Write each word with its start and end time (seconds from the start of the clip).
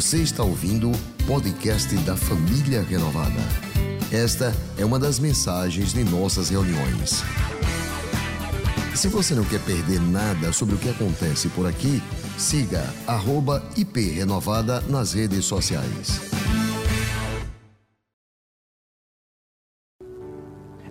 Você 0.00 0.22
está 0.22 0.42
ouvindo 0.42 0.90
o 0.90 1.26
podcast 1.26 1.94
da 2.06 2.16
Família 2.16 2.80
Renovada. 2.80 3.38
Esta 4.10 4.50
é 4.78 4.82
uma 4.82 4.98
das 4.98 5.18
mensagens 5.18 5.92
de 5.92 6.02
nossas 6.04 6.48
reuniões. 6.48 7.22
Se 8.96 9.08
você 9.08 9.34
não 9.34 9.44
quer 9.44 9.60
perder 9.60 10.00
nada 10.00 10.54
sobre 10.54 10.74
o 10.74 10.78
que 10.78 10.88
acontece 10.88 11.50
por 11.50 11.66
aqui, 11.66 12.00
siga 12.38 12.82
@iprenovada 13.76 14.80
nas 14.88 15.12
redes 15.12 15.44
sociais. 15.44 16.18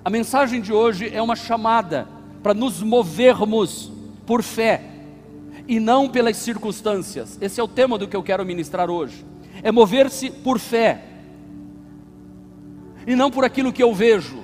A 0.06 0.10
mensagem 0.12 0.62
de 0.62 0.72
hoje 0.72 1.10
é 1.12 1.20
uma 1.20 1.36
chamada 1.36 2.08
para 2.44 2.54
nos 2.54 2.84
movermos 2.84 3.92
por 4.28 4.44
fé 4.44 4.99
e 5.70 5.80
não 5.80 6.10
pelas 6.10 6.36
circunstâncias. 6.38 7.38
Esse 7.40 7.62
é 7.62 7.64
o 7.64 7.68
tema 7.68 7.96
do 7.96 8.08
que 8.08 8.16
eu 8.16 8.24
quero 8.24 8.44
ministrar 8.44 8.90
hoje. 8.90 9.24
É 9.62 9.72
mover-se 9.72 10.32
por 10.32 10.58
fé 10.58 11.04
e 13.06 13.16
não 13.16 13.30
por 13.30 13.46
aquilo 13.46 13.72
que 13.72 13.84
eu 13.84 13.94
vejo. 13.94 14.40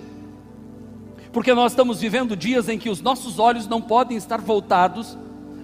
Porque 1.34 1.52
nós 1.56 1.72
estamos 1.72 2.00
vivendo 2.00 2.36
dias 2.36 2.70
em 2.70 2.78
que 2.78 2.92
os 2.92 3.02
nossos 3.02 3.40
olhos 3.40 3.68
não 3.68 3.82
podem 3.82 4.16
estar 4.16 4.40
voltados 4.40 5.18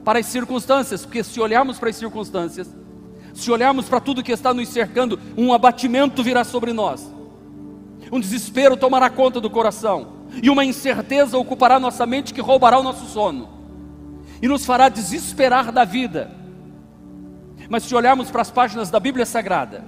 para 0.04 0.18
as 0.18 0.26
circunstâncias, 0.26 1.06
porque 1.06 1.24
se 1.24 1.40
olharmos 1.40 1.78
para 1.78 1.92
as 1.92 1.96
circunstâncias, 1.96 2.68
se 3.32 3.52
olharmos 3.52 3.88
para 3.88 4.00
tudo 4.00 4.24
que 4.24 4.32
está 4.32 4.52
nos 4.56 4.68
cercando, 4.68 5.20
um 5.38 5.54
abatimento 5.54 6.24
virá 6.24 6.44
sobre 6.44 6.74
nós, 6.74 7.08
um 8.12 8.20
desespero 8.20 8.76
tomará 8.76 9.12
conta 9.12 9.40
do 9.40 9.50
coração, 9.50 10.08
e 10.42 10.50
uma 10.50 10.66
incerteza 10.66 11.38
ocupará 11.38 11.80
nossa 11.80 12.04
mente 12.08 12.34
que 12.34 12.42
roubará 12.42 12.80
o 12.80 12.84
nosso 12.84 13.06
sono, 13.06 13.61
e 14.42 14.48
nos 14.48 14.66
fará 14.66 14.90
desesperar 14.90 15.72
da 15.72 15.84
vida. 15.84 16.32
Mas 17.70 17.84
se 17.84 17.96
olharmos 17.96 18.32
para 18.32 18.42
as 18.42 18.52
páginas 18.52 18.90
da 18.90 19.00
Bíblia 19.00 19.26
Sagrada, 19.26 19.86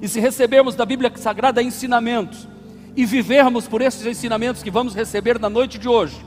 e 0.00 0.08
se 0.08 0.18
recebermos 0.18 0.74
da 0.74 0.84
Bíblia 0.84 1.12
Sagrada 1.16 1.62
ensinamentos, 1.62 2.48
e 2.96 3.04
vivermos 3.04 3.68
por 3.68 3.82
esses 3.82 4.04
ensinamentos 4.06 4.62
que 4.62 4.70
vamos 4.70 4.94
receber 4.94 5.38
na 5.38 5.50
noite 5.50 5.78
de 5.78 5.88
hoje, 5.88 6.24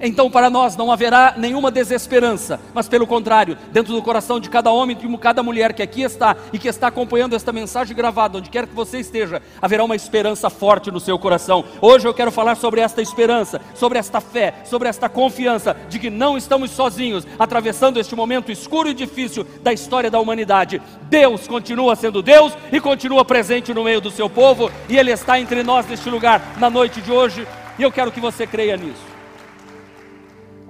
então 0.00 0.30
para 0.30 0.48
nós 0.48 0.76
não 0.76 0.90
haverá 0.90 1.34
nenhuma 1.36 1.70
desesperança, 1.70 2.60
mas 2.72 2.88
pelo 2.88 3.06
contrário, 3.06 3.56
dentro 3.72 3.92
do 3.92 4.02
coração 4.02 4.40
de 4.40 4.48
cada 4.48 4.70
homem 4.70 4.96
e 4.96 5.06
de 5.06 5.18
cada 5.18 5.42
mulher 5.42 5.72
que 5.72 5.82
aqui 5.82 6.02
está 6.02 6.36
e 6.52 6.58
que 6.58 6.68
está 6.68 6.86
acompanhando 6.86 7.36
esta 7.36 7.52
mensagem 7.52 7.94
gravada, 7.94 8.38
onde 8.38 8.50
quer 8.50 8.66
que 8.66 8.74
você 8.74 8.98
esteja, 8.98 9.42
haverá 9.60 9.84
uma 9.84 9.96
esperança 9.96 10.48
forte 10.48 10.90
no 10.90 11.00
seu 11.00 11.18
coração. 11.18 11.64
Hoje 11.80 12.08
eu 12.08 12.14
quero 12.14 12.30
falar 12.30 12.56
sobre 12.56 12.80
esta 12.80 13.02
esperança, 13.02 13.60
sobre 13.74 13.98
esta 13.98 14.20
fé, 14.20 14.54
sobre 14.64 14.88
esta 14.88 15.08
confiança 15.08 15.76
de 15.88 15.98
que 15.98 16.08
não 16.08 16.38
estamos 16.38 16.70
sozinhos 16.70 17.26
atravessando 17.38 17.98
este 18.00 18.16
momento 18.16 18.50
escuro 18.50 18.88
e 18.88 18.94
difícil 18.94 19.46
da 19.62 19.72
história 19.72 20.10
da 20.10 20.20
humanidade. 20.20 20.80
Deus 21.02 21.46
continua 21.46 21.96
sendo 21.96 22.22
Deus 22.22 22.52
e 22.72 22.80
continua 22.80 23.24
presente 23.24 23.74
no 23.74 23.84
meio 23.84 24.00
do 24.00 24.10
seu 24.10 24.30
povo, 24.30 24.70
e 24.88 24.96
Ele 24.96 25.10
está 25.10 25.38
entre 25.38 25.62
nós 25.62 25.86
neste 25.86 26.08
lugar 26.08 26.56
na 26.58 26.70
noite 26.70 27.00
de 27.00 27.10
hoje, 27.10 27.46
e 27.78 27.82
eu 27.82 27.90
quero 27.90 28.12
que 28.12 28.20
você 28.20 28.46
creia 28.46 28.76
nisso. 28.76 29.09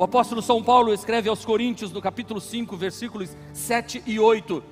O 0.00 0.04
apóstolo 0.04 0.40
São 0.40 0.62
Paulo 0.62 0.94
escreve 0.94 1.28
aos 1.28 1.44
Coríntios, 1.44 1.92
no 1.92 2.00
capítulo 2.00 2.40
5, 2.40 2.74
versículos 2.74 3.36
7 3.52 4.02
e 4.06 4.18
8: 4.18 4.64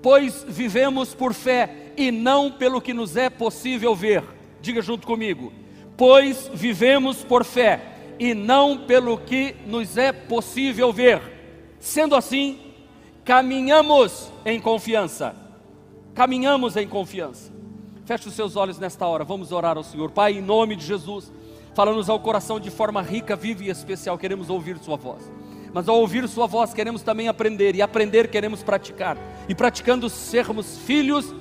Pois 0.00 0.46
vivemos 0.48 1.12
por 1.12 1.34
fé 1.34 1.92
e 1.96 2.12
não 2.12 2.52
pelo 2.52 2.80
que 2.80 2.94
nos 2.94 3.16
é 3.16 3.28
possível 3.28 3.96
ver. 3.96 4.22
Diga 4.62 4.80
junto 4.80 5.04
comigo: 5.04 5.52
Pois 5.96 6.48
vivemos 6.54 7.24
por 7.24 7.44
fé 7.44 8.14
e 8.16 8.32
não 8.32 8.78
pelo 8.78 9.18
que 9.18 9.56
nos 9.66 9.98
é 9.98 10.12
possível 10.12 10.92
ver. 10.92 11.20
Sendo 11.80 12.14
assim, 12.14 12.56
caminhamos 13.24 14.30
em 14.44 14.60
confiança. 14.60 15.34
Caminhamos 16.14 16.76
em 16.76 16.86
confiança. 16.86 17.52
Feche 18.04 18.28
os 18.28 18.34
seus 18.34 18.54
olhos 18.54 18.78
nesta 18.78 19.04
hora, 19.04 19.24
vamos 19.24 19.50
orar 19.50 19.76
ao 19.76 19.82
Senhor. 19.82 20.12
Pai, 20.12 20.34
em 20.34 20.40
nome 20.40 20.76
de 20.76 20.86
Jesus 20.86 21.32
fala-nos 21.76 22.08
ao 22.08 22.18
coração 22.18 22.58
de 22.58 22.70
forma 22.70 23.02
rica, 23.02 23.36
viva 23.36 23.62
e 23.62 23.68
especial. 23.68 24.16
Queremos 24.16 24.48
ouvir 24.48 24.78
Sua 24.78 24.96
voz. 24.96 25.30
Mas 25.74 25.86
ao 25.86 26.00
ouvir 26.00 26.26
Sua 26.26 26.46
voz, 26.46 26.72
queremos 26.72 27.02
também 27.02 27.28
aprender, 27.28 27.76
e 27.76 27.82
aprender 27.82 28.28
queremos 28.28 28.62
praticar. 28.62 29.18
E 29.46 29.54
praticando, 29.54 30.08
sermos 30.08 30.78
filhos 30.78 31.34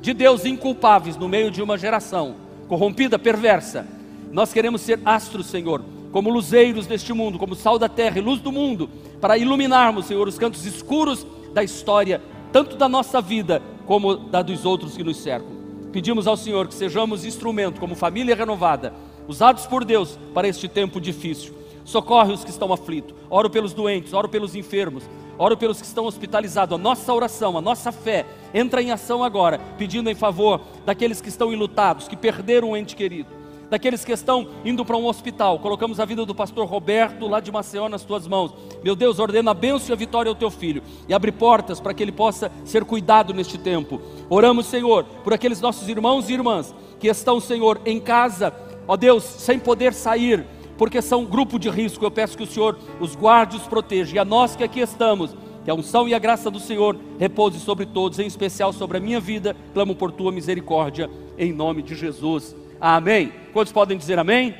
de 0.00 0.14
Deus 0.14 0.46
inculpáveis 0.46 1.18
no 1.18 1.28
meio 1.28 1.50
de 1.50 1.60
uma 1.60 1.76
geração 1.76 2.36
corrompida, 2.68 3.18
perversa. 3.18 3.86
Nós 4.32 4.50
queremos 4.50 4.80
ser 4.80 4.98
astros, 5.04 5.48
Senhor, 5.48 5.84
como 6.10 6.30
luzeiros 6.30 6.86
deste 6.86 7.12
mundo, 7.12 7.38
como 7.38 7.54
sal 7.54 7.78
da 7.78 7.86
terra 7.86 8.16
e 8.16 8.22
luz 8.22 8.40
do 8.40 8.50
mundo, 8.50 8.88
para 9.20 9.36
iluminarmos, 9.36 10.06
Senhor, 10.06 10.26
os 10.26 10.38
cantos 10.38 10.64
escuros 10.64 11.26
da 11.52 11.62
história, 11.62 12.22
tanto 12.50 12.76
da 12.76 12.88
nossa 12.88 13.20
vida 13.20 13.60
como 13.84 14.16
da 14.16 14.40
dos 14.40 14.64
outros 14.64 14.96
que 14.96 15.04
nos 15.04 15.18
cercam. 15.18 15.52
Pedimos 15.92 16.26
ao 16.26 16.38
Senhor 16.38 16.66
que 16.66 16.74
sejamos 16.74 17.26
instrumento, 17.26 17.78
como 17.78 17.94
família 17.94 18.34
renovada 18.34 18.94
usados 19.32 19.66
por 19.66 19.84
Deus 19.84 20.18
para 20.34 20.46
este 20.46 20.68
tempo 20.68 21.00
difícil. 21.00 21.54
Socorre 21.84 22.32
os 22.32 22.44
que 22.44 22.50
estão 22.50 22.72
aflitos, 22.72 23.14
oro 23.28 23.50
pelos 23.50 23.72
doentes, 23.72 24.12
oro 24.12 24.28
pelos 24.28 24.54
enfermos, 24.54 25.02
oro 25.36 25.56
pelos 25.56 25.80
que 25.80 25.86
estão 25.86 26.04
hospitalizados. 26.04 26.78
A 26.78 26.78
nossa 26.78 27.12
oração, 27.12 27.58
a 27.58 27.60
nossa 27.60 27.90
fé 27.90 28.24
entra 28.54 28.80
em 28.80 28.92
ação 28.92 29.24
agora, 29.24 29.58
pedindo 29.76 30.08
em 30.08 30.14
favor 30.14 30.60
daqueles 30.84 31.20
que 31.20 31.28
estão 31.28 31.52
enlutados, 31.52 32.06
que 32.06 32.16
perderam 32.16 32.70
um 32.70 32.76
ente 32.76 32.94
querido, 32.94 33.28
daqueles 33.68 34.04
que 34.04 34.12
estão 34.12 34.46
indo 34.64 34.84
para 34.84 34.96
um 34.96 35.06
hospital. 35.06 35.58
Colocamos 35.58 35.98
a 35.98 36.04
vida 36.04 36.24
do 36.24 36.34
pastor 36.34 36.66
Roberto 36.66 37.26
lá 37.26 37.40
de 37.40 37.50
Maceió 37.50 37.88
nas 37.88 38.04
tuas 38.04 38.28
mãos. 38.28 38.52
Meu 38.84 38.94
Deus, 38.94 39.18
ordena 39.18 39.50
a 39.50 39.54
bênção 39.54 39.90
e 39.90 39.92
a 39.94 39.96
vitória 39.96 40.28
ao 40.28 40.36
teu 40.36 40.50
filho 40.50 40.82
e 41.08 41.14
abre 41.14 41.32
portas 41.32 41.80
para 41.80 41.94
que 41.94 42.02
ele 42.02 42.12
possa 42.12 42.52
ser 42.64 42.84
cuidado 42.84 43.34
neste 43.34 43.58
tempo. 43.58 44.00
Oramos, 44.30 44.66
Senhor, 44.66 45.04
por 45.24 45.32
aqueles 45.32 45.60
nossos 45.60 45.88
irmãos 45.88 46.28
e 46.28 46.34
irmãs 46.34 46.72
que 47.00 47.08
estão, 47.08 47.40
Senhor, 47.40 47.80
em 47.84 47.98
casa 47.98 48.54
ó 48.92 48.96
Deus, 48.96 49.24
sem 49.24 49.58
poder 49.58 49.94
sair, 49.94 50.44
porque 50.76 51.00
são 51.00 51.24
grupo 51.24 51.58
de 51.58 51.70
risco. 51.70 52.04
Eu 52.04 52.10
peço 52.10 52.36
que 52.36 52.42
o 52.42 52.46
Senhor 52.46 52.78
os 53.00 53.16
guarde 53.16 53.56
os 53.56 53.62
proteja. 53.62 54.16
E 54.16 54.18
a 54.18 54.24
nós 54.24 54.54
que 54.54 54.62
aqui 54.62 54.80
estamos, 54.80 55.34
que 55.64 55.70
a 55.70 55.74
unção 55.74 56.06
e 56.06 56.12
a 56.12 56.18
graça 56.18 56.50
do 56.50 56.60
Senhor 56.60 56.98
repouse 57.18 57.58
sobre 57.58 57.86
todos, 57.86 58.18
em 58.18 58.26
especial 58.26 58.70
sobre 58.70 58.98
a 58.98 59.00
minha 59.00 59.18
vida. 59.18 59.56
Clamo 59.72 59.94
por 59.94 60.12
tua 60.12 60.30
misericórdia, 60.30 61.08
em 61.38 61.54
nome 61.54 61.82
de 61.82 61.94
Jesus. 61.94 62.54
Amém. 62.78 63.32
Quantos 63.54 63.72
podem 63.72 63.96
dizer 63.96 64.18
amém? 64.18 64.54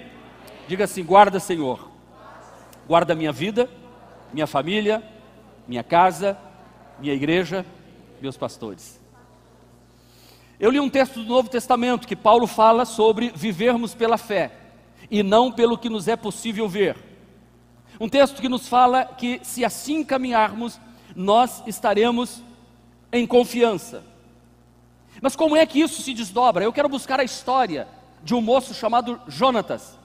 Diga 0.67 0.85
assim: 0.85 1.05
guarda, 1.05 1.39
Senhor, 1.39 1.91
guarda 2.89 3.15
minha 3.15 3.33
vida, 3.33 3.69
minha 4.33 4.47
família, 4.47 5.03
minha 5.69 5.85
casa, 5.85 6.39
minha 6.99 7.13
igreja, 7.13 7.67
meus 8.19 8.39
pastores. 8.39 9.02
Eu 10.63 10.71
li 10.71 10.79
um 10.79 10.89
texto 10.89 11.15
do 11.15 11.25
Novo 11.25 11.51
Testamento 11.51 12.07
que 12.07 12.15
Paulo 12.15 12.47
fala 12.47 12.85
sobre 12.85 13.33
vivermos 13.35 13.97
pela 13.97 14.17
fé 14.17 14.53
e 15.11 15.21
não 15.21 15.51
pelo 15.51 15.77
que 15.77 15.89
nos 15.89 16.07
é 16.07 16.15
possível 16.15 16.69
ver. 16.69 16.97
Um 17.99 18.09
texto 18.09 18.41
que 18.41 18.49
nos 18.49 18.69
fala 18.69 19.05
que 19.05 19.41
se 19.43 19.65
assim 19.65 20.05
caminharmos, 20.05 20.79
nós 21.17 21.65
estaremos 21.67 22.45
em 23.13 23.27
confiança. 23.27 24.05
Mas 25.21 25.35
como 25.35 25.57
é 25.57 25.67
que 25.67 25.81
isso 25.81 26.01
se 26.01 26.15
desdobra? 26.15 26.63
Eu 26.63 26.73
quero 26.73 26.89
buscar 26.89 27.19
a 27.19 27.25
história 27.25 27.89
de 28.23 28.33
um 28.33 28.41
moço 28.41 28.73
chamado 28.73 29.21
Jonatas, 29.27 29.99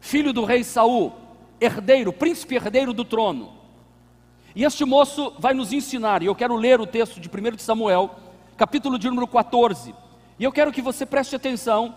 filho 0.00 0.32
do 0.32 0.44
rei 0.44 0.62
Saul, 0.62 1.12
herdeiro, 1.60 2.12
príncipe 2.12 2.54
herdeiro 2.54 2.92
do 2.92 3.04
trono. 3.04 3.52
E 4.54 4.62
este 4.62 4.84
moço 4.84 5.32
vai 5.40 5.54
nos 5.54 5.72
ensinar, 5.72 6.22
e 6.22 6.26
eu 6.26 6.36
quero 6.36 6.54
ler 6.54 6.80
o 6.80 6.86
texto 6.86 7.18
de 7.18 7.28
1 7.28 7.58
Samuel, 7.58 8.14
capítulo 8.56 8.96
de 8.96 9.08
número 9.08 9.26
14, 9.26 10.03
e 10.38 10.44
eu 10.44 10.52
quero 10.52 10.72
que 10.72 10.82
você 10.82 11.06
preste 11.06 11.36
atenção 11.36 11.94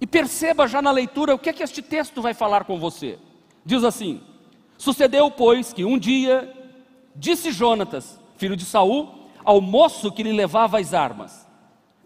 e 0.00 0.06
perceba 0.06 0.68
já 0.68 0.80
na 0.80 0.90
leitura 0.90 1.34
o 1.34 1.38
que 1.38 1.48
é 1.48 1.52
que 1.52 1.62
este 1.62 1.82
texto 1.82 2.20
vai 2.20 2.34
falar 2.34 2.64
com 2.64 2.78
você. 2.78 3.18
Diz 3.64 3.82
assim: 3.82 4.20
Sucedeu, 4.76 5.30
pois, 5.30 5.72
que 5.72 5.84
um 5.84 5.98
dia 5.98 6.54
disse 7.14 7.50
Jonatas, 7.50 8.18
filho 8.36 8.56
de 8.56 8.64
Saul, 8.64 9.08
ao 9.44 9.60
moço 9.60 10.12
que 10.12 10.22
lhe 10.22 10.32
levava 10.32 10.78
as 10.78 10.92
armas: 10.92 11.46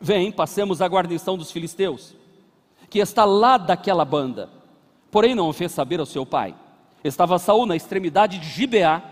Vem, 0.01 0.31
passemos 0.31 0.81
a 0.81 0.87
guarnição 0.87 1.37
dos 1.37 1.51
filisteus, 1.51 2.15
que 2.89 3.01
está 3.01 3.25
lá 3.25 3.57
daquela 3.59 4.05
banda. 4.05 4.49
Porém, 5.11 5.35
não 5.35 5.49
o 5.49 5.53
fez 5.53 5.73
saber 5.73 6.01
ao 6.01 6.07
seu 6.07 6.25
pai. 6.25 6.55
Estava 7.05 7.39
Saul 7.39 7.67
na 7.67 7.77
extremidade 7.77 8.39
de 8.39 8.49
Gibeá, 8.49 9.03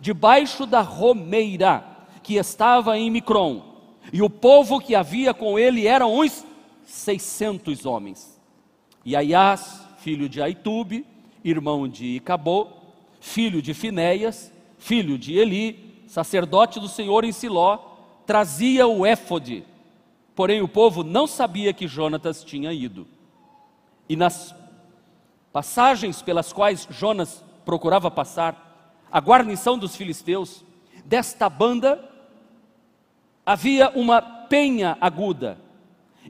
debaixo 0.00 0.66
da 0.66 0.82
romeira 0.82 1.84
que 2.22 2.34
estava 2.34 2.98
em 2.98 3.08
Micron 3.08 3.65
e 4.12 4.22
o 4.22 4.30
povo 4.30 4.80
que 4.80 4.94
havia 4.94 5.34
com 5.34 5.58
ele 5.58 5.86
eram 5.86 6.18
uns 6.18 6.44
seiscentos 6.84 7.84
homens. 7.84 8.40
E 9.04 9.16
Aias, 9.16 9.84
filho 9.98 10.28
de 10.28 10.40
Aitube, 10.40 11.06
irmão 11.44 11.88
de 11.88 12.16
Icabô, 12.16 12.68
filho 13.20 13.60
de 13.60 13.74
Finéias, 13.74 14.52
filho 14.78 15.18
de 15.18 15.36
Eli, 15.36 16.04
sacerdote 16.06 16.78
do 16.78 16.88
Senhor 16.88 17.24
em 17.24 17.32
Siló, 17.32 17.78
trazia 18.24 18.86
o 18.86 19.04
éfode. 19.04 19.64
Porém 20.34 20.60
o 20.60 20.68
povo 20.68 21.02
não 21.02 21.26
sabia 21.26 21.72
que 21.72 21.88
Jonatas 21.88 22.44
tinha 22.44 22.72
ido. 22.72 23.06
E 24.08 24.14
nas 24.16 24.54
passagens 25.52 26.22
pelas 26.22 26.52
quais 26.52 26.86
Jonas 26.90 27.42
procurava 27.64 28.10
passar, 28.10 29.06
a 29.10 29.18
guarnição 29.20 29.78
dos 29.78 29.96
filisteus, 29.96 30.64
desta 31.04 31.48
banda 31.48 32.15
havia 33.46 33.90
uma 33.90 34.20
penha 34.20 34.98
aguda, 35.00 35.56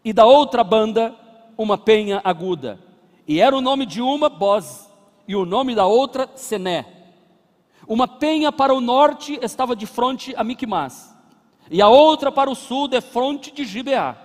e 0.04 0.12
da 0.12 0.26
outra 0.26 0.62
banda, 0.62 1.16
uma 1.56 1.78
penha 1.78 2.20
aguda. 2.22 2.78
E 3.26 3.40
era 3.40 3.56
o 3.56 3.62
nome 3.62 3.86
de 3.86 4.02
uma 4.02 4.28
Boz, 4.28 4.92
e 5.26 5.34
o 5.34 5.46
nome 5.46 5.74
da 5.74 5.86
outra 5.86 6.28
Sené. 6.36 6.86
Uma 7.88 8.06
penha 8.06 8.52
para 8.52 8.74
o 8.74 8.80
norte 8.80 9.38
estava 9.42 9.74
de 9.74 9.86
frente 9.86 10.34
a 10.36 10.44
Miquimás, 10.44 11.16
e 11.70 11.80
a 11.80 11.88
outra 11.88 12.30
para 12.30 12.50
o 12.50 12.54
sul 12.54 12.86
de 12.86 13.00
fronte 13.00 13.50
de 13.50 13.64
Gibeá. 13.64 14.16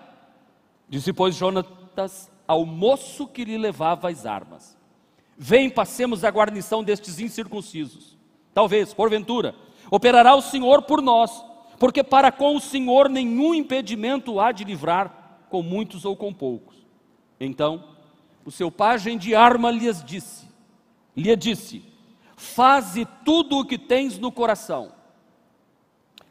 Disse, 0.89 1.13
pois, 1.13 1.33
Jonatas 1.33 2.29
ao 2.45 2.65
moço 2.65 3.25
que 3.25 3.45
lhe 3.45 3.57
levava 3.57 4.09
as 4.09 4.25
armas: 4.25 4.77
Vem, 5.37 5.69
passemos 5.69 6.25
a 6.25 6.29
guarnição 6.29 6.83
destes 6.83 7.19
incircuncisos. 7.19 8.17
Talvez, 8.53 8.93
porventura, 8.93 9.55
operará 9.89 10.35
o 10.35 10.41
Senhor 10.41 10.81
por 10.81 11.01
nós, 11.01 11.43
porque 11.81 12.03
para 12.03 12.31
com 12.31 12.55
o 12.55 12.61
Senhor 12.61 13.09
nenhum 13.09 13.55
impedimento 13.55 14.39
há 14.39 14.51
de 14.51 14.63
livrar, 14.63 15.39
com 15.49 15.63
muitos 15.63 16.05
ou 16.05 16.15
com 16.15 16.31
poucos. 16.31 16.75
Então, 17.39 17.95
o 18.45 18.51
seu 18.51 18.69
pajem 18.69 19.17
de 19.17 19.33
arma 19.33 19.71
lhes 19.71 20.03
disse, 20.03 20.45
lhe 21.17 21.35
disse: 21.35 21.83
Faze 22.37 23.07
tudo 23.25 23.57
o 23.57 23.65
que 23.65 23.79
tens 23.79 24.19
no 24.19 24.31
coração. 24.31 24.91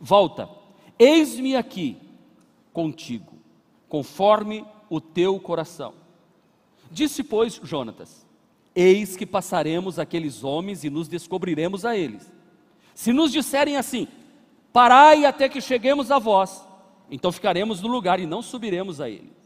Volta, 0.00 0.48
eis-me 0.96 1.56
aqui 1.56 1.96
contigo, 2.72 3.32
conforme 3.88 4.64
o 4.88 5.00
teu 5.00 5.40
coração. 5.40 5.94
Disse, 6.92 7.24
pois, 7.24 7.60
Jonatas: 7.60 8.24
Eis 8.72 9.16
que 9.16 9.26
passaremos 9.26 9.98
aqueles 9.98 10.44
homens 10.44 10.84
e 10.84 10.90
nos 10.90 11.08
descobriremos 11.08 11.84
a 11.84 11.96
eles. 11.96 12.32
Se 12.94 13.12
nos 13.12 13.32
disserem 13.32 13.76
assim: 13.76 14.06
Parai 14.72 15.24
até 15.24 15.48
que 15.48 15.60
cheguemos 15.60 16.10
a 16.10 16.18
vós, 16.18 16.64
então 17.10 17.32
ficaremos 17.32 17.80
no 17.82 17.88
lugar 17.88 18.20
e 18.20 18.26
não 18.26 18.40
subiremos 18.40 19.00
a 19.00 19.10
eles. 19.10 19.36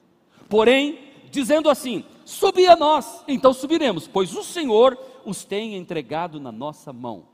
Porém, 0.49 0.99
dizendo 1.31 1.71
assim: 1.71 2.05
Subi 2.25 2.67
a 2.67 2.76
nós, 2.76 3.25
então 3.26 3.53
subiremos, 3.53 4.06
pois 4.06 4.35
o 4.35 4.43
Senhor 4.43 4.99
os 5.25 5.44
tem 5.44 5.76
entregado 5.76 6.38
na 6.38 6.53
nossa 6.53 6.93
mão. 6.93 7.25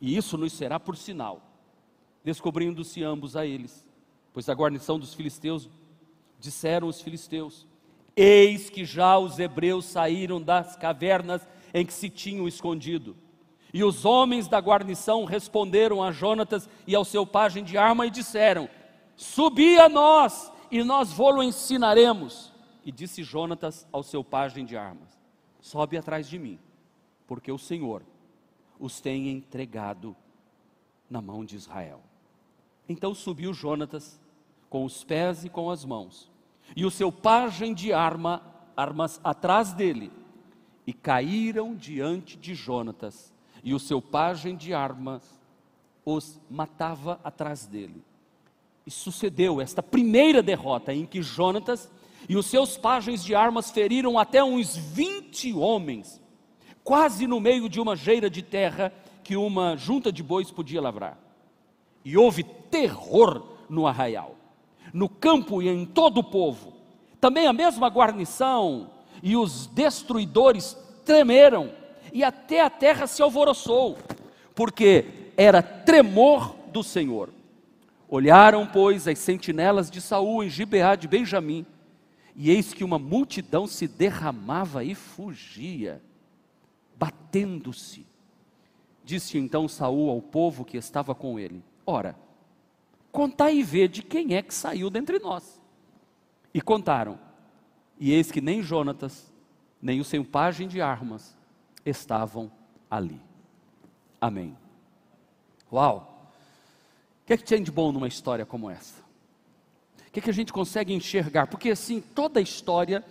E 0.00 0.16
isso 0.16 0.36
nos 0.36 0.52
será 0.52 0.80
por 0.80 0.96
sinal, 0.96 1.40
descobrindo-se 2.24 3.04
ambos 3.04 3.36
a 3.36 3.46
eles, 3.46 3.86
pois 4.32 4.48
a 4.48 4.54
guarnição 4.54 4.98
dos 4.98 5.14
filisteus 5.14 5.68
disseram 6.40 6.88
os 6.88 7.00
filisteus: 7.00 7.66
Eis 8.16 8.68
que 8.68 8.84
já 8.84 9.18
os 9.18 9.38
hebreus 9.38 9.84
saíram 9.84 10.40
das 10.40 10.76
cavernas 10.76 11.46
em 11.72 11.86
que 11.86 11.92
se 11.92 12.10
tinham 12.10 12.48
escondido. 12.48 13.16
E 13.72 13.82
os 13.82 14.04
homens 14.04 14.48
da 14.48 14.58
guarnição 14.58 15.24
responderam 15.24 16.02
a 16.02 16.12
Jonatas 16.12 16.68
e 16.86 16.94
ao 16.94 17.04
seu 17.04 17.26
pajem 17.26 17.64
de 17.64 17.78
arma 17.78 18.06
e 18.06 18.10
disseram: 18.10 18.68
Subi 19.16 19.78
a 19.78 19.88
nós, 19.88 20.52
e 20.70 20.82
nós 20.82 21.12
vô-lo 21.12 21.42
ensinaremos. 21.42 22.52
E 22.84 22.92
disse 22.92 23.22
Jonatas 23.22 23.86
ao 23.90 24.02
seu 24.02 24.22
pajem 24.22 24.64
de 24.64 24.76
armas: 24.76 25.18
Sobe 25.60 25.96
atrás 25.96 26.28
de 26.28 26.38
mim, 26.38 26.58
porque 27.26 27.50
o 27.50 27.58
Senhor 27.58 28.02
os 28.78 29.00
tem 29.00 29.28
entregado 29.30 30.14
na 31.08 31.22
mão 31.22 31.44
de 31.44 31.56
Israel. 31.56 32.00
Então 32.88 33.14
subiu 33.14 33.54
Jonatas 33.54 34.20
com 34.68 34.84
os 34.84 35.04
pés 35.04 35.44
e 35.44 35.48
com 35.48 35.70
as 35.70 35.84
mãos 35.84 36.32
e 36.74 36.84
o 36.84 36.90
seu 36.90 37.10
pajem 37.10 37.74
de 37.74 37.92
arma, 37.92 38.42
armas 38.76 39.20
atrás 39.22 39.72
dele, 39.72 40.10
e 40.86 40.92
caíram 40.92 41.74
diante 41.74 42.36
de 42.36 42.54
Jonatas, 42.54 43.31
e 43.62 43.74
o 43.74 43.78
seu 43.78 44.00
pajem 44.00 44.56
de 44.56 44.74
armas 44.74 45.22
os 46.04 46.40
matava 46.50 47.20
atrás 47.22 47.66
dele. 47.66 48.02
E 48.86 48.90
sucedeu 48.90 49.60
esta 49.60 49.82
primeira 49.82 50.42
derrota 50.42 50.92
em 50.92 51.06
que 51.06 51.22
Jonatas 51.22 51.90
e 52.28 52.36
os 52.36 52.46
seus 52.46 52.76
pagens 52.76 53.24
de 53.24 53.34
armas 53.34 53.70
feriram 53.70 54.18
até 54.18 54.42
uns 54.42 54.76
20 54.76 55.52
homens, 55.54 56.20
quase 56.82 57.26
no 57.26 57.40
meio 57.40 57.68
de 57.68 57.80
uma 57.80 57.94
geira 57.94 58.28
de 58.28 58.42
terra 58.42 58.92
que 59.22 59.36
uma 59.36 59.76
junta 59.76 60.10
de 60.10 60.22
bois 60.22 60.50
podia 60.50 60.80
lavrar. 60.80 61.18
E 62.04 62.16
houve 62.16 62.42
terror 62.42 63.46
no 63.68 63.86
arraial 63.86 64.36
no 64.92 65.08
campo 65.08 65.62
e 65.62 65.68
em 65.68 65.84
todo 65.84 66.18
o 66.18 66.24
povo. 66.24 66.74
Também 67.20 67.46
a 67.46 67.52
mesma 67.52 67.88
guarnição 67.88 68.90
e 69.22 69.36
os 69.36 69.66
destruidores 69.68 70.76
tremeram, 71.04 71.70
e 72.12 72.22
até 72.22 72.60
a 72.60 72.70
terra 72.70 73.06
se 73.06 73.22
alvoroçou, 73.22 73.98
porque 74.54 75.32
era 75.36 75.62
tremor 75.62 76.54
do 76.72 76.82
Senhor. 76.82 77.30
Olharam, 78.08 78.66
pois, 78.66 79.08
as 79.08 79.18
sentinelas 79.18 79.90
de 79.90 80.00
Saul 80.00 80.44
em 80.44 80.50
Gibeá 80.50 80.94
de 80.94 81.08
Benjamim, 81.08 81.64
e 82.36 82.50
eis 82.50 82.72
que 82.72 82.84
uma 82.84 82.98
multidão 82.98 83.66
se 83.66 83.88
derramava 83.88 84.84
e 84.84 84.94
fugia, 84.94 86.02
batendo-se. 86.96 88.06
Disse 89.04 89.38
então 89.38 89.66
Saul 89.66 90.10
ao 90.10 90.22
povo 90.22 90.64
que 90.64 90.76
estava 90.76 91.14
com 91.14 91.38
ele: 91.38 91.62
Ora, 91.84 92.16
Contai 93.12 93.58
e 93.58 93.62
vê 93.62 93.86
de 93.86 94.02
quem 94.02 94.34
é 94.34 94.42
que 94.42 94.54
saiu 94.54 94.88
dentre 94.88 95.18
nós. 95.18 95.60
E 96.52 96.62
contaram. 96.62 97.20
E 98.00 98.10
eis 98.10 98.32
que 98.32 98.40
nem 98.40 98.62
Jonatas, 98.62 99.30
nem 99.80 100.00
o 100.00 100.04
seu 100.04 100.24
pajem 100.24 100.66
de 100.66 100.80
armas 100.80 101.36
estavam 101.84 102.50
ali. 102.90 103.20
Amém. 104.20 104.56
Uau! 105.72 106.28
O 107.22 107.26
que 107.26 107.32
é 107.32 107.36
que 107.36 107.44
tem 107.44 107.62
de 107.62 107.70
bom 107.70 107.92
numa 107.92 108.08
história 108.08 108.44
como 108.44 108.70
essa? 108.70 109.00
O 110.08 110.12
que 110.12 110.18
é 110.18 110.22
que 110.22 110.30
a 110.30 110.34
gente 110.34 110.52
consegue 110.52 110.92
enxergar? 110.92 111.46
Porque 111.46 111.70
assim, 111.70 112.00
toda 112.00 112.40
história 112.40 113.04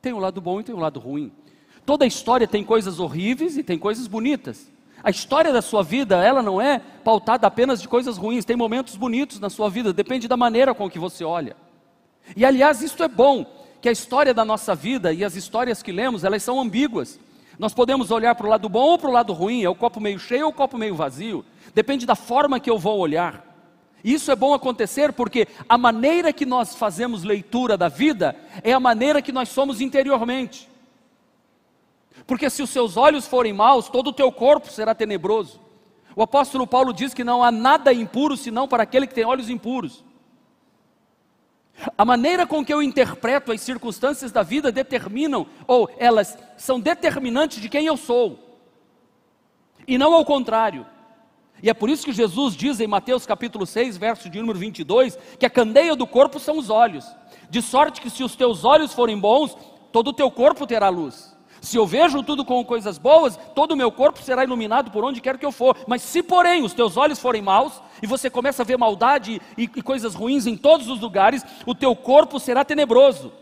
tem 0.00 0.12
um 0.12 0.18
lado 0.18 0.40
bom 0.40 0.60
e 0.60 0.64
tem 0.64 0.74
um 0.74 0.80
lado 0.80 1.00
ruim. 1.00 1.32
Toda 1.84 2.06
história 2.06 2.46
tem 2.46 2.64
coisas 2.64 3.00
horríveis 3.00 3.56
e 3.56 3.62
tem 3.62 3.78
coisas 3.78 4.06
bonitas. 4.06 4.70
A 5.02 5.10
história 5.10 5.52
da 5.52 5.60
sua 5.60 5.82
vida, 5.82 6.24
ela 6.24 6.42
não 6.42 6.60
é 6.60 6.78
pautada 6.78 7.46
apenas 7.46 7.82
de 7.82 7.88
coisas 7.88 8.16
ruins, 8.16 8.44
tem 8.44 8.56
momentos 8.56 8.96
bonitos 8.96 9.38
na 9.38 9.50
sua 9.50 9.68
vida, 9.68 9.92
depende 9.92 10.26
da 10.26 10.36
maneira 10.36 10.74
com 10.74 10.88
que 10.88 10.98
você 10.98 11.24
olha. 11.24 11.56
E 12.34 12.44
aliás, 12.44 12.80
isto 12.80 13.02
é 13.02 13.08
bom, 13.08 13.44
que 13.82 13.88
a 13.88 13.92
história 13.92 14.32
da 14.32 14.46
nossa 14.46 14.74
vida 14.74 15.12
e 15.12 15.22
as 15.22 15.36
histórias 15.36 15.82
que 15.82 15.92
lemos, 15.92 16.24
elas 16.24 16.42
são 16.42 16.58
ambíguas. 16.58 17.20
Nós 17.58 17.72
podemos 17.72 18.10
olhar 18.10 18.34
para 18.34 18.46
o 18.46 18.50
lado 18.50 18.68
bom 18.68 18.92
ou 18.92 18.98
para 18.98 19.08
o 19.08 19.12
lado 19.12 19.32
ruim, 19.32 19.62
é 19.62 19.68
o 19.68 19.74
copo 19.74 20.00
meio 20.00 20.18
cheio 20.18 20.46
ou 20.46 20.50
o 20.50 20.54
copo 20.54 20.76
meio 20.76 20.94
vazio, 20.94 21.44
depende 21.74 22.04
da 22.04 22.14
forma 22.14 22.58
que 22.58 22.70
eu 22.70 22.78
vou 22.78 22.98
olhar. 22.98 23.44
Isso 24.02 24.30
é 24.30 24.36
bom 24.36 24.52
acontecer 24.52 25.12
porque 25.12 25.48
a 25.68 25.78
maneira 25.78 26.32
que 26.32 26.44
nós 26.44 26.74
fazemos 26.74 27.22
leitura 27.22 27.76
da 27.76 27.88
vida 27.88 28.36
é 28.62 28.72
a 28.72 28.80
maneira 28.80 29.22
que 29.22 29.32
nós 29.32 29.48
somos 29.48 29.80
interiormente. 29.80 30.68
Porque 32.26 32.50
se 32.50 32.62
os 32.62 32.70
seus 32.70 32.96
olhos 32.96 33.26
forem 33.26 33.52
maus, 33.52 33.88
todo 33.88 34.08
o 34.08 34.12
teu 34.12 34.30
corpo 34.30 34.70
será 34.70 34.94
tenebroso. 34.94 35.60
O 36.14 36.22
apóstolo 36.22 36.66
Paulo 36.66 36.92
diz 36.92 37.14
que 37.14 37.24
não 37.24 37.42
há 37.42 37.50
nada 37.50 37.92
impuro 37.92 38.36
senão 38.36 38.68
para 38.68 38.82
aquele 38.82 39.06
que 39.06 39.14
tem 39.14 39.24
olhos 39.24 39.48
impuros. 39.48 40.04
A 41.98 42.04
maneira 42.04 42.46
com 42.46 42.64
que 42.64 42.72
eu 42.72 42.82
interpreto 42.82 43.52
as 43.52 43.60
circunstâncias 43.60 44.30
da 44.30 44.42
vida 44.42 44.70
determinam, 44.70 45.46
ou 45.66 45.90
elas 45.98 46.38
são 46.56 46.78
determinantes 46.78 47.60
de 47.60 47.68
quem 47.68 47.86
eu 47.86 47.96
sou, 47.96 48.38
e 49.86 49.98
não 49.98 50.14
ao 50.14 50.24
contrário. 50.24 50.86
E 51.62 51.70
é 51.70 51.74
por 51.74 51.88
isso 51.88 52.04
que 52.04 52.12
Jesus 52.12 52.54
diz 52.54 52.80
em 52.80 52.86
Mateus 52.86 53.26
capítulo 53.26 53.66
6, 53.66 53.96
verso 53.96 54.28
de 54.28 54.38
número 54.38 54.58
22, 54.58 55.18
que 55.38 55.46
a 55.46 55.50
candeia 55.50 55.96
do 55.96 56.06
corpo 56.06 56.38
são 56.38 56.58
os 56.58 56.70
olhos, 56.70 57.04
de 57.50 57.60
sorte 57.60 58.00
que 58.00 58.10
se 58.10 58.22
os 58.22 58.36
teus 58.36 58.64
olhos 58.64 58.92
forem 58.92 59.18
bons, 59.18 59.56
todo 59.92 60.08
o 60.08 60.12
teu 60.12 60.30
corpo 60.30 60.66
terá 60.66 60.88
luz. 60.88 61.34
Se 61.64 61.78
eu 61.78 61.86
vejo 61.86 62.22
tudo 62.22 62.44
com 62.44 62.62
coisas 62.62 62.98
boas, 62.98 63.38
todo 63.54 63.72
o 63.72 63.76
meu 63.76 63.90
corpo 63.90 64.22
será 64.22 64.44
iluminado 64.44 64.90
por 64.90 65.02
onde 65.02 65.22
quer 65.22 65.38
que 65.38 65.46
eu 65.46 65.50
for. 65.50 65.74
Mas 65.86 66.02
se, 66.02 66.22
porém, 66.22 66.62
os 66.62 66.74
teus 66.74 66.98
olhos 66.98 67.18
forem 67.18 67.40
maus, 67.40 67.80
e 68.04 68.06
você 68.06 68.28
começa 68.28 68.62
a 68.62 68.66
ver 68.66 68.76
maldade 68.76 69.40
e, 69.56 69.62
e 69.62 69.80
coisas 69.80 70.14
ruins 70.14 70.46
em 70.46 70.58
todos 70.58 70.88
os 70.88 71.00
lugares, 71.00 71.42
o 71.64 71.74
teu 71.74 71.96
corpo 71.96 72.38
será 72.38 72.62
tenebroso. 72.62 73.32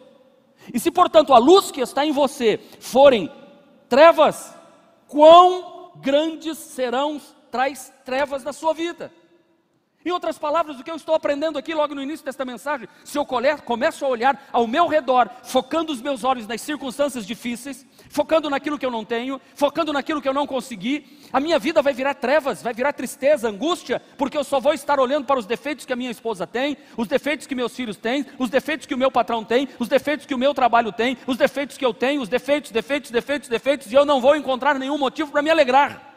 E 0.73 0.78
se, 0.78 0.88
portanto, 0.88 1.35
a 1.35 1.38
luz 1.38 1.73
que 1.73 1.81
está 1.81 2.07
em 2.07 2.12
você 2.12 2.61
forem 2.78 3.28
trevas, 3.88 4.54
quão 5.09 5.90
grandes 5.97 6.59
serão 6.59 7.21
traz 7.50 7.92
trevas 8.04 8.45
na 8.45 8.52
sua 8.52 8.73
vida? 8.73 9.12
Em 10.04 10.12
outras 10.12 10.38
palavras, 10.38 10.78
o 10.78 10.85
que 10.85 10.90
eu 10.92 10.97
estou 10.97 11.16
aprendendo 11.16 11.59
aqui 11.59 11.75
logo 11.75 11.92
no 11.92 12.02
início 12.02 12.25
desta 12.25 12.45
mensagem, 12.45 12.88
se 13.04 13.19
eu 13.19 13.26
começo 13.26 14.04
a 14.04 14.09
olhar 14.09 14.49
ao 14.52 14.69
meu 14.69 14.87
redor, 14.87 15.28
focando 15.42 15.92
os 15.92 16.00
meus 16.00 16.23
olhos 16.23 16.47
nas 16.47 16.61
circunstâncias 16.61 17.26
difíceis, 17.26 17.85
focando 18.12 18.50
naquilo 18.50 18.78
que 18.78 18.85
eu 18.85 18.90
não 18.90 19.07
tenho, 19.07 19.40
focando 19.54 19.90
naquilo 19.90 20.21
que 20.21 20.28
eu 20.28 20.35
não 20.35 20.47
consegui, 20.47 21.19
a 21.33 21.40
minha 21.40 21.59
vida 21.59 21.81
vai 21.81 21.95
virar 21.95 22.12
trevas, 22.12 22.62
vai 22.62 22.75
virar 22.75 22.92
tristeza, 22.92 23.49
angústia, 23.49 24.02
porque 24.19 24.37
eu 24.37 24.45
só 24.45 24.61
vou 24.61 24.75
estar 24.75 25.00
olhando 25.00 25.25
para 25.25 25.38
os 25.38 25.47
defeitos 25.47 25.87
que 25.87 25.92
a 25.95 25.97
minha 25.97 26.11
esposa 26.11 26.47
tem, 26.47 26.76
os 26.95 27.09
defeitos 27.09 27.47
que 27.47 27.54
meus 27.54 27.75
filhos 27.75 27.97
têm, 27.97 28.26
os 28.38 28.50
defeitos 28.50 28.87
que 28.87 28.95
o 28.95 28.99
meu 28.99 29.11
patrão 29.11 29.42
tem, 29.42 29.66
os 29.78 29.88
defeitos 29.88 30.26
que 30.26 30.35
o 30.35 30.38
meu 30.38 30.52
trabalho 30.52 30.92
tem, 30.92 31.16
os 31.26 31.38
defeitos 31.38 31.78
que 31.78 31.85
eu 31.87 31.95
tenho, 31.95 32.21
os 32.21 32.28
defeitos, 32.28 32.71
defeitos, 32.71 33.11
defeitos, 33.11 33.49
defeitos, 33.49 33.90
e 33.90 33.95
eu 33.95 34.04
não 34.04 34.21
vou 34.21 34.37
encontrar 34.37 34.78
nenhum 34.78 34.99
motivo 34.99 35.33
para 35.33 35.40
me 35.40 35.49
alegrar. 35.49 36.12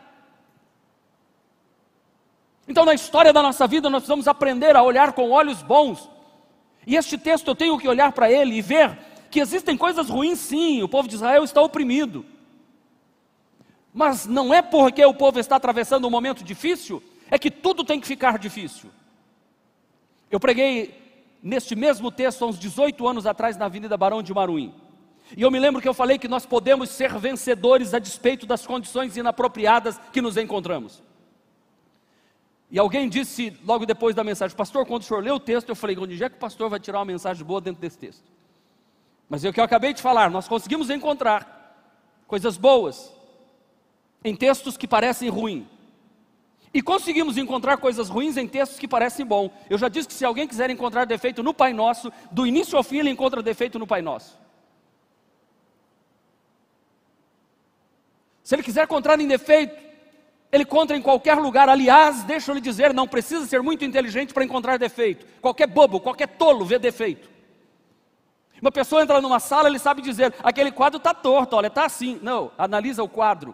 Então, 2.67 2.83
na 2.83 2.93
história 2.93 3.31
da 3.31 3.41
nossa 3.41 3.65
vida, 3.67 3.89
nós 3.89 4.01
precisamos 4.01 4.27
aprender 4.27 4.75
a 4.75 4.83
olhar 4.83 5.13
com 5.13 5.31
olhos 5.31 5.63
bons. 5.63 6.09
E 6.85 6.97
este 6.97 7.17
texto 7.17 7.47
eu 7.47 7.55
tenho 7.55 7.77
que 7.77 7.87
olhar 7.87 8.11
para 8.11 8.29
ele 8.29 8.55
e 8.55 8.61
ver 8.61 8.97
que 9.35 9.41
existem 9.41 9.75
coisas 9.75 10.07
ruins, 10.09 10.39
sim, 10.39 10.81
o 10.81 10.87
povo 10.87 11.09
de 11.09 11.15
Israel 11.15 11.43
está 11.43 11.61
oprimido. 11.61 12.25
Mas 13.93 14.25
não 14.25 14.53
é 14.53 14.61
porque 14.61 15.03
o 15.05 15.13
povo 15.13 15.37
está 15.41 15.57
atravessando 15.57 16.07
um 16.07 16.09
momento 16.09 16.41
difícil, 16.41 17.03
é 17.29 17.37
que 17.37 17.51
tudo 17.51 17.83
tem 17.83 17.99
que 17.99 18.07
ficar 18.07 18.39
difícil. 18.39 18.89
Eu 20.31 20.39
preguei 20.39 20.97
neste 21.43 21.75
mesmo 21.75 22.09
texto 22.09 22.45
há 22.45 22.47
uns 22.47 22.57
18 22.57 23.05
anos 23.05 23.25
atrás 23.25 23.57
na 23.57 23.65
Avenida 23.65 23.97
Barão 23.97 24.23
de 24.23 24.33
Maruim. 24.33 24.73
E 25.35 25.41
eu 25.41 25.51
me 25.51 25.59
lembro 25.59 25.81
que 25.81 25.89
eu 25.89 25.93
falei 25.93 26.17
que 26.17 26.29
nós 26.29 26.45
podemos 26.45 26.89
ser 26.89 27.13
vencedores 27.19 27.93
a 27.93 27.99
despeito 27.99 28.45
das 28.45 28.65
condições 28.65 29.17
inapropriadas 29.17 29.99
que 30.13 30.21
nos 30.21 30.37
encontramos. 30.37 31.03
E 32.71 32.79
alguém 32.79 33.09
disse 33.09 33.51
logo 33.65 33.85
depois 33.85 34.15
da 34.15 34.23
mensagem, 34.23 34.55
pastor, 34.55 34.85
quando 34.85 35.01
o 35.01 35.05
senhor 35.05 35.21
leu 35.21 35.35
o 35.35 35.39
texto, 35.41 35.67
eu 35.67 35.75
falei, 35.75 35.97
onde 35.97 36.23
é 36.23 36.29
que 36.29 36.37
o 36.37 36.39
pastor 36.39 36.69
vai 36.69 36.79
tirar 36.79 36.99
uma 36.99 37.05
mensagem 37.05 37.43
boa 37.43 37.59
dentro 37.59 37.81
desse 37.81 37.97
texto? 37.97 38.23
Mas 39.29 39.43
é 39.43 39.49
o 39.49 39.53
que 39.53 39.59
eu 39.59 39.63
acabei 39.63 39.93
de 39.93 40.01
falar, 40.01 40.29
nós 40.29 40.47
conseguimos 40.47 40.89
encontrar 40.89 41.55
coisas 42.27 42.57
boas 42.57 43.11
em 44.23 44.35
textos 44.35 44.77
que 44.77 44.87
parecem 44.87 45.29
ruins. 45.29 45.65
E 46.73 46.81
conseguimos 46.81 47.37
encontrar 47.37 47.77
coisas 47.77 48.09
ruins 48.09 48.35
em 48.35 48.47
textos 48.47 48.77
que 48.77 48.87
parecem 48.87 49.25
bom. 49.25 49.49
Eu 49.69 49.77
já 49.77 49.87
disse 49.87 50.07
que 50.07 50.13
se 50.13 50.25
alguém 50.25 50.47
quiser 50.47 50.69
encontrar 50.69 51.05
defeito 51.05 51.41
no 51.41 51.53
Pai 51.53 51.71
Nosso, 51.71 52.11
do 52.31 52.45
início 52.45 52.77
ao 52.77 52.83
fim 52.83 52.97
ele 52.97 53.09
encontra 53.09 53.41
defeito 53.41 53.79
no 53.79 53.87
Pai 53.87 54.01
Nosso. 54.01 54.37
Se 58.43 58.53
ele 58.53 58.61
quiser 58.61 58.83
encontrar 58.83 59.19
em 59.19 59.27
defeito, 59.27 59.75
ele 60.51 60.63
encontra 60.63 60.97
em 60.97 61.01
qualquer 61.01 61.37
lugar. 61.37 61.69
Aliás, 61.69 62.23
deixa 62.23 62.51
eu 62.51 62.55
lhe 62.55 62.61
dizer, 62.61 62.93
não 62.93 63.07
precisa 63.07 63.45
ser 63.45 63.61
muito 63.61 63.85
inteligente 63.85 64.33
para 64.33 64.43
encontrar 64.43 64.77
defeito. 64.77 65.25
Qualquer 65.41 65.67
bobo, 65.67 65.99
qualquer 65.99 66.27
tolo 66.27 66.65
vê 66.65 66.77
defeito. 66.77 67.34
Uma 68.65 68.71
pessoa 68.71 69.03
entra 69.03 69.21
numa 69.21 69.39
sala, 69.39 69.69
ele 69.69 69.77
sabe 69.77 70.01
dizer: 70.01 70.33
aquele 70.41 70.71
quadro 70.71 70.97
está 70.97 71.13
torto, 71.13 71.55
olha, 71.55 71.67
está 71.67 71.85
assim. 71.85 72.19
Não, 72.23 72.49
analisa 72.57 73.03
o 73.03 73.07
quadro, 73.07 73.53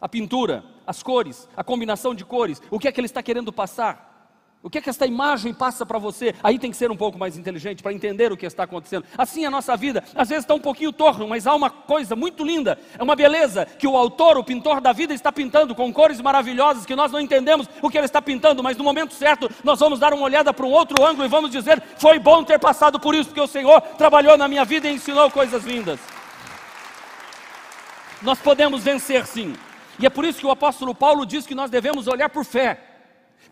a 0.00 0.08
pintura, 0.08 0.64
as 0.84 1.00
cores, 1.00 1.48
a 1.56 1.62
combinação 1.62 2.12
de 2.12 2.24
cores, 2.24 2.60
o 2.68 2.76
que 2.76 2.88
é 2.88 2.92
que 2.92 2.98
ele 2.98 3.06
está 3.06 3.22
querendo 3.22 3.52
passar. 3.52 4.05
O 4.66 4.68
que 4.68 4.78
é 4.78 4.80
que 4.80 4.90
esta 4.90 5.06
imagem 5.06 5.54
passa 5.54 5.86
para 5.86 5.96
você? 5.96 6.34
Aí 6.42 6.58
tem 6.58 6.72
que 6.72 6.76
ser 6.76 6.90
um 6.90 6.96
pouco 6.96 7.16
mais 7.16 7.38
inteligente 7.38 7.84
para 7.84 7.92
entender 7.92 8.32
o 8.32 8.36
que 8.36 8.44
está 8.44 8.64
acontecendo. 8.64 9.04
Assim 9.16 9.44
é 9.44 9.46
a 9.46 9.50
nossa 9.50 9.76
vida, 9.76 10.02
às 10.12 10.28
vezes 10.28 10.42
está 10.42 10.54
um 10.54 10.60
pouquinho 10.60 10.92
torno, 10.92 11.28
mas 11.28 11.46
há 11.46 11.54
uma 11.54 11.70
coisa 11.70 12.16
muito 12.16 12.44
linda, 12.44 12.76
é 12.98 13.00
uma 13.00 13.14
beleza 13.14 13.64
que 13.64 13.86
o 13.86 13.96
autor, 13.96 14.36
o 14.36 14.42
pintor 14.42 14.80
da 14.80 14.92
vida 14.92 15.14
está 15.14 15.30
pintando 15.30 15.72
com 15.72 15.92
cores 15.92 16.20
maravilhosas 16.20 16.84
que 16.84 16.96
nós 16.96 17.12
não 17.12 17.20
entendemos 17.20 17.68
o 17.80 17.88
que 17.88 17.96
ele 17.96 18.06
está 18.06 18.20
pintando, 18.20 18.60
mas 18.60 18.76
no 18.76 18.82
momento 18.82 19.14
certo 19.14 19.48
nós 19.62 19.78
vamos 19.78 20.00
dar 20.00 20.12
uma 20.12 20.24
olhada 20.24 20.52
para 20.52 20.66
um 20.66 20.72
outro 20.72 21.00
ângulo 21.06 21.24
e 21.24 21.28
vamos 21.28 21.52
dizer: 21.52 21.80
foi 21.96 22.18
bom 22.18 22.42
ter 22.42 22.58
passado 22.58 22.98
por 22.98 23.14
isso, 23.14 23.26
porque 23.26 23.40
o 23.40 23.46
Senhor 23.46 23.80
trabalhou 23.96 24.36
na 24.36 24.48
minha 24.48 24.64
vida 24.64 24.88
e 24.88 24.94
ensinou 24.94 25.30
coisas 25.30 25.62
lindas. 25.62 26.00
Nós 28.20 28.40
podemos 28.40 28.82
vencer 28.82 29.28
sim. 29.28 29.54
E 29.96 30.06
é 30.06 30.10
por 30.10 30.24
isso 30.24 30.40
que 30.40 30.46
o 30.46 30.50
apóstolo 30.50 30.92
Paulo 30.92 31.24
diz 31.24 31.46
que 31.46 31.54
nós 31.54 31.70
devemos 31.70 32.08
olhar 32.08 32.28
por 32.28 32.44
fé. 32.44 32.85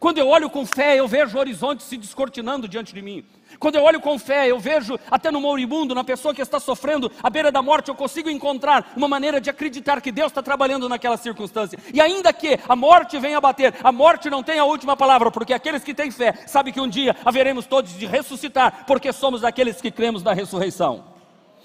Quando 0.04 0.18
eu 0.18 0.28
olho 0.28 0.50
com 0.50 0.66
fé, 0.66 1.00
eu 1.00 1.08
vejo 1.08 1.34
o 1.34 1.40
horizonte 1.40 1.82
se 1.82 1.96
descortinando 1.96 2.68
diante 2.68 2.92
de 2.92 3.00
mim. 3.00 3.24
Quando 3.58 3.76
eu 3.76 3.84
olho 3.84 3.98
com 4.02 4.18
fé, 4.18 4.50
eu 4.50 4.58
vejo 4.58 4.98
até 5.10 5.30
no 5.30 5.40
moribundo, 5.40 5.94
na 5.94 6.04
pessoa 6.04 6.34
que 6.34 6.42
está 6.42 6.60
sofrendo 6.60 7.10
à 7.22 7.30
beira 7.30 7.50
da 7.50 7.62
morte, 7.62 7.88
eu 7.88 7.94
consigo 7.94 8.28
encontrar 8.28 8.92
uma 8.94 9.08
maneira 9.08 9.40
de 9.40 9.48
acreditar 9.48 10.02
que 10.02 10.12
Deus 10.12 10.26
está 10.26 10.42
trabalhando 10.42 10.90
naquela 10.90 11.16
circunstância. 11.16 11.78
E 11.90 12.02
ainda 12.02 12.34
que 12.34 12.60
a 12.68 12.76
morte 12.76 13.18
venha 13.18 13.40
bater, 13.40 13.74
a 13.82 13.90
morte 13.90 14.28
não 14.28 14.42
tem 14.42 14.58
a 14.58 14.66
última 14.66 14.94
palavra, 14.94 15.30
porque 15.30 15.54
aqueles 15.54 15.82
que 15.82 15.94
têm 15.94 16.10
fé 16.10 16.34
sabem 16.46 16.70
que 16.70 16.82
um 16.82 16.86
dia 16.86 17.16
haveremos 17.24 17.64
todos 17.64 17.96
de 17.96 18.04
ressuscitar, 18.04 18.84
porque 18.86 19.10
somos 19.10 19.42
aqueles 19.42 19.80
que 19.80 19.90
cremos 19.90 20.22
na 20.22 20.34
ressurreição. 20.34 21.02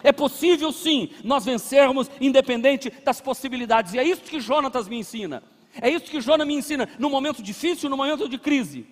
É 0.02 0.14
possível 0.14 0.72
sim 0.72 1.10
nós 1.26 1.44
vencermos, 1.44 2.10
independente 2.22 2.90
das 3.04 3.20
possibilidades, 3.20 3.94
e 3.94 4.00
é 4.00 4.04
isso 4.06 4.22
que 4.22 4.40
Jonatas 4.40 4.88
me 4.88 4.98
ensina. 4.98 5.44
É 5.82 5.90
isso 5.90 6.06
que 6.06 6.22
Jonas 6.22 6.48
me 6.48 6.56
ensina 6.56 6.90
no 6.98 7.10
momento 7.10 7.44
difícil, 7.44 7.90
no 7.90 7.98
momento 7.98 8.28
de 8.28 8.38
crise. 8.38 8.86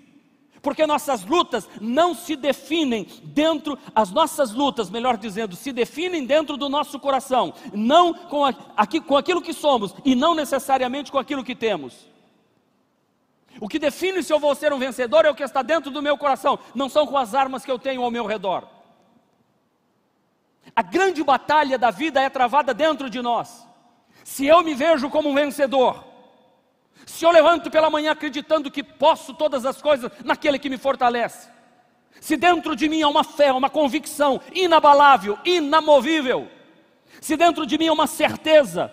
Porque 0.61 0.85
nossas 0.87 1.23
lutas 1.23 1.69
não 1.79 2.13
se 2.13 2.35
definem 2.35 3.07
dentro, 3.23 3.77
as 3.95 4.11
nossas 4.11 4.51
lutas, 4.53 4.89
melhor 4.89 5.17
dizendo, 5.17 5.55
se 5.55 5.71
definem 5.71 6.25
dentro 6.25 6.57
do 6.57 6.67
nosso 6.67 6.99
coração, 6.99 7.53
não 7.73 8.13
com, 8.13 8.43
a, 8.43 8.53
aqui, 8.75 8.99
com 8.99 9.15
aquilo 9.15 9.41
que 9.41 9.53
somos 9.53 9.93
e 10.03 10.15
não 10.15 10.35
necessariamente 10.35 11.11
com 11.11 11.17
aquilo 11.17 11.43
que 11.43 11.55
temos. 11.55 12.07
O 13.59 13.67
que 13.67 13.79
define 13.79 14.21
se 14.21 14.31
eu 14.31 14.39
vou 14.39 14.53
ser 14.55 14.73
um 14.73 14.79
vencedor 14.79 15.25
é 15.25 15.29
o 15.29 15.35
que 15.35 15.43
está 15.43 15.61
dentro 15.61 15.89
do 15.89 16.01
meu 16.01 16.17
coração, 16.17 16.59
não 16.75 16.89
são 16.89 17.07
com 17.07 17.17
as 17.17 17.33
armas 17.33 17.63
que 17.63 17.71
eu 17.71 17.79
tenho 17.79 18.03
ao 18.03 18.11
meu 18.11 18.25
redor. 18.25 18.67
A 20.75 20.81
grande 20.81 21.23
batalha 21.23 21.77
da 21.77 21.91
vida 21.91 22.21
é 22.21 22.29
travada 22.29 22.73
dentro 22.73 23.09
de 23.09 23.21
nós. 23.21 23.65
Se 24.23 24.45
eu 24.45 24.63
me 24.63 24.73
vejo 24.73 25.09
como 25.09 25.29
um 25.29 25.33
vencedor, 25.33 26.03
se 27.07 27.25
eu 27.25 27.31
levanto 27.31 27.71
pela 27.71 27.89
manhã 27.89 28.11
acreditando 28.11 28.69
que 28.69 28.83
posso 28.83 29.33
todas 29.33 29.65
as 29.65 29.81
coisas 29.81 30.11
naquele 30.25 30.59
que 30.59 30.69
me 30.69 30.77
fortalece, 30.77 31.47
se 32.19 32.35
dentro 32.35 32.75
de 32.75 32.89
mim 32.89 33.01
há 33.01 33.07
uma 33.07 33.23
fé, 33.23 33.51
uma 33.53 33.69
convicção 33.69 34.41
inabalável, 34.53 35.39
inamovível, 35.45 36.49
se 37.21 37.37
dentro 37.37 37.65
de 37.65 37.77
mim 37.77 37.87
há 37.87 37.93
uma 37.93 38.07
certeza 38.07 38.91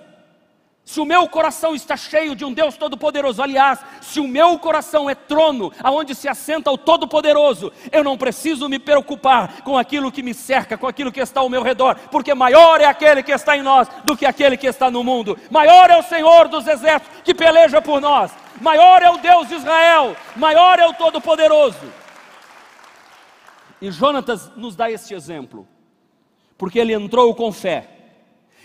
se 0.84 1.00
o 1.00 1.04
meu 1.06 1.26
coração 1.26 1.74
está 1.74 1.96
cheio 1.96 2.36
de 2.36 2.44
um 2.44 2.52
Deus 2.52 2.76
Todo-Poderoso, 2.76 3.42
aliás, 3.42 3.80
se 4.02 4.20
o 4.20 4.28
meu 4.28 4.58
coração 4.58 5.08
é 5.08 5.14
trono 5.14 5.72
aonde 5.82 6.14
se 6.14 6.28
assenta 6.28 6.70
o 6.70 6.76
Todo-Poderoso, 6.76 7.72
eu 7.90 8.04
não 8.04 8.18
preciso 8.18 8.68
me 8.68 8.78
preocupar 8.78 9.62
com 9.62 9.78
aquilo 9.78 10.12
que 10.12 10.22
me 10.22 10.34
cerca, 10.34 10.76
com 10.76 10.86
aquilo 10.86 11.10
que 11.10 11.20
está 11.20 11.40
ao 11.40 11.48
meu 11.48 11.62
redor, 11.62 11.96
porque 12.10 12.34
maior 12.34 12.82
é 12.82 12.84
aquele 12.84 13.22
que 13.22 13.32
está 13.32 13.56
em 13.56 13.62
nós 13.62 13.88
do 14.04 14.14
que 14.14 14.26
aquele 14.26 14.58
que 14.58 14.66
está 14.66 14.90
no 14.90 15.02
mundo. 15.02 15.38
Maior 15.50 15.90
é 15.90 15.96
o 15.96 16.02
Senhor 16.02 16.48
dos 16.48 16.66
exércitos 16.66 17.22
que 17.24 17.34
peleja 17.34 17.80
por 17.80 17.98
nós. 17.98 18.30
Maior 18.60 19.02
é 19.02 19.10
o 19.10 19.16
Deus 19.16 19.48
de 19.48 19.54
Israel, 19.54 20.14
maior 20.36 20.78
é 20.78 20.86
o 20.86 20.92
Todo-Poderoso. 20.92 21.90
E 23.80 23.90
Jonatas 23.90 24.54
nos 24.54 24.76
dá 24.76 24.90
este 24.90 25.14
exemplo, 25.14 25.66
porque 26.58 26.78
ele 26.78 26.92
entrou 26.92 27.34
com 27.34 27.50
fé. 27.50 27.88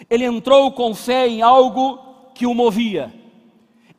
Ele 0.09 0.25
entrou 0.25 0.71
com 0.73 0.93
fé 0.93 1.27
em 1.27 1.41
algo 1.41 2.08
que 2.39 2.47
o 2.47 2.53
movia. 2.53 3.13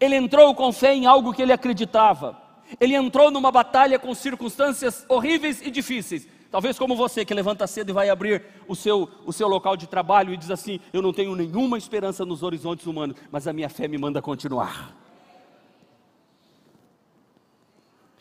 Ele 0.01 0.17
entrou 0.17 0.55
com 0.55 0.73
fé 0.73 0.95
em 0.95 1.05
algo 1.05 1.31
que 1.31 1.43
ele 1.43 1.53
acreditava. 1.53 2.41
Ele 2.81 2.95
entrou 2.95 3.31
numa 3.31 3.53
batalha 3.53 3.99
com 3.99 4.15
circunstâncias 4.15 5.05
horríveis 5.11 5.61
e 5.61 5.71
difíceis. 5.71 6.27
Talvez 6.51 6.79
como 6.79 6.97
você 6.97 7.23
que 7.23 7.35
levanta 7.35 7.67
cedo 7.67 7.91
e 7.91 7.93
vai 7.93 8.09
abrir 8.09 8.43
o 8.67 8.75
seu, 8.75 9.11
o 9.27 9.33
seu 9.33 9.47
local 9.47 9.77
de 9.77 9.87
trabalho 9.87 10.33
e 10.33 10.39
diz 10.39 10.51
assim: 10.51 10.81
Eu 10.91 11.03
não 11.03 11.13
tenho 11.13 11.37
nenhuma 11.37 11.77
esperança 11.77 12.25
nos 12.25 12.43
horizontes 12.43 12.87
humanos, 12.87 13.15
mas 13.31 13.47
a 13.47 13.53
minha 13.53 13.69
fé 13.69 13.87
me 13.87 13.99
manda 13.99 14.23
continuar. 14.23 14.97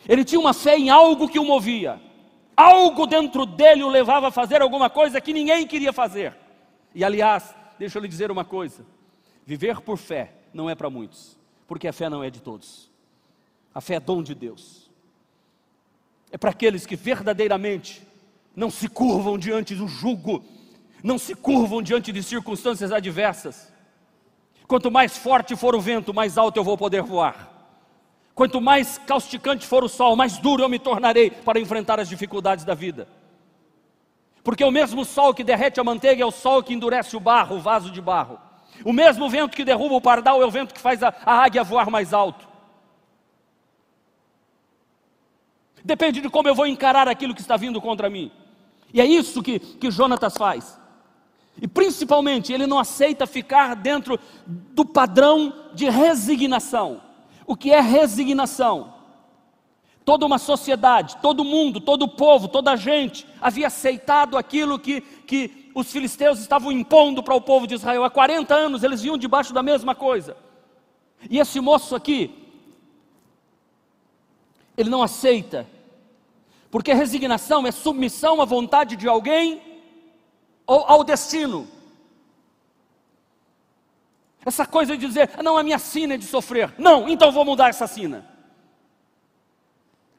Ele 0.06 0.26
tinha 0.26 0.42
uma 0.42 0.54
fé 0.54 0.78
em 0.78 0.90
algo 0.90 1.30
que 1.30 1.40
o 1.40 1.46
movia, 1.46 1.98
algo 2.58 3.08
dentro 3.08 3.46
dele 3.46 3.84
o 3.84 3.90
levava 3.90 4.28
a 4.28 4.32
fazer 4.32 4.62
alguma 4.62 4.90
coisa 4.90 5.22
que 5.22 5.32
ninguém 5.32 5.66
queria 5.66 5.94
fazer. 5.94 6.36
E 6.94 7.06
aliás, 7.06 7.56
deixa 7.80 7.98
eu 7.98 8.02
lhe 8.02 8.10
dizer 8.10 8.30
uma 8.30 8.44
coisa: 8.44 8.86
Viver 9.46 9.82
por 9.82 9.98
fé 9.98 10.34
não 10.54 10.70
é 10.70 10.76
para 10.76 10.90
muitos, 10.90 11.38
porque 11.68 11.88
a 11.88 11.94
fé 11.94 12.10
não 12.10 12.24
é 12.24 12.30
de 12.30 12.42
todos. 12.42 12.90
A 13.74 13.82
fé 13.82 13.96
é 13.96 14.00
dom 14.00 14.22
de 14.22 14.36
Deus. 14.36 14.90
É 16.32 16.38
para 16.38 16.52
aqueles 16.52 16.86
que 16.86 16.96
verdadeiramente 16.96 18.02
não 18.56 18.70
se 18.70 18.88
curvam 18.88 19.38
diante 19.38 19.74
do 19.76 19.88
jugo, 19.88 20.44
não 21.04 21.18
se 21.18 21.34
curvam 21.34 21.82
diante 21.82 22.12
de 22.12 22.22
circunstâncias 22.22 22.92
adversas. 22.92 23.72
Quanto 24.68 24.92
mais 24.92 25.18
forte 25.18 25.56
for 25.56 25.76
o 25.76 25.82
vento, 25.82 26.14
mais 26.14 26.38
alto 26.38 26.58
eu 26.58 26.64
vou 26.64 26.78
poder 26.78 27.02
voar. 27.02 27.50
Quanto 28.36 28.62
mais 28.62 28.98
causticante 29.00 29.66
for 29.66 29.84
o 29.84 29.90
sol, 29.90 30.16
mais 30.16 30.38
duro 30.38 30.64
eu 30.64 30.70
me 30.70 30.80
tornarei 30.80 31.32
para 31.32 31.60
enfrentar 31.60 32.00
as 32.00 32.08
dificuldades 32.08 32.64
da 32.64 32.74
vida. 32.74 33.08
Porque 34.44 34.64
o 34.64 34.72
mesmo 34.72 35.04
sol 35.04 35.34
que 35.34 35.44
derrete 35.44 35.80
a 35.80 35.84
manteiga 35.84 36.24
é 36.24 36.26
o 36.26 36.32
sol 36.32 36.64
que 36.64 36.74
endurece 36.74 37.18
o 37.18 37.20
barro, 37.20 37.58
o 37.58 37.62
vaso 37.62 37.92
de 37.92 38.02
barro. 38.02 38.40
O 38.84 38.94
mesmo 38.94 39.30
vento 39.30 39.56
que 39.56 39.66
derruba 39.66 39.96
o 39.96 40.02
pardal 40.02 40.42
é 40.42 40.46
o 40.46 40.52
vento 40.52 40.74
que 40.74 40.80
faz 40.80 41.04
a, 41.04 41.14
a 41.26 41.44
águia 41.44 41.64
voar 41.64 41.90
mais 41.90 42.14
alto. 42.14 42.48
Depende 45.84 46.22
de 46.22 46.30
como 46.30 46.48
eu 46.48 46.56
vou 46.56 46.68
encarar 46.68 47.08
aquilo 47.08 47.34
que 47.34 47.42
está 47.42 47.58
vindo 47.58 47.82
contra 47.82 48.10
mim. 48.10 48.32
E 48.94 49.00
é 49.00 49.06
isso 49.06 49.42
que, 49.42 49.60
que 49.60 49.92
Jonatas 49.92 50.36
faz. 50.36 50.80
E 51.62 51.68
principalmente, 51.68 52.54
ele 52.54 52.66
não 52.66 52.80
aceita 52.80 53.28
ficar 53.28 53.76
dentro 53.76 54.20
do 54.46 54.86
padrão 54.86 55.54
de 55.74 55.90
resignação. 55.90 57.02
O 57.46 57.56
que 57.56 57.72
é 57.72 57.82
resignação? 57.82 58.94
Toda 60.06 60.26
uma 60.26 60.38
sociedade, 60.38 61.18
todo 61.18 61.44
mundo, 61.44 61.80
todo 61.80 62.08
povo, 62.08 62.48
toda 62.48 62.72
a 62.72 62.76
gente 62.76 63.28
havia 63.42 63.68
aceitado 63.68 64.38
aquilo 64.38 64.80
que, 64.80 65.02
que 65.02 65.59
os 65.74 65.92
filisteus 65.92 66.40
estavam 66.40 66.72
impondo 66.72 67.22
para 67.22 67.36
o 67.36 67.42
povo 67.42 67.68
de 67.68 67.76
Israel. 67.76 68.04
Há 68.04 68.10
40 68.10 68.54
anos 68.54 68.84
eles 68.84 69.02
vinham 69.02 69.18
debaixo 69.18 69.54
da 69.54 69.64
mesma 69.64 69.94
coisa. 69.94 70.36
E 71.30 71.40
esse 71.40 71.60
moço 71.60 71.96
aqui, 71.96 72.34
ele 74.78 74.90
não 74.90 75.04
aceita, 75.04 75.68
porque 76.72 76.94
resignação 76.94 77.68
é 77.68 77.72
submissão 77.72 78.42
à 78.42 78.46
vontade 78.46 78.96
de 78.96 79.08
alguém 79.08 79.62
ou 80.66 80.86
ao 80.86 81.04
destino. 81.04 81.68
Essa 84.46 84.66
coisa 84.66 84.98
de 84.98 85.06
dizer, 85.06 85.32
não, 85.44 85.58
a 85.58 85.64
minha 85.64 85.78
sina 85.78 86.14
é 86.14 86.18
de 86.18 86.26
sofrer. 86.26 86.74
Não, 86.78 87.10
então 87.10 87.32
vou 87.32 87.44
mudar 87.44 87.70
essa 87.70 87.88
sina. 87.88 88.26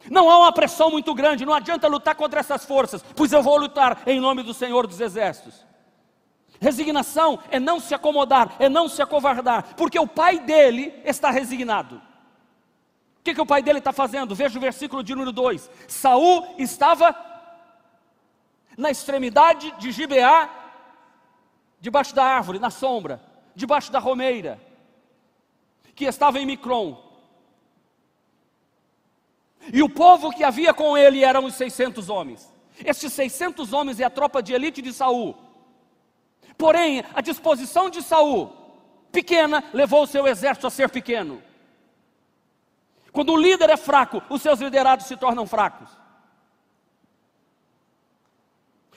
Não 0.09 0.31
há 0.31 0.39
uma 0.39 0.53
pressão 0.53 0.91
muito 0.91 1.13
grande, 1.15 1.45
não 1.45 1.53
adianta 1.53 1.89
lutar 1.89 2.15
contra 2.15 2.41
essas 2.41 2.65
forças, 2.65 3.05
pois 3.15 3.33
eu 3.33 3.43
vou 3.43 3.57
lutar 3.57 4.03
em 4.07 4.21
nome 4.21 4.43
do 4.43 4.55
Senhor 4.55 4.87
dos 4.87 5.01
Exércitos. 5.01 5.67
Resignação 6.61 7.39
é 7.51 7.59
não 7.59 7.81
se 7.81 7.95
acomodar, 7.95 8.55
é 8.59 8.69
não 8.69 8.89
se 8.89 9.01
acovardar, 9.01 9.75
porque 9.77 9.99
o 9.99 10.07
pai 10.07 10.39
dele 10.39 10.95
está 11.05 11.31
resignado. 11.31 11.97
O 13.19 13.23
que, 13.23 13.35
que 13.35 13.41
o 13.41 13.47
pai 13.47 13.63
dele 13.63 13.79
está 13.79 13.93
fazendo? 13.93 14.35
Veja 14.35 14.59
o 14.59 14.61
versículo 14.61 15.03
de 15.03 15.15
número 15.15 15.33
2: 15.33 15.71
Saul 15.89 16.55
estava 16.59 17.15
na 18.77 18.91
extremidade 18.91 19.71
de 19.79 19.91
Gibeá, 19.91 20.49
debaixo 21.81 22.15
da 22.15 22.25
árvore, 22.25 22.59
na 22.59 22.71
sombra, 22.71 23.23
debaixo 23.55 23.93
da 23.93 23.99
romeira, 23.99 24.61
que 25.95 26.05
estava 26.07 26.39
em 26.39 26.47
Micron. 26.47 27.10
E 29.73 29.83
o 29.83 29.89
povo 29.89 30.31
que 30.31 30.43
havia 30.43 30.75
com 30.75 30.97
ele 30.97 31.25
eram 31.25 31.45
os 31.45 31.55
600 31.55 32.09
homens. 32.09 32.53
Estes 32.85 33.13
600 33.13 33.73
homens 33.73 34.01
é 34.01 34.05
a 34.05 34.11
tropa 34.11 34.43
de 34.43 34.53
elite 34.53 34.83
de 34.83 34.93
Saul. 34.93 35.37
Porém, 36.57 37.05
a 37.15 37.21
disposição 37.21 37.89
de 37.89 38.03
Saul, 38.03 38.53
pequena, 39.13 39.65
levou 39.73 40.03
o 40.03 40.07
seu 40.07 40.27
exército 40.27 40.67
a 40.67 40.71
ser 40.71 40.91
pequeno. 40.91 41.43
Quando 43.13 43.33
o 43.33 43.37
líder 43.37 43.71
é 43.71 43.77
fraco, 43.77 44.23
os 44.29 44.43
seus 44.43 44.61
liderados 44.61 45.07
se 45.07 45.17
tornam 45.17 45.47
fracos. 45.47 45.89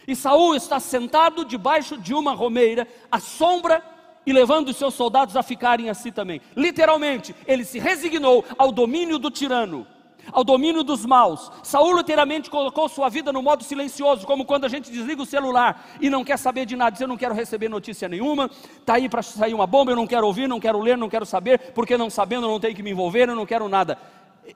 E 0.08 0.16
Saul 0.16 0.56
está 0.56 0.80
sentado 0.80 1.46
debaixo 1.46 1.98
de 1.98 2.14
uma 2.14 2.34
romeira, 2.34 2.88
à 3.12 3.20
sombra 3.20 3.84
e 4.26 4.34
levando 4.34 4.70
os 4.70 4.78
seus 4.78 4.94
soldados 4.94 5.36
a 5.36 5.44
ficarem 5.44 5.90
assim 5.90 6.12
também. 6.12 6.42
Literalmente, 6.56 7.36
ele 7.48 7.64
se 7.64 7.80
resignou 7.80 8.44
ao 8.58 8.72
domínio 8.72 9.18
do 9.18 9.32
tirano 9.32 9.88
ao 10.32 10.44
domínio 10.44 10.84
dos 10.84 11.06
maus. 11.06 11.52
Saúl 11.62 11.98
literalmente 11.98 12.50
colocou 12.50 12.88
sua 12.88 13.10
vida 13.10 13.32
no 13.32 13.42
modo 13.42 13.64
silencioso, 13.64 14.26
como 14.26 14.46
quando 14.46 14.66
a 14.66 14.70
gente 14.70 14.92
desliga 14.92 15.22
o 15.22 15.26
celular 15.26 15.86
e 16.00 16.10
não 16.10 16.24
quer 16.24 16.38
saber 16.38 16.66
de 16.66 16.76
nada, 16.76 16.92
diz 16.92 17.02
eu 17.02 17.08
não 17.08 17.18
quero 17.18 17.34
receber 17.34 17.70
notícia 17.70 18.08
nenhuma, 18.08 18.50
está 18.80 18.96
aí 18.96 19.10
para 19.10 19.22
sair 19.22 19.54
uma 19.54 19.68
bomba, 19.68 19.92
eu 19.92 19.96
não 19.96 20.08
quero 20.08 20.26
ouvir, 20.26 20.48
não 20.48 20.60
quero 20.60 20.80
ler, 20.80 20.98
não 20.98 21.10
quero 21.10 21.26
saber, 21.26 21.72
porque 21.74 21.98
não 21.98 22.10
sabendo 22.10 22.48
não 22.48 22.60
tenho 22.60 22.76
que 22.76 22.84
me 22.84 22.92
envolver, 22.92 23.30
eu 23.30 23.36
não 23.36 23.46
quero 23.46 23.68
nada. 23.68 23.98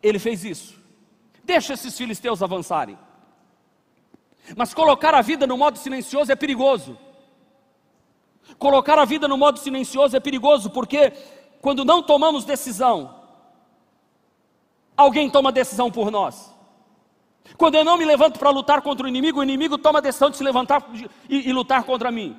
Ele 0.01 0.19
fez 0.19 0.43
isso. 0.43 0.75
Deixa 1.43 1.73
esses 1.73 1.97
filisteus 1.97 2.43
avançarem. 2.43 2.97
Mas 4.55 4.73
colocar 4.73 5.13
a 5.13 5.21
vida 5.21 5.45
no 5.45 5.57
modo 5.57 5.77
silencioso 5.77 6.31
é 6.31 6.35
perigoso. 6.35 6.97
Colocar 8.57 8.97
a 8.97 9.05
vida 9.05 9.27
no 9.27 9.37
modo 9.37 9.59
silencioso 9.59 10.15
é 10.15 10.19
perigoso, 10.19 10.69
porque 10.69 11.11
quando 11.61 11.83
não 11.83 12.01
tomamos 12.01 12.45
decisão, 12.45 13.16
alguém 14.97 15.29
toma 15.29 15.51
decisão 15.51 15.91
por 15.91 16.09
nós. 16.09 16.53
Quando 17.55 17.75
eu 17.75 17.85
não 17.85 17.97
me 17.97 18.03
levanto 18.03 18.39
para 18.39 18.49
lutar 18.49 18.81
contra 18.81 19.05
o 19.05 19.09
inimigo, 19.09 19.39
o 19.39 19.43
inimigo 19.43 19.77
toma 19.77 19.99
a 19.99 20.01
decisão 20.01 20.29
de 20.29 20.35
se 20.35 20.43
levantar 20.43 20.83
e, 21.29 21.47
e 21.47 21.53
lutar 21.53 21.83
contra 21.83 22.11
mim. 22.11 22.35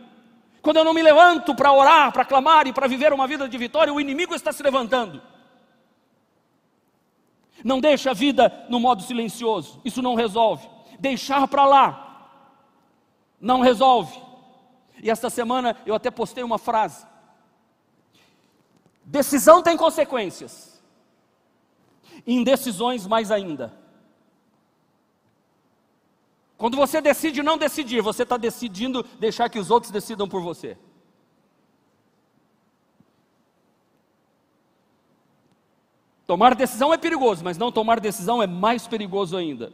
Quando 0.61 0.79
eu 0.79 0.85
não 0.85 0.93
me 0.93 1.01
levanto 1.01 1.55
para 1.55 1.73
orar, 1.73 2.13
para 2.13 2.25
clamar 2.25 2.67
e 2.67 2.73
para 2.73 2.89
viver 2.89 3.13
uma 3.13 3.27
vida 3.27 3.49
de 3.49 3.57
vitória, 3.57 3.95
o 3.95 4.01
inimigo 4.01 4.35
está 4.35 4.53
se 4.53 4.63
levantando. 4.63 5.23
Não 7.65 7.81
deixe 7.81 8.09
a 8.09 8.13
vida 8.13 8.67
no 8.69 8.79
modo 8.79 9.03
silencioso, 9.03 9.81
isso 9.85 10.03
não 10.03 10.15
resolve. 10.15 10.69
Deixar 10.99 11.47
para 11.47 11.65
lá 11.65 12.05
não 13.41 13.61
resolve. 13.61 14.21
E 15.01 15.11
esta 15.11 15.31
semana 15.31 15.77
eu 15.87 15.95
até 15.95 16.11
postei 16.11 16.43
uma 16.43 16.59
frase: 16.59 17.07
decisão 19.05 19.63
tem 19.63 19.77
consequências 19.77 20.68
indecisões 22.29 23.07
mais 23.07 23.31
ainda. 23.31 23.73
Quando 26.59 26.77
você 26.77 27.01
decide 27.01 27.43
não 27.43 27.57
decidir, 27.57 28.03
você 28.03 28.25
está 28.25 28.37
decidindo 28.37 29.03
deixar 29.19 29.49
que 29.49 29.59
os 29.59 29.71
outros 29.71 29.91
decidam 29.91 30.29
por 30.29 30.43
você. 30.43 30.77
Tomar 36.27 36.55
decisão 36.55 36.93
é 36.93 36.99
perigoso, 36.99 37.43
mas 37.43 37.57
não 37.57 37.73
tomar 37.73 38.01
decisão 38.01 38.43
é 38.43 38.47
mais 38.47 38.87
perigoso 38.87 39.35
ainda. 39.35 39.73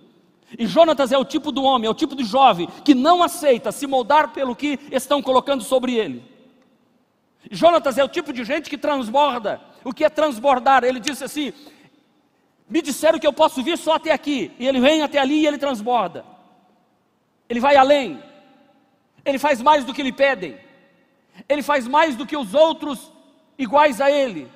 E 0.56 0.66
Jonatas 0.66 1.10
é 1.10 1.18
o 1.18 1.24
tipo 1.24 1.50
do 1.50 1.64
homem, 1.64 1.88
é 1.88 1.90
o 1.90 1.94
tipo 1.94 2.14
do 2.14 2.22
jovem 2.22 2.68
que 2.84 2.94
não 2.94 3.24
aceita 3.24 3.72
se 3.72 3.88
moldar 3.88 4.32
pelo 4.32 4.54
que 4.54 4.78
estão 4.92 5.20
colocando 5.20 5.64
sobre 5.64 5.96
ele. 5.96 6.22
Jonatas 7.50 7.98
é 7.98 8.04
o 8.04 8.08
tipo 8.08 8.32
de 8.32 8.44
gente 8.44 8.70
que 8.70 8.78
transborda. 8.78 9.60
O 9.82 9.92
que 9.92 10.04
é 10.04 10.08
transbordar? 10.08 10.84
Ele 10.84 11.00
disse 11.00 11.24
assim: 11.24 11.52
me 12.68 12.80
disseram 12.80 13.18
que 13.18 13.26
eu 13.26 13.32
posso 13.32 13.62
vir 13.62 13.76
só 13.76 13.94
até 13.94 14.12
aqui. 14.12 14.52
E 14.58 14.66
ele 14.66 14.80
vem 14.80 15.02
até 15.02 15.18
ali 15.18 15.42
e 15.42 15.46
ele 15.46 15.58
transborda. 15.58 16.24
Ele 17.48 17.60
vai 17.60 17.76
além. 17.76 18.22
Ele 19.24 19.38
faz 19.38 19.60
mais 19.60 19.84
do 19.84 19.92
que 19.92 20.02
lhe 20.02 20.12
pedem. 20.12 20.58
Ele 21.48 21.62
faz 21.62 21.86
mais 21.86 22.16
do 22.16 22.26
que 22.26 22.36
os 22.36 22.54
outros 22.54 23.12
iguais 23.58 24.00
a 24.00 24.10
ele. 24.10 24.50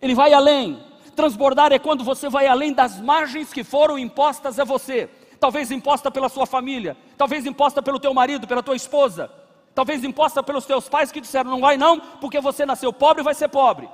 Ele 0.00 0.14
vai 0.14 0.32
além. 0.32 0.82
Transbordar 1.14 1.72
é 1.72 1.78
quando 1.78 2.04
você 2.04 2.28
vai 2.28 2.46
além 2.46 2.72
das 2.72 3.00
margens 3.00 3.52
que 3.52 3.64
foram 3.64 3.98
impostas 3.98 4.58
a 4.58 4.64
você. 4.64 5.08
Talvez 5.40 5.70
imposta 5.70 6.10
pela 6.10 6.28
sua 6.28 6.46
família, 6.46 6.96
talvez 7.16 7.46
imposta 7.46 7.80
pelo 7.80 8.00
teu 8.00 8.12
marido, 8.12 8.46
pela 8.46 8.62
tua 8.62 8.74
esposa, 8.74 9.30
talvez 9.72 10.02
imposta 10.02 10.42
pelos 10.42 10.66
teus 10.66 10.88
pais 10.88 11.12
que 11.12 11.20
disseram 11.20 11.48
não 11.48 11.60
vai 11.60 11.76
não, 11.76 12.00
porque 12.00 12.40
você 12.40 12.66
nasceu 12.66 12.92
pobre 12.92 13.22
e 13.22 13.24
vai 13.24 13.34
ser 13.34 13.48
pobre. 13.48 13.88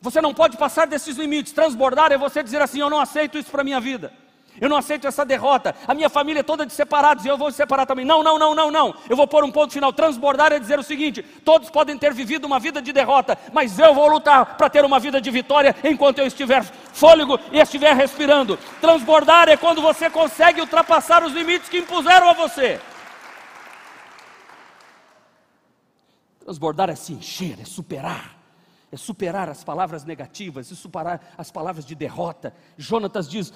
Você 0.00 0.20
não 0.20 0.32
pode 0.32 0.56
passar 0.56 0.86
desses 0.86 1.16
limites. 1.16 1.52
Transbordar 1.52 2.10
é 2.10 2.16
você 2.16 2.42
dizer 2.42 2.62
assim: 2.62 2.80
eu 2.80 2.88
não 2.88 3.00
aceito 3.00 3.38
isso 3.38 3.50
para 3.50 3.60
a 3.60 3.64
minha 3.64 3.80
vida. 3.80 4.12
Eu 4.58 4.68
não 4.68 4.76
aceito 4.76 5.06
essa 5.06 5.24
derrota. 5.24 5.74
A 5.86 5.94
minha 5.94 6.08
família 6.08 6.40
é 6.40 6.42
toda 6.42 6.66
de 6.66 6.72
separados 6.72 7.24
e 7.24 7.28
eu 7.28 7.38
vou 7.38 7.52
separar 7.52 7.86
também. 7.86 8.04
Não, 8.04 8.22
não, 8.22 8.38
não, 8.38 8.54
não, 8.54 8.70
não. 8.70 8.94
Eu 9.08 9.16
vou 9.16 9.26
pôr 9.26 9.44
um 9.44 9.50
ponto 9.50 9.72
final. 9.72 9.92
Transbordar 9.92 10.52
é 10.52 10.58
dizer 10.58 10.78
o 10.78 10.82
seguinte: 10.82 11.22
todos 11.22 11.70
podem 11.70 11.98
ter 11.98 12.14
vivido 12.14 12.46
uma 12.46 12.58
vida 12.58 12.80
de 12.80 12.92
derrota, 12.92 13.38
mas 13.52 13.78
eu 13.78 13.94
vou 13.94 14.08
lutar 14.08 14.56
para 14.56 14.70
ter 14.70 14.84
uma 14.84 14.98
vida 14.98 15.20
de 15.20 15.30
vitória 15.30 15.76
enquanto 15.84 16.18
eu 16.18 16.26
estiver 16.26 16.64
fôlego 16.92 17.38
e 17.52 17.58
estiver 17.58 17.94
respirando. 17.94 18.58
Transbordar 18.80 19.48
é 19.48 19.56
quando 19.56 19.82
você 19.82 20.08
consegue 20.08 20.60
ultrapassar 20.60 21.22
os 21.22 21.32
limites 21.32 21.68
que 21.68 21.78
impuseram 21.78 22.30
a 22.30 22.32
você. 22.32 22.80
Transbordar 26.40 26.88
é 26.88 26.94
se 26.96 27.12
encher, 27.12 27.58
é 27.60 27.64
superar 27.64 28.39
é 28.92 28.96
superar 28.96 29.48
as 29.48 29.62
palavras 29.62 30.04
negativas, 30.04 30.70
é 30.70 30.74
superar 30.74 31.34
as 31.38 31.50
palavras 31.50 31.84
de 31.84 31.94
derrota. 31.94 32.54
Jonatas 32.76 33.28
diz: 33.28 33.52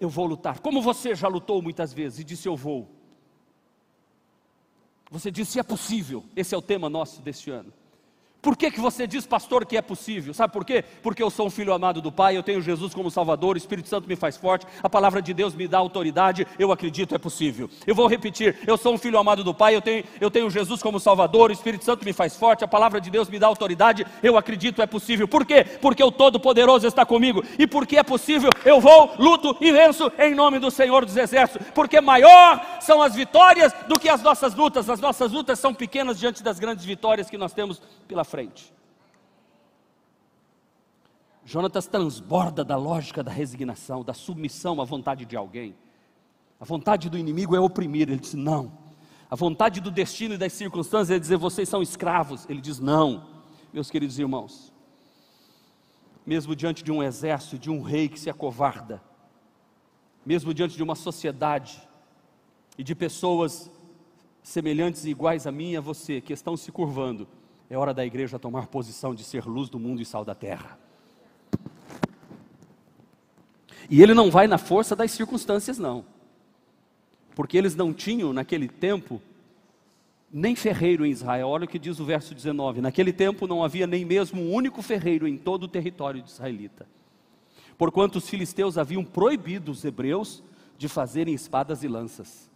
Eu 0.00 0.08
vou 0.08 0.26
lutar. 0.26 0.60
Como 0.60 0.80
você 0.80 1.14
já 1.14 1.28
lutou 1.28 1.60
muitas 1.60 1.92
vezes 1.92 2.20
e 2.20 2.24
disse: 2.24 2.48
Eu 2.48 2.56
vou. 2.56 2.88
Você 5.10 5.30
disse: 5.30 5.58
É 5.58 5.62
possível. 5.62 6.24
Esse 6.34 6.54
é 6.54 6.58
o 6.58 6.62
tema 6.62 6.88
nosso 6.88 7.20
deste 7.20 7.50
ano. 7.50 7.72
Por 8.46 8.56
que, 8.56 8.70
que 8.70 8.78
você 8.78 9.08
diz, 9.08 9.26
pastor, 9.26 9.66
que 9.66 9.76
é 9.76 9.82
possível? 9.82 10.32
Sabe 10.32 10.52
por 10.52 10.64
quê? 10.64 10.84
Porque 11.02 11.20
eu 11.20 11.30
sou 11.30 11.48
um 11.48 11.50
filho 11.50 11.72
amado 11.72 12.00
do 12.00 12.12
Pai, 12.12 12.36
eu 12.36 12.44
tenho 12.44 12.62
Jesus 12.62 12.94
como 12.94 13.10
Salvador, 13.10 13.56
o 13.56 13.58
Espírito 13.58 13.88
Santo 13.88 14.08
me 14.08 14.14
faz 14.14 14.36
forte, 14.36 14.64
a 14.84 14.88
palavra 14.88 15.20
de 15.20 15.34
Deus 15.34 15.52
me 15.52 15.66
dá 15.66 15.78
autoridade, 15.78 16.46
eu 16.56 16.70
acredito 16.70 17.12
é 17.12 17.18
possível. 17.18 17.68
Eu 17.84 17.92
vou 17.92 18.06
repetir: 18.06 18.56
eu 18.64 18.76
sou 18.76 18.94
um 18.94 18.98
filho 18.98 19.18
amado 19.18 19.42
do 19.42 19.52
Pai, 19.52 19.74
eu 19.74 19.82
tenho, 19.82 20.04
eu 20.20 20.30
tenho 20.30 20.48
Jesus 20.48 20.80
como 20.80 21.00
Salvador, 21.00 21.50
o 21.50 21.52
Espírito 21.52 21.84
Santo 21.84 22.04
me 22.04 22.12
faz 22.12 22.36
forte, 22.36 22.62
a 22.62 22.68
palavra 22.68 23.00
de 23.00 23.10
Deus 23.10 23.28
me 23.28 23.36
dá 23.36 23.48
autoridade, 23.48 24.06
eu 24.22 24.38
acredito 24.38 24.80
é 24.80 24.86
possível. 24.86 25.26
Por 25.26 25.44
quê? 25.44 25.64
Porque 25.64 26.04
o 26.04 26.12
Todo-Poderoso 26.12 26.86
está 26.86 27.04
comigo, 27.04 27.42
e 27.58 27.66
porque 27.66 27.98
é 27.98 28.04
possível, 28.04 28.50
eu 28.64 28.80
vou, 28.80 29.10
luto 29.18 29.56
e 29.60 29.72
venço 29.72 30.12
em 30.20 30.36
nome 30.36 30.60
do 30.60 30.70
Senhor 30.70 31.04
dos 31.04 31.16
Exércitos, 31.16 31.66
porque 31.74 32.00
maior 32.00 32.64
são 32.80 33.02
as 33.02 33.12
vitórias 33.12 33.72
do 33.88 33.98
que 33.98 34.08
as 34.08 34.22
nossas 34.22 34.54
lutas, 34.54 34.88
as 34.88 35.00
nossas 35.00 35.32
lutas 35.32 35.58
são 35.58 35.74
pequenas 35.74 36.16
diante 36.16 36.44
das 36.44 36.60
grandes 36.60 36.84
vitórias 36.84 37.28
que 37.28 37.36
nós 37.36 37.52
temos 37.52 37.82
pela 38.06 38.22
frente 38.22 38.35
frente. 38.36 38.70
Jonatas 41.42 41.86
transborda 41.86 42.62
da 42.62 42.76
lógica 42.76 43.22
da 43.24 43.32
resignação, 43.32 44.04
da 44.04 44.12
submissão 44.12 44.78
à 44.78 44.84
vontade 44.84 45.24
de 45.24 45.34
alguém. 45.34 45.74
A 46.60 46.64
vontade 46.66 47.08
do 47.08 47.16
inimigo 47.16 47.56
é 47.56 47.60
oprimir, 47.60 48.10
ele 48.10 48.20
diz 48.20 48.34
não. 48.34 48.76
A 49.30 49.34
vontade 49.34 49.80
do 49.80 49.90
destino 49.90 50.34
e 50.34 50.36
das 50.36 50.52
circunstâncias 50.52 51.16
é 51.16 51.18
dizer 51.18 51.38
vocês 51.38 51.66
são 51.66 51.80
escravos, 51.80 52.44
ele 52.46 52.60
diz 52.60 52.78
não. 52.78 53.26
Meus 53.72 53.90
queridos 53.90 54.18
irmãos, 54.18 54.70
mesmo 56.26 56.54
diante 56.54 56.84
de 56.84 56.92
um 56.92 57.02
exército, 57.02 57.58
de 57.58 57.70
um 57.70 57.80
rei 57.80 58.06
que 58.06 58.20
se 58.20 58.28
acovarda, 58.28 59.02
mesmo 60.26 60.52
diante 60.52 60.76
de 60.76 60.82
uma 60.82 60.94
sociedade 60.94 61.80
e 62.76 62.84
de 62.84 62.94
pessoas 62.94 63.70
semelhantes 64.42 65.06
e 65.06 65.10
iguais 65.10 65.46
a 65.46 65.50
mim 65.50 65.70
e 65.70 65.76
a 65.78 65.80
você 65.80 66.20
que 66.20 66.34
estão 66.34 66.54
se 66.54 66.70
curvando, 66.70 67.26
é 67.68 67.76
hora 67.76 67.92
da 67.92 68.04
igreja 68.04 68.38
tomar 68.38 68.66
posição 68.68 69.14
de 69.14 69.24
ser 69.24 69.44
luz 69.44 69.68
do 69.68 69.78
mundo 69.78 70.00
e 70.00 70.04
sal 70.04 70.24
da 70.24 70.34
terra. 70.34 70.78
E 73.88 74.02
ele 74.02 74.14
não 74.14 74.30
vai 74.30 74.46
na 74.46 74.58
força 74.58 74.96
das 74.96 75.10
circunstâncias, 75.12 75.78
não. 75.78 76.04
Porque 77.34 77.56
eles 77.56 77.74
não 77.74 77.92
tinham, 77.92 78.32
naquele 78.32 78.68
tempo, 78.68 79.20
nem 80.32 80.56
ferreiro 80.56 81.04
em 81.04 81.10
Israel. 81.10 81.48
Olha 81.48 81.64
o 81.64 81.68
que 81.68 81.78
diz 81.78 82.00
o 82.00 82.04
verso 82.04 82.34
19: 82.34 82.80
Naquele 82.80 83.12
tempo 83.12 83.46
não 83.46 83.62
havia 83.62 83.86
nem 83.86 84.04
mesmo 84.04 84.40
um 84.40 84.52
único 84.52 84.82
ferreiro 84.82 85.26
em 85.26 85.36
todo 85.36 85.64
o 85.64 85.68
território 85.68 86.22
israelita. 86.24 86.86
Porquanto 87.78 88.16
os 88.16 88.28
filisteus 88.28 88.78
haviam 88.78 89.04
proibido 89.04 89.70
os 89.70 89.84
hebreus 89.84 90.42
de 90.78 90.88
fazerem 90.88 91.34
espadas 91.34 91.82
e 91.82 91.88
lanças. 91.88 92.50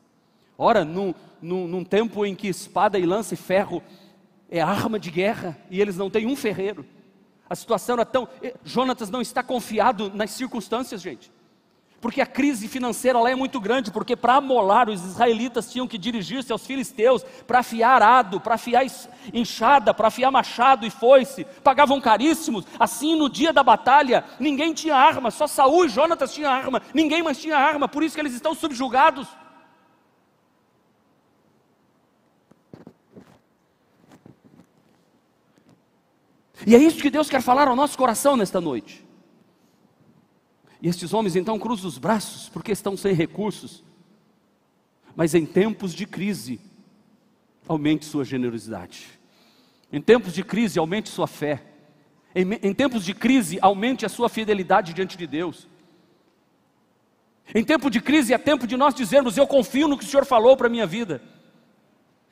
Ora, 0.56 0.84
num, 0.84 1.14
num, 1.40 1.66
num 1.66 1.84
tempo 1.84 2.24
em 2.24 2.34
que 2.34 2.48
espada 2.48 2.98
e 2.98 3.06
lança 3.06 3.34
e 3.34 3.36
ferro 3.36 3.82
é 4.50 4.60
arma 4.60 4.98
de 4.98 5.10
guerra 5.10 5.56
e 5.70 5.80
eles 5.80 5.96
não 5.96 6.10
têm 6.10 6.26
um 6.26 6.34
ferreiro. 6.34 6.84
A 7.48 7.54
situação 7.54 7.94
era 7.94 8.04
tão. 8.04 8.28
Jonatas 8.64 9.08
não 9.08 9.20
está 9.20 9.42
confiado 9.42 10.10
nas 10.12 10.30
circunstâncias, 10.30 11.00
gente. 11.00 11.32
Porque 12.00 12.20
a 12.22 12.26
crise 12.26 12.66
financeira 12.66 13.18
lá 13.18 13.30
é 13.30 13.34
muito 13.34 13.60
grande, 13.60 13.90
porque 13.90 14.16
para 14.16 14.36
amolar 14.36 14.88
os 14.88 15.04
israelitas 15.04 15.70
tinham 15.70 15.86
que 15.86 15.98
dirigir-se 15.98 16.50
aos 16.50 16.64
filisteus 16.64 17.22
para 17.46 17.58
afiar 17.58 18.00
arado, 18.00 18.40
para 18.40 18.54
afiar 18.54 18.86
enxada, 19.34 19.92
para 19.92 20.08
afiar 20.08 20.32
machado 20.32 20.86
e 20.86 20.90
foice, 20.90 21.44
pagavam 21.62 22.00
caríssimos. 22.00 22.64
Assim, 22.78 23.14
no 23.16 23.28
dia 23.28 23.52
da 23.52 23.62
batalha, 23.62 24.24
ninguém 24.38 24.72
tinha 24.72 24.96
arma, 24.96 25.30
só 25.30 25.46
Saul 25.46 25.84
e 25.84 25.88
Jonatas 25.90 26.32
tinham 26.32 26.50
arma, 26.50 26.80
ninguém 26.94 27.22
mais 27.22 27.38
tinha 27.38 27.58
arma, 27.58 27.86
por 27.86 28.02
isso 28.02 28.14
que 28.14 28.20
eles 28.22 28.32
estão 28.32 28.54
subjugados. 28.54 29.28
E 36.66 36.74
é 36.74 36.78
isso 36.78 37.02
que 37.02 37.10
Deus 37.10 37.28
quer 37.28 37.42
falar 37.42 37.68
ao 37.68 37.76
nosso 37.76 37.96
coração 37.96 38.36
nesta 38.36 38.60
noite. 38.60 39.04
E 40.82 40.88
estes 40.88 41.12
homens 41.12 41.36
então 41.36 41.58
cruzam 41.58 41.88
os 41.88 41.98
braços 41.98 42.48
porque 42.48 42.72
estão 42.72 42.96
sem 42.96 43.14
recursos. 43.14 43.84
Mas 45.14 45.34
em 45.34 45.44
tempos 45.44 45.94
de 45.94 46.06
crise, 46.06 46.60
aumente 47.68 48.04
sua 48.04 48.24
generosidade. 48.24 49.06
Em 49.92 50.00
tempos 50.00 50.32
de 50.32 50.42
crise, 50.42 50.78
aumente 50.78 51.08
sua 51.08 51.26
fé. 51.26 51.62
Em, 52.34 52.44
em 52.62 52.72
tempos 52.72 53.04
de 53.04 53.12
crise, 53.12 53.58
aumente 53.60 54.06
a 54.06 54.08
sua 54.08 54.28
fidelidade 54.28 54.94
diante 54.94 55.16
de 55.16 55.26
Deus. 55.26 55.68
Em 57.54 57.64
tempo 57.64 57.90
de 57.90 58.00
crise 58.00 58.32
é 58.32 58.38
tempo 58.38 58.66
de 58.66 58.76
nós 58.76 58.94
dizermos: 58.94 59.36
Eu 59.36 59.46
confio 59.46 59.88
no 59.88 59.98
que 59.98 60.04
o 60.04 60.06
Senhor 60.06 60.24
falou 60.24 60.56
para 60.56 60.68
a 60.68 60.70
minha 60.70 60.86
vida. 60.86 61.20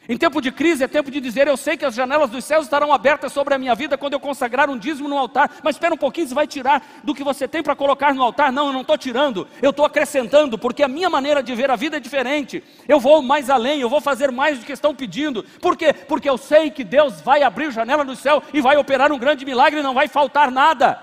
Em 0.08 0.16
tempo 0.16 0.40
de 0.40 0.50
crise 0.50 0.82
é 0.82 0.88
tempo 0.88 1.10
de 1.10 1.20
dizer: 1.20 1.46
Eu 1.46 1.56
sei 1.56 1.76
que 1.76 1.84
as 1.84 1.94
janelas 1.94 2.30
dos 2.30 2.42
céus 2.42 2.64
estarão 2.64 2.94
abertas 2.94 3.30
sobre 3.30 3.52
a 3.52 3.58
minha 3.58 3.74
vida 3.74 3.98
quando 3.98 4.14
eu 4.14 4.20
consagrar 4.20 4.70
um 4.70 4.78
dízimo 4.78 5.06
no 5.06 5.18
altar. 5.18 5.50
Mas 5.62 5.76
espera 5.76 5.92
um 5.92 5.98
pouquinho, 5.98 6.26
você 6.26 6.34
vai 6.34 6.46
tirar 6.46 6.82
do 7.04 7.14
que 7.14 7.22
você 7.22 7.46
tem 7.46 7.62
para 7.62 7.76
colocar 7.76 8.14
no 8.14 8.22
altar? 8.22 8.50
Não, 8.50 8.68
eu 8.68 8.72
não 8.72 8.80
estou 8.80 8.96
tirando, 8.96 9.46
eu 9.60 9.68
estou 9.68 9.84
acrescentando, 9.84 10.56
porque 10.56 10.82
a 10.82 10.88
minha 10.88 11.10
maneira 11.10 11.42
de 11.42 11.54
ver 11.54 11.70
a 11.70 11.76
vida 11.76 11.98
é 11.98 12.00
diferente. 12.00 12.64
Eu 12.88 12.98
vou 12.98 13.20
mais 13.20 13.50
além, 13.50 13.82
eu 13.82 13.90
vou 13.90 14.00
fazer 14.00 14.32
mais 14.32 14.58
do 14.58 14.64
que 14.64 14.72
estão 14.72 14.94
pedindo. 14.94 15.42
Por 15.60 15.76
quê? 15.76 15.92
Porque 15.92 16.28
eu 16.28 16.38
sei 16.38 16.70
que 16.70 16.84
Deus 16.84 17.20
vai 17.20 17.42
abrir 17.42 17.70
janela 17.70 18.02
no 18.02 18.16
céu 18.16 18.42
e 18.54 18.62
vai 18.62 18.78
operar 18.78 19.12
um 19.12 19.18
grande 19.18 19.44
milagre 19.44 19.82
não 19.82 19.92
vai 19.92 20.08
faltar 20.08 20.50
nada. 20.50 20.98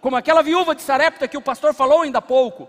Como 0.00 0.16
aquela 0.16 0.42
viúva 0.42 0.74
de 0.74 0.82
Sarepta 0.82 1.28
que 1.28 1.36
o 1.36 1.42
pastor 1.42 1.72
falou 1.72 2.02
ainda 2.02 2.18
há 2.18 2.22
pouco. 2.22 2.68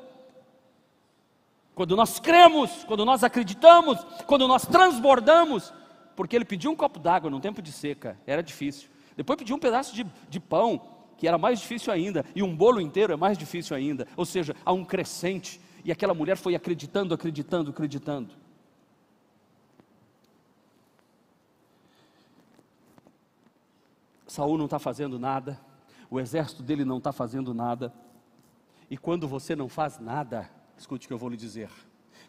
Quando 1.77 1.95
nós 1.95 2.19
cremos, 2.19 2.83
quando 2.85 3.05
nós 3.05 3.23
acreditamos, 3.23 4.03
quando 4.25 4.47
nós 4.47 4.65
transbordamos, 4.65 5.71
porque 6.15 6.35
ele 6.35 6.43
pediu 6.43 6.71
um 6.71 6.75
copo 6.75 6.97
d'água 6.97 7.29
num 7.29 7.39
tempo 7.39 7.61
de 7.61 7.71
seca, 7.71 8.17
era 8.25 8.41
difícil. 8.41 8.89
Depois 9.15 9.37
pediu 9.37 9.55
um 9.55 9.59
pedaço 9.59 9.93
de, 9.93 10.03
de 10.27 10.39
pão, 10.39 10.81
que 11.17 11.27
era 11.27 11.37
mais 11.37 11.59
difícil 11.59 11.93
ainda, 11.93 12.25
e 12.35 12.41
um 12.41 12.55
bolo 12.55 12.81
inteiro 12.81 13.13
é 13.13 13.15
mais 13.15 13.37
difícil 13.37 13.77
ainda. 13.77 14.07
Ou 14.17 14.25
seja, 14.25 14.55
há 14.65 14.73
um 14.73 14.83
crescente, 14.83 15.61
e 15.85 15.91
aquela 15.91 16.15
mulher 16.15 16.35
foi 16.35 16.55
acreditando, 16.55 17.13
acreditando, 17.13 17.69
acreditando. 17.69 18.33
Saul 24.25 24.57
não 24.57 24.65
está 24.65 24.79
fazendo 24.79 25.19
nada, 25.19 25.61
o 26.09 26.19
exército 26.19 26.63
dele 26.63 26.83
não 26.83 26.97
está 26.97 27.11
fazendo 27.11 27.53
nada, 27.53 27.93
e 28.89 28.97
quando 28.97 29.27
você 29.27 29.55
não 29.55 29.69
faz 29.69 29.99
nada, 29.99 30.56
Escute 30.77 31.05
o 31.05 31.07
que 31.07 31.13
eu 31.13 31.17
vou 31.17 31.29
lhe 31.29 31.37
dizer. 31.37 31.69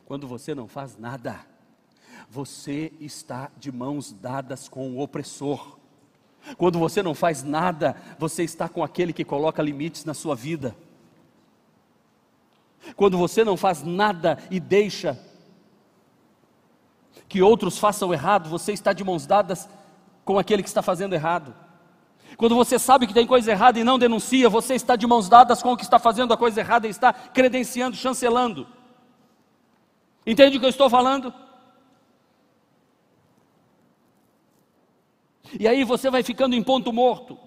Quando 0.04 0.26
você 0.26 0.54
não 0.54 0.66
faz 0.66 0.96
nada, 0.96 1.38
você 2.30 2.92
está 2.98 3.50
de 3.58 3.70
mãos 3.70 4.12
dadas 4.12 4.68
com 4.68 4.90
o 4.90 5.00
opressor. 5.00 5.78
Quando 6.56 6.78
você 6.78 7.02
não 7.02 7.14
faz 7.14 7.42
nada, 7.42 7.96
você 8.18 8.42
está 8.42 8.68
com 8.68 8.82
aquele 8.82 9.12
que 9.12 9.24
coloca 9.24 9.62
limites 9.62 10.04
na 10.04 10.14
sua 10.14 10.34
vida. 10.34 10.74
Quando 12.96 13.18
você 13.18 13.44
não 13.44 13.56
faz 13.56 13.82
nada 13.82 14.38
e 14.50 14.58
deixa 14.58 15.18
que 17.28 17.42
outros 17.42 17.76
façam 17.76 18.12
errado, 18.12 18.48
você 18.48 18.72
está 18.72 18.92
de 18.92 19.04
mãos 19.04 19.26
dadas 19.26 19.68
com 20.24 20.38
aquele 20.38 20.62
que 20.62 20.68
está 20.68 20.80
fazendo 20.80 21.14
errado. 21.14 21.54
Quando 22.36 22.54
você 22.54 22.78
sabe 22.78 23.06
que 23.06 23.14
tem 23.14 23.26
coisa 23.26 23.50
errada 23.50 23.78
e 23.78 23.84
não 23.84 23.98
denuncia, 23.98 24.48
você 24.48 24.74
está 24.74 24.96
de 24.96 25.06
mãos 25.06 25.28
dadas 25.28 25.62
com 25.62 25.72
o 25.72 25.76
que 25.76 25.82
está 25.82 25.98
fazendo 25.98 26.32
a 26.32 26.36
coisa 26.36 26.60
errada 26.60 26.86
e 26.86 26.90
está 26.90 27.12
credenciando, 27.12 27.96
chancelando. 27.96 28.66
Entende 30.26 30.56
o 30.56 30.60
que 30.60 30.66
eu 30.66 30.70
estou 30.70 30.90
falando? 30.90 31.32
E 35.58 35.66
aí 35.66 35.84
você 35.84 36.10
vai 36.10 36.22
ficando 36.22 36.54
em 36.54 36.62
ponto 36.62 36.92
morto. 36.92 37.38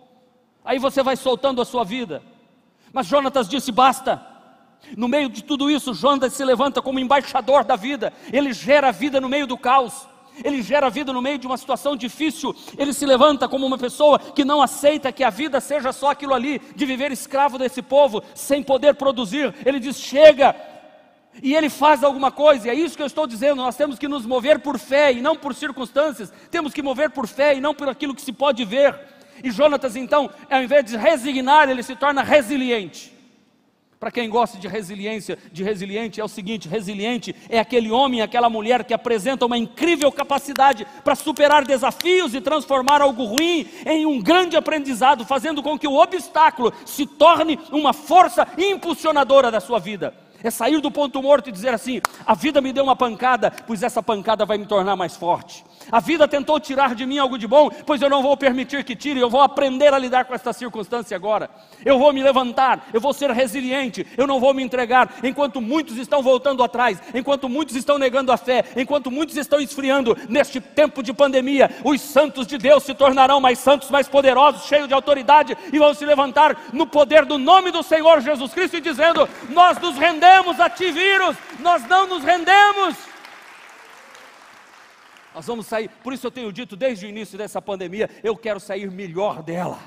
Aí 0.65 0.79
você 0.79 1.03
vai 1.03 1.15
soltando 1.15 1.61
a 1.61 1.65
sua 1.65 1.83
vida. 1.83 2.23
Mas 2.91 3.05
Jonatas 3.07 3.47
disse: 3.47 3.71
basta. 3.71 4.27
No 4.97 5.07
meio 5.07 5.29
de 5.29 5.43
tudo 5.43 5.69
isso, 5.69 5.93
Jonatas 5.93 6.33
se 6.33 6.43
levanta 6.43 6.81
como 6.81 6.99
embaixador 6.99 7.63
da 7.63 7.75
vida. 7.75 8.11
Ele 8.33 8.51
gera 8.51 8.89
a 8.89 8.91
vida 8.91 9.21
no 9.21 9.29
meio 9.29 9.45
do 9.45 9.57
caos 9.57 10.07
ele 10.43 10.61
gera 10.61 10.89
vida 10.89 11.11
no 11.13 11.21
meio 11.21 11.37
de 11.37 11.47
uma 11.47 11.57
situação 11.57 11.95
difícil, 11.95 12.55
ele 12.77 12.93
se 12.93 13.05
levanta 13.05 13.47
como 13.47 13.65
uma 13.65 13.77
pessoa 13.77 14.19
que 14.19 14.45
não 14.45 14.61
aceita 14.61 15.11
que 15.11 15.23
a 15.23 15.29
vida 15.29 15.59
seja 15.59 15.91
só 15.91 16.11
aquilo 16.11 16.33
ali, 16.33 16.59
de 16.75 16.85
viver 16.85 17.11
escravo 17.11 17.57
desse 17.57 17.81
povo, 17.81 18.23
sem 18.33 18.63
poder 18.63 18.95
produzir. 18.95 19.53
Ele 19.65 19.79
diz: 19.79 19.97
chega, 19.97 20.55
e 21.41 21.55
ele 21.55 21.69
faz 21.69 22.03
alguma 22.03 22.31
coisa, 22.31 22.67
e 22.67 22.69
é 22.69 22.73
isso 22.73 22.95
que 22.95 23.03
eu 23.03 23.07
estou 23.07 23.27
dizendo. 23.27 23.57
Nós 23.57 23.75
temos 23.75 23.97
que 23.97 24.07
nos 24.07 24.25
mover 24.25 24.59
por 24.59 24.77
fé 24.77 25.13
e 25.13 25.21
não 25.21 25.35
por 25.35 25.53
circunstâncias, 25.53 26.33
temos 26.49 26.73
que 26.73 26.81
mover 26.81 27.11
por 27.11 27.27
fé 27.27 27.55
e 27.55 27.61
não 27.61 27.73
por 27.73 27.87
aquilo 27.87 28.15
que 28.15 28.21
se 28.21 28.33
pode 28.33 28.65
ver. 28.65 28.99
E 29.43 29.49
Jonatas, 29.49 29.95
então, 29.95 30.29
ao 30.49 30.61
invés 30.61 30.85
de 30.85 30.97
resignar, 30.97 31.69
ele 31.69 31.83
se 31.83 31.95
torna 31.95 32.21
resiliente. 32.21 33.10
Para 34.01 34.09
quem 34.09 34.31
gosta 34.31 34.57
de 34.57 34.67
resiliência, 34.67 35.37
de 35.51 35.63
resiliente 35.63 36.19
é 36.19 36.23
o 36.23 36.27
seguinte: 36.27 36.67
resiliente 36.67 37.35
é 37.47 37.59
aquele 37.59 37.91
homem, 37.91 38.23
aquela 38.23 38.49
mulher 38.49 38.83
que 38.83 38.95
apresenta 38.95 39.45
uma 39.45 39.59
incrível 39.59 40.11
capacidade 40.11 40.87
para 41.03 41.13
superar 41.13 41.63
desafios 41.63 42.33
e 42.33 42.41
transformar 42.41 42.99
algo 42.99 43.25
ruim 43.25 43.69
em 43.85 44.07
um 44.07 44.19
grande 44.19 44.57
aprendizado, 44.57 45.23
fazendo 45.23 45.61
com 45.61 45.77
que 45.77 45.87
o 45.87 46.01
obstáculo 46.01 46.73
se 46.83 47.05
torne 47.05 47.59
uma 47.71 47.93
força 47.93 48.47
impulsionadora 48.57 49.51
da 49.51 49.59
sua 49.59 49.77
vida. 49.77 50.15
É 50.43 50.49
sair 50.49 50.81
do 50.81 50.89
ponto 50.89 51.21
morto 51.21 51.49
e 51.49 51.51
dizer 51.51 51.71
assim: 51.71 52.01
a 52.25 52.33
vida 52.33 52.59
me 52.59 52.73
deu 52.73 52.83
uma 52.83 52.95
pancada, 52.95 53.51
pois 53.67 53.83
essa 53.83 54.01
pancada 54.01 54.47
vai 54.47 54.57
me 54.57 54.65
tornar 54.65 54.95
mais 54.95 55.15
forte. 55.15 55.63
A 55.91 55.99
vida 55.99 56.27
tentou 56.27 56.59
tirar 56.59 56.95
de 56.95 57.05
mim 57.05 57.17
algo 57.17 57.37
de 57.37 57.45
bom, 57.45 57.69
pois 57.85 58.01
eu 58.01 58.09
não 58.09 58.21
vou 58.23 58.37
permitir 58.37 58.83
que 58.83 58.95
tire, 58.95 59.19
eu 59.19 59.29
vou 59.29 59.41
aprender 59.41 59.93
a 59.93 59.99
lidar 59.99 60.25
com 60.25 60.33
esta 60.33 60.53
circunstância 60.53 61.15
agora. 61.15 61.49
Eu 61.83 61.99
vou 61.99 62.13
me 62.13 62.23
levantar, 62.23 62.87
eu 62.93 63.01
vou 63.01 63.13
ser 63.13 63.29
resiliente, 63.31 64.07
eu 64.17 64.25
não 64.25 64.39
vou 64.39 64.53
me 64.53 64.63
entregar, 64.63 65.15
enquanto 65.23 65.59
muitos 65.59 65.97
estão 65.97 66.21
voltando 66.21 66.63
atrás, 66.63 67.01
enquanto 67.13 67.49
muitos 67.49 67.75
estão 67.75 67.97
negando 67.97 68.31
a 68.31 68.37
fé, 68.37 68.63
enquanto 68.77 69.11
muitos 69.11 69.35
estão 69.35 69.59
esfriando 69.59 70.17
neste 70.29 70.61
tempo 70.61 71.03
de 71.03 71.13
pandemia, 71.13 71.69
os 71.83 71.99
santos 71.99 72.47
de 72.47 72.57
Deus 72.57 72.83
se 72.83 72.93
tornarão 72.93 73.41
mais 73.41 73.59
santos, 73.59 73.89
mais 73.89 74.07
poderosos, 74.07 74.65
cheios 74.65 74.87
de 74.87 74.93
autoridade 74.93 75.57
e 75.73 75.79
vão 75.79 75.93
se 75.93 76.05
levantar 76.05 76.57
no 76.71 76.87
poder 76.87 77.25
do 77.25 77.37
nome 77.37 77.71
do 77.71 77.83
Senhor 77.83 78.21
Jesus 78.21 78.53
Cristo 78.53 78.77
e 78.77 78.81
dizendo: 78.81 79.27
Nós 79.49 79.79
nos 79.79 79.97
rendemos 79.97 80.59
a 80.59 80.69
ti, 80.69 80.91
vírus, 80.91 81.35
nós 81.59 81.85
não 81.87 82.07
nos 82.07 82.23
rendemos. 82.23 83.10
Nós 85.33 85.45
vamos 85.47 85.65
sair, 85.65 85.89
por 86.03 86.13
isso 86.13 86.27
eu 86.27 86.31
tenho 86.31 86.51
dito 86.51 86.75
desde 86.75 87.05
o 87.05 87.09
início 87.09 87.37
dessa 87.37 87.61
pandemia, 87.61 88.09
eu 88.23 88.35
quero 88.35 88.59
sair 88.59 88.91
melhor 88.91 89.41
dela. 89.41 89.79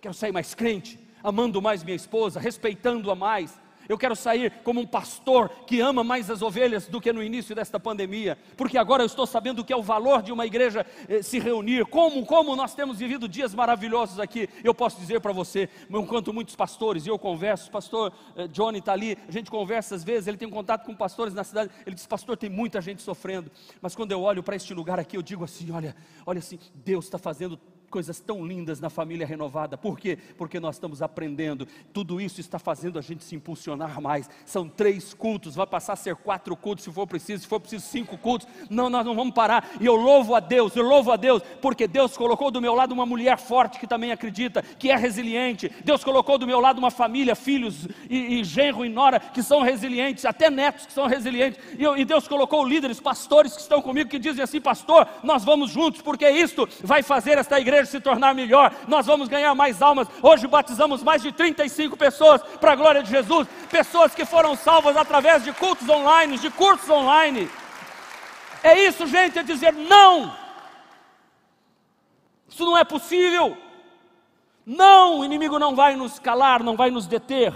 Quero 0.00 0.14
sair 0.14 0.32
mais 0.32 0.54
crente, 0.54 0.98
amando 1.22 1.62
mais 1.62 1.84
minha 1.84 1.96
esposa, 1.96 2.40
respeitando-a 2.40 3.14
mais, 3.14 3.60
eu 3.88 3.98
quero 3.98 4.14
sair 4.16 4.52
como 4.64 4.80
um 4.80 4.86
pastor 4.86 5.48
que 5.66 5.80
ama 5.80 6.02
mais 6.04 6.30
as 6.30 6.42
ovelhas 6.42 6.86
do 6.86 7.00
que 7.00 7.12
no 7.12 7.22
início 7.22 7.54
desta 7.54 7.78
pandemia, 7.78 8.38
porque 8.56 8.78
agora 8.78 9.02
eu 9.02 9.06
estou 9.06 9.26
sabendo 9.26 9.60
o 9.60 9.64
que 9.64 9.72
é 9.72 9.76
o 9.76 9.82
valor 9.82 10.22
de 10.22 10.32
uma 10.32 10.46
igreja 10.46 10.86
eh, 11.08 11.22
se 11.22 11.38
reunir. 11.38 11.86
Como, 11.86 12.24
como 12.26 12.54
nós 12.56 12.74
temos 12.74 12.98
vivido 12.98 13.28
dias 13.28 13.54
maravilhosos 13.54 14.18
aqui. 14.18 14.48
Eu 14.62 14.74
posso 14.74 14.98
dizer 14.98 15.20
para 15.20 15.32
você, 15.32 15.68
enquanto 15.90 16.32
muitos 16.32 16.54
pastores, 16.54 17.06
e 17.06 17.08
eu 17.08 17.18
converso, 17.18 17.68
o 17.68 17.72
pastor 17.72 18.12
eh, 18.36 18.48
Johnny 18.48 18.78
está 18.78 18.92
ali, 18.92 19.16
a 19.28 19.32
gente 19.32 19.50
conversa 19.50 19.94
às 19.94 20.04
vezes, 20.04 20.26
ele 20.26 20.36
tem 20.36 20.48
contato 20.48 20.84
com 20.84 20.94
pastores 20.94 21.34
na 21.34 21.44
cidade, 21.44 21.70
ele 21.86 21.94
diz, 21.94 22.06
pastor, 22.06 22.36
tem 22.36 22.50
muita 22.50 22.80
gente 22.80 23.02
sofrendo, 23.02 23.50
mas 23.80 23.94
quando 23.94 24.12
eu 24.12 24.22
olho 24.22 24.42
para 24.42 24.56
este 24.56 24.74
lugar 24.74 24.98
aqui, 24.98 25.16
eu 25.16 25.22
digo 25.22 25.44
assim, 25.44 25.70
olha, 25.70 25.94
olha 26.26 26.38
assim, 26.38 26.58
Deus 26.74 27.04
está 27.04 27.18
fazendo 27.18 27.58
coisas 27.92 28.18
tão 28.18 28.44
lindas 28.44 28.80
na 28.80 28.88
família 28.88 29.26
renovada. 29.26 29.76
Por 29.76 29.98
quê? 29.98 30.18
Porque 30.38 30.58
nós 30.58 30.76
estamos 30.76 31.02
aprendendo. 31.02 31.68
Tudo 31.92 32.18
isso 32.22 32.40
está 32.40 32.58
fazendo 32.58 32.98
a 32.98 33.02
gente 33.02 33.22
se 33.22 33.36
impulsionar 33.36 34.00
mais. 34.00 34.30
São 34.46 34.66
três 34.66 35.12
cultos, 35.12 35.54
vai 35.54 35.66
passar 35.66 35.92
a 35.92 35.96
ser 35.96 36.16
quatro 36.16 36.56
cultos 36.56 36.84
se 36.84 36.90
for 36.90 37.06
preciso, 37.06 37.42
se 37.42 37.48
for 37.48 37.60
preciso 37.60 37.86
cinco 37.86 38.16
cultos. 38.16 38.48
Não, 38.70 38.88
nós 38.88 39.04
não 39.04 39.14
vamos 39.14 39.34
parar. 39.34 39.72
E 39.78 39.84
eu 39.84 39.94
louvo 39.94 40.34
a 40.34 40.40
Deus, 40.40 40.74
eu 40.74 40.82
louvo 40.82 41.12
a 41.12 41.16
Deus, 41.16 41.42
porque 41.60 41.86
Deus 41.86 42.16
colocou 42.16 42.50
do 42.50 42.62
meu 42.62 42.74
lado 42.74 42.92
uma 42.92 43.04
mulher 43.04 43.38
forte 43.38 43.78
que 43.78 43.86
também 43.86 44.10
acredita, 44.10 44.62
que 44.62 44.90
é 44.90 44.96
resiliente. 44.96 45.70
Deus 45.84 46.02
colocou 46.02 46.38
do 46.38 46.46
meu 46.46 46.60
lado 46.60 46.78
uma 46.78 46.90
família, 46.90 47.36
filhos 47.36 47.86
e, 48.08 48.40
e 48.40 48.44
genro 48.44 48.86
e 48.86 48.88
nora 48.88 49.20
que 49.20 49.42
são 49.42 49.60
resilientes, 49.60 50.24
até 50.24 50.48
netos 50.48 50.86
que 50.86 50.94
são 50.94 51.06
resilientes. 51.06 51.62
E, 51.78 51.82
eu, 51.82 51.94
e 51.94 52.06
Deus 52.06 52.26
colocou 52.26 52.66
líderes, 52.66 52.98
pastores 52.98 53.54
que 53.54 53.60
estão 53.60 53.82
comigo 53.82 54.08
que 54.08 54.18
dizem 54.18 54.42
assim, 54.42 54.62
pastor, 54.62 55.06
nós 55.22 55.44
vamos 55.44 55.70
juntos, 55.70 56.00
porque 56.00 56.26
isto 56.30 56.66
vai 56.82 57.02
fazer 57.02 57.36
esta 57.36 57.60
igreja 57.60 57.81
se 57.86 58.00
tornar 58.00 58.34
melhor, 58.34 58.74
nós 58.88 59.06
vamos 59.06 59.28
ganhar 59.28 59.54
mais 59.54 59.80
almas. 59.82 60.08
Hoje 60.22 60.46
batizamos 60.46 61.02
mais 61.02 61.22
de 61.22 61.32
35 61.32 61.96
pessoas 61.96 62.42
para 62.60 62.72
a 62.72 62.76
glória 62.76 63.02
de 63.02 63.10
Jesus, 63.10 63.48
pessoas 63.70 64.14
que 64.14 64.24
foram 64.24 64.56
salvas 64.56 64.96
através 64.96 65.44
de 65.44 65.52
cultos 65.52 65.88
online, 65.88 66.38
de 66.38 66.50
cursos 66.50 66.88
online. 66.88 67.48
É 68.62 68.78
isso, 68.78 69.06
gente, 69.06 69.38
é 69.38 69.42
dizer 69.42 69.72
não. 69.72 70.34
Isso 72.48 72.64
não 72.64 72.76
é 72.76 72.84
possível. 72.84 73.56
Não, 74.64 75.20
o 75.20 75.24
inimigo 75.24 75.58
não 75.58 75.74
vai 75.74 75.96
nos 75.96 76.18
calar, 76.18 76.62
não 76.62 76.76
vai 76.76 76.90
nos 76.90 77.06
deter. 77.06 77.52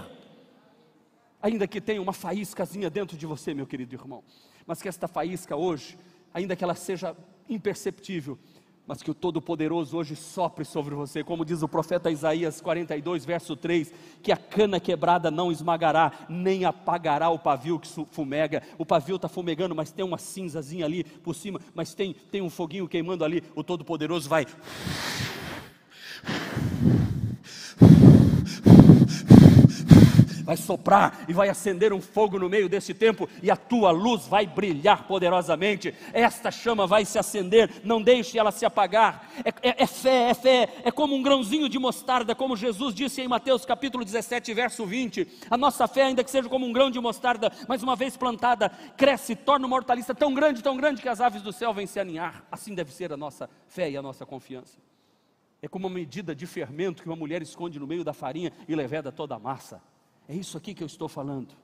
Ainda 1.41 1.67
que 1.67 1.79
tenha 1.79 2.01
uma 2.01 2.13
faíscazinha 2.13 2.89
dentro 2.89 3.15
de 3.15 3.25
você, 3.25 3.53
meu 3.53 3.65
querido 3.65 3.95
irmão. 3.95 4.23
Mas 4.65 4.81
que 4.81 4.89
esta 4.89 5.07
faísca 5.07 5.55
hoje, 5.55 5.97
ainda 6.33 6.55
que 6.55 6.63
ela 6.63 6.75
seja 6.75 7.15
imperceptível, 7.47 8.37
mas 8.87 9.03
que 9.03 9.11
o 9.11 9.13
Todo-Poderoso 9.13 9.97
hoje 9.97 10.15
sopre 10.15 10.63
sobre 10.63 10.95
você, 10.95 11.23
como 11.23 11.43
diz 11.43 11.61
o 11.61 11.67
profeta 11.67 12.09
Isaías 12.09 12.61
42, 12.61 13.25
verso 13.25 13.55
3, 13.55 13.93
que 14.23 14.31
a 14.31 14.37
cana 14.37 14.79
quebrada 14.79 15.29
não 15.29 15.51
esmagará, 15.51 16.11
nem 16.29 16.63
apagará 16.63 17.29
o 17.29 17.37
pavio 17.37 17.77
que 17.77 17.87
fumega. 18.11 18.63
O 18.77 18.85
pavio 18.85 19.17
está 19.17 19.27
fumegando, 19.27 19.75
mas 19.75 19.91
tem 19.91 20.05
uma 20.05 20.17
cinzazinha 20.17 20.85
ali 20.85 21.03
por 21.03 21.35
cima, 21.35 21.59
mas 21.75 21.93
tem, 21.93 22.13
tem 22.13 22.41
um 22.41 22.49
foguinho 22.49 22.87
queimando 22.87 23.25
ali. 23.25 23.43
O 23.53 23.63
Todo-Poderoso 23.63 24.29
vai 24.29 24.47
vai 30.47 30.55
soprar 30.55 31.25
e 31.27 31.33
vai 31.33 31.49
acender 31.49 31.91
um 31.91 31.99
fogo 31.99 32.39
no 32.39 32.47
meio 32.47 32.69
desse 32.69 32.93
tempo, 32.93 33.27
e 33.43 33.51
a 33.51 33.57
tua 33.57 33.91
luz 33.91 34.25
vai 34.27 34.47
brilhar 34.47 35.03
poderosamente. 35.05 35.93
Esta 36.13 36.49
chama 36.49 36.87
vai 36.87 37.03
se 37.03 37.19
acender, 37.19 37.81
não 37.83 38.01
deixe 38.01 38.39
ela 38.39 38.49
se 38.49 38.65
apagar. 38.65 39.29
É, 39.43 39.49
é, 39.69 39.83
é 39.83 39.85
fé, 39.85 40.29
é 40.29 40.33
fé, 40.33 40.69
é 40.85 40.89
como 40.89 41.13
um 41.13 41.21
grãozinho 41.21 41.67
de 41.67 41.77
mostarda, 41.77 42.33
como 42.33 42.55
Jesus 42.55 42.95
disse 42.95 43.21
em 43.21 43.27
Mateus 43.27 43.65
capítulo 43.65 44.05
17, 44.05 44.53
verso 44.53 44.85
20. 44.85 45.27
A 45.51 45.57
nossa 45.57 45.85
fé, 45.85 46.03
ainda 46.03 46.23
que 46.23 46.31
seja 46.31 46.47
como 46.47 46.65
um 46.65 46.71
grão 46.71 46.89
de 46.89 46.99
mostarda, 47.01 47.51
mas 47.67 47.83
uma 47.83 47.97
vez 47.97 48.15
plantada, 48.15 48.69
cresce, 48.95 49.35
torna 49.35 49.67
uma 49.67 49.75
hortaliça 49.75 50.15
tão 50.15 50.33
grande, 50.33 50.63
tão 50.63 50.77
grande 50.77 51.01
que 51.01 51.09
as 51.09 51.19
aves 51.19 51.41
do 51.41 51.51
céu 51.51 51.73
vêm 51.73 51.85
se 51.85 51.99
aninhar. 51.99 52.45
Assim 52.49 52.73
deve 52.73 52.93
ser 52.93 53.11
a 53.11 53.17
nossa 53.17 53.49
fé 53.67 53.91
e 53.91 53.97
a 53.97 54.01
nossa 54.01 54.25
confiança. 54.25 54.77
É 55.61 55.67
como 55.67 55.87
uma 55.87 55.93
medida 55.93 56.33
de 56.33 56.45
fermento 56.45 57.03
que 57.03 57.09
uma 57.09 57.17
mulher 57.17 57.41
esconde 57.41 57.79
no 57.79 57.87
meio 57.87 58.05
da 58.05 58.13
farinha 58.13 58.53
e 58.65 58.73
leveda 58.73 59.11
toda 59.11 59.35
a 59.35 59.39
massa. 59.39 59.81
É 60.27 60.35
isso 60.35 60.57
aqui 60.57 60.73
que 60.73 60.83
eu 60.83 60.87
estou 60.87 61.07
falando. 61.07 61.55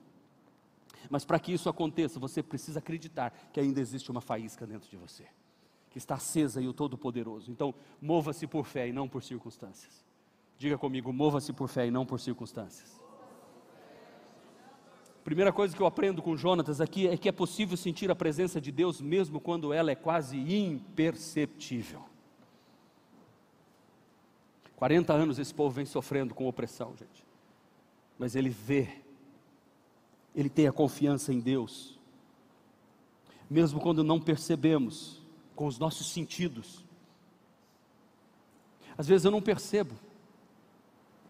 Mas 1.10 1.24
para 1.24 1.38
que 1.38 1.52
isso 1.52 1.68
aconteça, 1.68 2.18
você 2.18 2.42
precisa 2.42 2.78
acreditar 2.78 3.30
que 3.52 3.60
ainda 3.60 3.80
existe 3.80 4.10
uma 4.10 4.20
faísca 4.20 4.66
dentro 4.66 4.88
de 4.88 4.96
você, 4.96 5.24
que 5.90 5.98
está 5.98 6.14
acesa 6.14 6.62
e 6.62 6.68
o 6.68 6.72
Todo-Poderoso. 6.72 7.50
Então, 7.50 7.74
mova-se 8.00 8.46
por 8.46 8.64
fé 8.64 8.88
e 8.88 8.92
não 8.92 9.08
por 9.08 9.22
circunstâncias. 9.22 10.04
Diga 10.58 10.78
comigo, 10.78 11.12
mova-se 11.12 11.52
por 11.52 11.68
fé 11.68 11.86
e 11.86 11.90
não 11.90 12.06
por 12.06 12.20
circunstâncias. 12.20 13.02
Primeira 15.22 15.52
coisa 15.52 15.74
que 15.74 15.80
eu 15.80 15.86
aprendo 15.86 16.22
com 16.22 16.36
Jonatas 16.36 16.80
aqui 16.80 17.08
é 17.08 17.16
que 17.16 17.28
é 17.28 17.32
possível 17.32 17.76
sentir 17.76 18.10
a 18.10 18.14
presença 18.14 18.60
de 18.60 18.70
Deus 18.70 19.00
mesmo 19.00 19.40
quando 19.40 19.72
ela 19.72 19.90
é 19.90 19.94
quase 19.94 20.38
imperceptível. 20.38 22.04
40 24.76 25.12
anos 25.12 25.38
esse 25.38 25.54
povo 25.54 25.74
vem 25.74 25.86
sofrendo 25.86 26.34
com 26.34 26.46
opressão, 26.46 26.94
gente 26.96 27.24
mas 28.18 28.34
ele 28.34 28.48
vê, 28.48 28.88
ele 30.34 30.48
tem 30.48 30.66
a 30.66 30.72
confiança 30.72 31.32
em 31.32 31.40
Deus, 31.40 31.98
mesmo 33.48 33.80
quando 33.80 34.02
não 34.02 34.20
percebemos 34.20 35.20
com 35.54 35.66
os 35.66 35.78
nossos 35.78 36.08
sentidos. 36.10 36.84
Às 38.96 39.06
vezes 39.06 39.24
eu 39.24 39.30
não 39.30 39.42
percebo, 39.42 39.94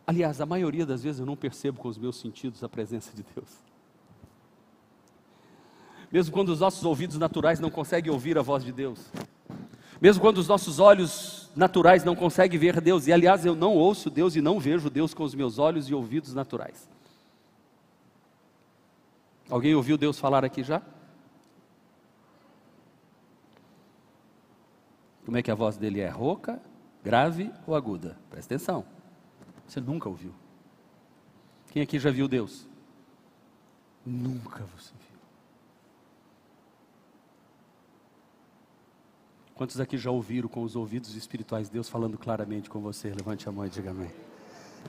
aliás, 0.06 0.40
a 0.40 0.46
maioria 0.46 0.84
das 0.84 1.02
vezes 1.02 1.20
eu 1.20 1.26
não 1.26 1.36
percebo 1.36 1.80
com 1.80 1.88
os 1.88 1.98
meus 1.98 2.16
sentidos 2.16 2.62
a 2.62 2.68
presença 2.68 3.14
de 3.14 3.24
Deus. 3.34 3.48
Mesmo 6.12 6.32
quando 6.32 6.50
os 6.50 6.60
nossos 6.60 6.84
ouvidos 6.84 7.18
naturais 7.18 7.58
não 7.58 7.70
conseguem 7.70 8.12
ouvir 8.12 8.38
a 8.38 8.42
voz 8.42 8.62
de 8.62 8.70
Deus, 8.70 9.10
mesmo 10.04 10.20
quando 10.20 10.36
os 10.36 10.46
nossos 10.46 10.80
olhos 10.80 11.50
naturais 11.56 12.04
não 12.04 12.14
conseguem 12.14 12.60
ver 12.60 12.78
Deus, 12.78 13.06
e 13.06 13.12
aliás, 13.12 13.46
eu 13.46 13.54
não 13.54 13.74
ouço 13.74 14.10
Deus 14.10 14.36
e 14.36 14.42
não 14.42 14.60
vejo 14.60 14.90
Deus 14.90 15.14
com 15.14 15.24
os 15.24 15.34
meus 15.34 15.58
olhos 15.58 15.88
e 15.88 15.94
ouvidos 15.94 16.34
naturais. 16.34 16.86
Alguém 19.48 19.74
ouviu 19.74 19.96
Deus 19.96 20.18
falar 20.18 20.44
aqui 20.44 20.62
já? 20.62 20.82
Como 25.24 25.38
é 25.38 25.42
que 25.42 25.50
a 25.50 25.54
voz 25.54 25.78
dele 25.78 26.00
é? 26.00 26.08
Rouca, 26.10 26.60
grave 27.02 27.50
ou 27.66 27.74
aguda? 27.74 28.18
Presta 28.28 28.56
atenção. 28.56 28.84
Você 29.66 29.80
nunca 29.80 30.06
ouviu. 30.06 30.34
Quem 31.72 31.80
aqui 31.80 31.98
já 31.98 32.10
viu 32.10 32.28
Deus? 32.28 32.68
Nunca 34.04 34.64
você 34.76 34.92
viu. 35.00 35.14
Quantos 39.54 39.78
aqui 39.78 39.96
já 39.96 40.10
ouviram 40.10 40.48
com 40.48 40.62
os 40.62 40.74
ouvidos 40.74 41.14
espirituais 41.14 41.68
Deus 41.68 41.88
falando 41.88 42.18
claramente 42.18 42.68
com 42.68 42.80
você? 42.80 43.10
Levante 43.10 43.48
a 43.48 43.52
mão 43.52 43.64
e 43.64 43.70
diga 43.70 43.90
amém. 43.90 44.10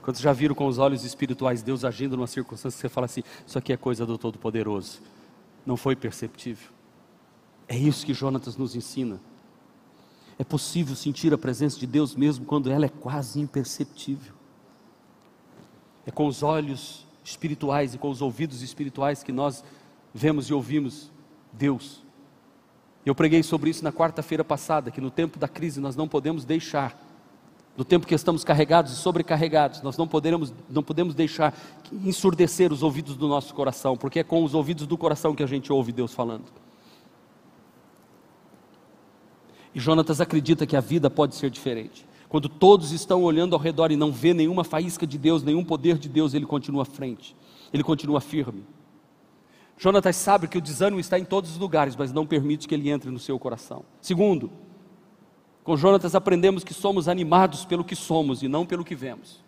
Quantos 0.02 0.20
já 0.20 0.32
viram 0.32 0.54
com 0.54 0.66
os 0.66 0.78
olhos 0.78 1.04
espirituais 1.04 1.62
Deus 1.62 1.84
agindo 1.84 2.16
numa 2.16 2.26
circunstância 2.26 2.76
que 2.76 2.80
você 2.80 2.88
fala 2.88 3.04
assim: 3.04 3.22
Isso 3.46 3.56
aqui 3.56 3.72
é 3.72 3.76
coisa 3.76 4.04
do 4.04 4.18
Todo-Poderoso. 4.18 5.00
Não 5.64 5.76
foi 5.76 5.94
perceptível. 5.94 6.68
É 7.68 7.76
isso 7.76 8.04
que 8.04 8.12
Jonatas 8.12 8.56
nos 8.56 8.74
ensina. 8.74 9.20
É 10.38 10.44
possível 10.44 10.94
sentir 10.94 11.32
a 11.32 11.38
presença 11.38 11.78
de 11.78 11.86
Deus 11.86 12.14
mesmo 12.14 12.44
quando 12.44 12.70
ela 12.70 12.86
é 12.86 12.88
quase 12.88 13.40
imperceptível. 13.40 14.34
É 16.04 16.10
com 16.10 16.26
os 16.26 16.42
olhos 16.42 17.06
espirituais 17.24 17.94
e 17.94 17.98
com 17.98 18.10
os 18.10 18.20
ouvidos 18.20 18.62
espirituais 18.62 19.22
que 19.22 19.32
nós 19.32 19.64
vemos 20.12 20.48
e 20.50 20.54
ouvimos 20.54 21.10
Deus. 21.52 22.05
Eu 23.06 23.14
preguei 23.14 23.40
sobre 23.44 23.70
isso 23.70 23.84
na 23.84 23.92
quarta-feira 23.92 24.42
passada, 24.42 24.90
que 24.90 25.00
no 25.00 25.12
tempo 25.12 25.38
da 25.38 25.46
crise 25.46 25.80
nós 25.80 25.94
não 25.94 26.08
podemos 26.08 26.44
deixar, 26.44 27.00
no 27.76 27.84
tempo 27.84 28.04
que 28.04 28.12
estamos 28.12 28.42
carregados 28.42 28.92
e 28.92 28.96
sobrecarregados, 28.96 29.80
nós 29.80 29.96
não 29.96 30.08
podemos, 30.08 30.52
não 30.68 30.82
podemos 30.82 31.14
deixar 31.14 31.56
ensurdecer 32.04 32.72
os 32.72 32.82
ouvidos 32.82 33.16
do 33.16 33.28
nosso 33.28 33.54
coração, 33.54 33.96
porque 33.96 34.18
é 34.18 34.24
com 34.24 34.42
os 34.42 34.54
ouvidos 34.54 34.88
do 34.88 34.98
coração 34.98 35.36
que 35.36 35.42
a 35.44 35.46
gente 35.46 35.72
ouve 35.72 35.92
Deus 35.92 36.12
falando. 36.12 36.46
E 39.72 39.78
Jonatas 39.78 40.20
acredita 40.20 40.66
que 40.66 40.74
a 40.74 40.80
vida 40.80 41.08
pode 41.08 41.36
ser 41.36 41.48
diferente. 41.48 42.04
Quando 42.28 42.48
todos 42.48 42.90
estão 42.90 43.22
olhando 43.22 43.54
ao 43.54 43.60
redor 43.60 43.92
e 43.92 43.96
não 43.96 44.10
vê 44.10 44.34
nenhuma 44.34 44.64
faísca 44.64 45.06
de 45.06 45.16
Deus, 45.16 45.44
nenhum 45.44 45.64
poder 45.64 45.96
de 45.96 46.08
Deus, 46.08 46.34
ele 46.34 46.46
continua 46.46 46.82
à 46.82 46.86
frente, 46.86 47.36
ele 47.72 47.84
continua 47.84 48.20
firme. 48.20 48.64
Jonatas 49.78 50.16
sabe 50.16 50.48
que 50.48 50.56
o 50.56 50.60
desânimo 50.60 51.00
está 51.00 51.18
em 51.18 51.24
todos 51.24 51.50
os 51.50 51.58
lugares, 51.58 51.94
mas 51.94 52.12
não 52.12 52.26
permite 52.26 52.66
que 52.66 52.74
ele 52.74 52.90
entre 52.90 53.10
no 53.10 53.18
seu 53.18 53.38
coração. 53.38 53.84
Segundo, 54.00 54.50
com 55.62 55.76
Jonatas 55.76 56.14
aprendemos 56.14 56.64
que 56.64 56.72
somos 56.72 57.08
animados 57.08 57.64
pelo 57.64 57.84
que 57.84 57.96
somos 57.96 58.42
e 58.42 58.48
não 58.48 58.64
pelo 58.64 58.84
que 58.84 58.94
vemos. 58.94 59.44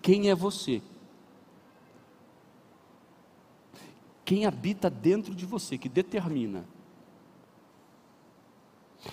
Quem 0.00 0.30
é 0.30 0.34
você? 0.34 0.82
Quem 4.24 4.46
habita 4.46 4.90
dentro 4.90 5.34
de 5.34 5.46
você 5.46 5.78
que 5.78 5.88
determina 5.88 6.64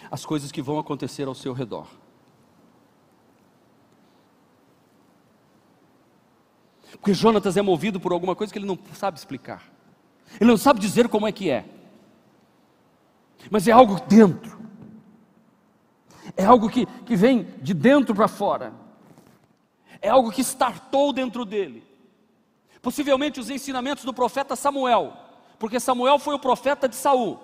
as 0.09 0.25
coisas 0.25 0.51
que 0.51 0.61
vão 0.61 0.79
acontecer 0.79 1.27
ao 1.27 1.35
seu 1.35 1.53
redor? 1.53 1.98
Porque 6.91 7.13
Jonatas 7.13 7.57
é 7.57 7.61
movido 7.61 7.99
por 7.99 8.11
alguma 8.11 8.35
coisa 8.35 8.51
que 8.51 8.59
ele 8.59 8.65
não 8.65 8.77
sabe 8.93 9.17
explicar. 9.17 9.63
Ele 10.39 10.49
não 10.49 10.57
sabe 10.57 10.79
dizer 10.79 11.07
como 11.07 11.27
é 11.27 11.31
que 11.31 11.49
é. 11.49 11.65
Mas 13.49 13.67
é 13.67 13.71
algo 13.71 13.99
dentro. 14.01 14.59
É 16.35 16.45
algo 16.45 16.69
que, 16.69 16.85
que 17.05 17.15
vem 17.15 17.43
de 17.61 17.73
dentro 17.73 18.13
para 18.13 18.27
fora. 18.27 18.73
É 20.01 20.09
algo 20.09 20.31
que 20.31 20.41
startou 20.41 21.11
dentro 21.11 21.45
dele. 21.45 21.83
Possivelmente 22.81 23.39
os 23.39 23.49
ensinamentos 23.49 24.05
do 24.05 24.13
profeta 24.13 24.55
Samuel, 24.55 25.13
porque 25.57 25.79
Samuel 25.79 26.17
foi 26.17 26.35
o 26.35 26.39
profeta 26.39 26.87
de 26.87 26.95
Saul. 26.95 27.39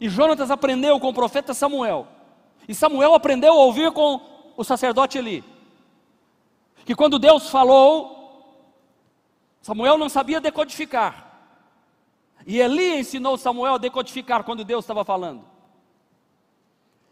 E 0.00 0.08
Jonatas 0.08 0.50
aprendeu 0.50 0.98
com 0.98 1.10
o 1.10 1.14
profeta 1.14 1.54
Samuel. 1.54 2.08
E 2.66 2.74
Samuel 2.74 3.14
aprendeu 3.14 3.52
a 3.52 3.64
ouvir 3.64 3.92
com 3.92 4.20
o 4.60 4.64
sacerdote 4.64 5.16
Eli. 5.16 5.42
Que 6.84 6.94
quando 6.94 7.18
Deus 7.18 7.48
falou, 7.48 8.68
Samuel 9.62 9.96
não 9.96 10.10
sabia 10.10 10.38
decodificar. 10.38 11.48
E 12.46 12.60
Eli 12.60 12.98
ensinou 12.98 13.38
Samuel 13.38 13.76
a 13.76 13.78
decodificar 13.78 14.44
quando 14.44 14.62
Deus 14.62 14.84
estava 14.84 15.02
falando. 15.02 15.46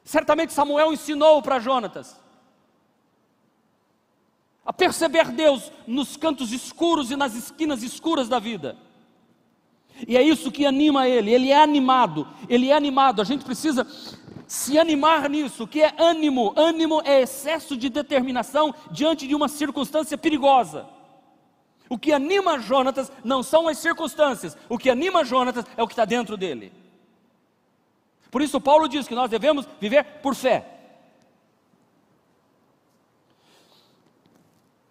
Certamente 0.04 0.52
Samuel 0.52 0.92
ensinou 0.92 1.40
para 1.40 1.58
Jonatas 1.58 2.20
a 4.64 4.72
perceber 4.72 5.32
Deus 5.32 5.72
nos 5.86 6.18
cantos 6.18 6.52
escuros 6.52 7.10
e 7.10 7.16
nas 7.16 7.34
esquinas 7.34 7.82
escuras 7.82 8.28
da 8.28 8.38
vida. 8.38 8.76
E 10.06 10.18
é 10.18 10.22
isso 10.22 10.52
que 10.52 10.66
anima 10.66 11.08
ele, 11.08 11.32
ele 11.32 11.50
é 11.50 11.62
animado, 11.62 12.28
ele 12.46 12.68
é 12.68 12.74
animado. 12.74 13.22
A 13.22 13.24
gente 13.24 13.42
precisa 13.42 13.86
se 14.48 14.78
animar 14.78 15.28
nisso, 15.28 15.66
que 15.66 15.82
é 15.82 15.94
ânimo. 15.98 16.54
Ânimo 16.56 17.02
é 17.04 17.20
excesso 17.20 17.76
de 17.76 17.90
determinação 17.90 18.74
diante 18.90 19.28
de 19.28 19.34
uma 19.34 19.46
circunstância 19.46 20.16
perigosa. 20.16 20.88
O 21.90 21.98
que 21.98 22.12
anima 22.12 22.58
Jonatas 22.58 23.12
não 23.22 23.42
são 23.42 23.68
as 23.68 23.78
circunstâncias, 23.78 24.56
o 24.68 24.78
que 24.78 24.88
anima 24.88 25.22
Jonatas 25.22 25.66
é 25.76 25.82
o 25.82 25.86
que 25.86 25.92
está 25.92 26.06
dentro 26.06 26.36
dele. 26.36 26.72
Por 28.30 28.40
isso, 28.40 28.60
Paulo 28.60 28.88
diz 28.88 29.06
que 29.06 29.14
nós 29.14 29.30
devemos 29.30 29.68
viver 29.78 30.02
por 30.22 30.34
fé. 30.34 30.66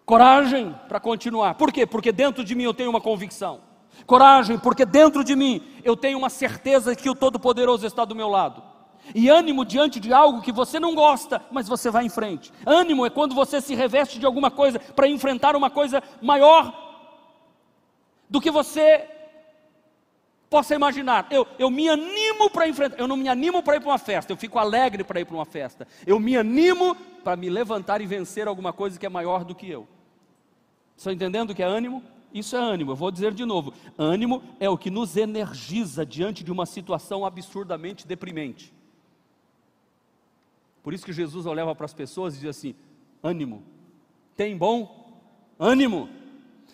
Coragem 0.06 0.74
para 0.88 1.00
continuar. 1.00 1.54
Por 1.54 1.72
quê? 1.72 1.84
Porque 1.84 2.12
dentro 2.12 2.44
de 2.44 2.54
mim 2.54 2.62
eu 2.62 2.74
tenho 2.74 2.90
uma 2.90 3.00
convicção. 3.00 3.60
Coragem, 4.06 4.58
porque 4.58 4.86
dentro 4.86 5.24
de 5.24 5.34
mim 5.34 5.62
eu 5.84 5.96
tenho 5.96 6.16
uma 6.16 6.30
certeza 6.30 6.94
que 6.94 7.10
o 7.10 7.14
Todo-Poderoso 7.14 7.84
está 7.86 8.04
do 8.04 8.14
meu 8.14 8.28
lado. 8.28 8.77
E 9.14 9.28
ânimo 9.28 9.64
diante 9.64 9.98
de 9.98 10.12
algo 10.12 10.42
que 10.42 10.52
você 10.52 10.78
não 10.78 10.94
gosta, 10.94 11.42
mas 11.50 11.68
você 11.68 11.90
vai 11.90 12.04
em 12.04 12.08
frente. 12.08 12.52
Ânimo 12.66 13.06
é 13.06 13.10
quando 13.10 13.34
você 13.34 13.60
se 13.60 13.74
reveste 13.74 14.18
de 14.18 14.26
alguma 14.26 14.50
coisa 14.50 14.78
para 14.78 15.08
enfrentar 15.08 15.56
uma 15.56 15.70
coisa 15.70 16.02
maior 16.20 16.86
do 18.28 18.40
que 18.40 18.50
você 18.50 19.08
possa 20.48 20.74
imaginar. 20.74 21.26
Eu, 21.30 21.46
eu 21.58 21.70
me 21.70 21.88
animo 21.88 22.50
para 22.50 22.68
enfrentar, 22.68 22.98
eu 22.98 23.08
não 23.08 23.16
me 23.16 23.28
animo 23.28 23.62
para 23.62 23.76
ir 23.76 23.80
para 23.80 23.90
uma 23.90 23.98
festa, 23.98 24.32
eu 24.32 24.36
fico 24.36 24.58
alegre 24.58 25.04
para 25.04 25.20
ir 25.20 25.24
para 25.24 25.34
uma 25.34 25.44
festa. 25.44 25.86
Eu 26.06 26.18
me 26.18 26.36
animo 26.36 26.94
para 27.22 27.36
me 27.36 27.48
levantar 27.48 28.00
e 28.00 28.06
vencer 28.06 28.48
alguma 28.48 28.72
coisa 28.72 28.98
que 28.98 29.06
é 29.06 29.08
maior 29.08 29.44
do 29.44 29.54
que 29.54 29.68
eu. 29.68 29.86
Estão 30.96 31.12
entendendo 31.12 31.50
o 31.50 31.54
que 31.54 31.62
é 31.62 31.66
ânimo? 31.66 32.02
Isso 32.32 32.56
é 32.56 32.58
ânimo, 32.58 32.92
eu 32.92 32.96
vou 32.96 33.10
dizer 33.10 33.32
de 33.32 33.44
novo: 33.44 33.72
ânimo 33.96 34.42
é 34.60 34.68
o 34.68 34.76
que 34.76 34.90
nos 34.90 35.16
energiza 35.16 36.04
diante 36.04 36.44
de 36.44 36.52
uma 36.52 36.66
situação 36.66 37.24
absurdamente 37.24 38.06
deprimente. 38.06 38.72
Por 40.88 40.94
isso 40.94 41.04
que 41.04 41.12
Jesus 41.12 41.44
olhava 41.44 41.74
para 41.74 41.84
as 41.84 41.92
pessoas 41.92 42.32
e 42.32 42.36
dizia 42.36 42.48
assim: 42.48 42.74
ânimo, 43.22 43.62
tem 44.34 44.56
bom 44.56 45.20
ânimo. 45.58 46.08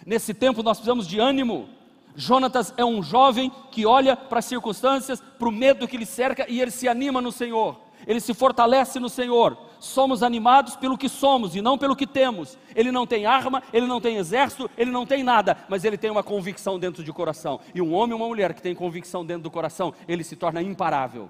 Nesse 0.07 0.33
tempo 0.33 0.62
nós 0.62 0.77
precisamos 0.77 1.09
de 1.09 1.18
ânimo. 1.18 1.68
Jonatas 2.14 2.72
é 2.77 2.85
um 2.85 3.03
jovem 3.03 3.50
que 3.72 3.85
olha 3.85 4.16
para 4.16 4.38
as 4.38 4.44
circunstâncias, 4.44 5.20
para 5.20 5.48
o 5.48 5.50
medo 5.50 5.88
que 5.88 5.96
lhe 5.96 6.07
cerca 6.07 6.48
e 6.48 6.61
ele 6.61 6.70
se 6.70 6.87
anima 6.87 7.20
no 7.20 7.33
Senhor, 7.33 7.81
ele 8.07 8.20
se 8.20 8.33
fortalece 8.33 9.00
no 9.00 9.09
Senhor 9.09 9.59
somos 9.81 10.22
animados 10.22 10.77
pelo 10.77 10.96
que 10.96 11.09
somos 11.09 11.57
e 11.57 11.61
não 11.61 11.77
pelo 11.77 11.96
que 11.96 12.07
temos. 12.07 12.57
Ele 12.72 12.92
não 12.92 13.09
tem 13.09 13.27
arma, 13.27 13.64
ele 13.72 13.88
não 13.88 14.00
tem 14.00 14.16
exército, 14.16 14.70
ele 14.79 14.92
não 14.92 15.05
tem 15.05 15.24
nada, 15.24 15.59
mas 15.68 15.85
ele 15.85 15.98
tem 15.98 16.11
uma 16.11 16.22
convicção 16.22 16.79
dentro 16.79 17.03
de 17.03 17.12
coração. 17.12 17.59
E 17.74 17.83
um 17.83 17.92
homem 17.92 18.14
ou 18.14 18.20
uma 18.20 18.29
mulher 18.29 18.55
que 18.55 18.62
tem 18.62 18.77
convicção 18.77 19.27
dentro 19.27 19.42
do 19.42 19.50
coração, 19.50 19.92
ele 20.07 20.22
se 20.22 20.37
torna 20.37 20.62
imparável, 20.62 21.29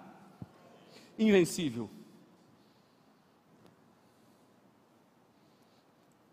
invencível. 1.19 1.89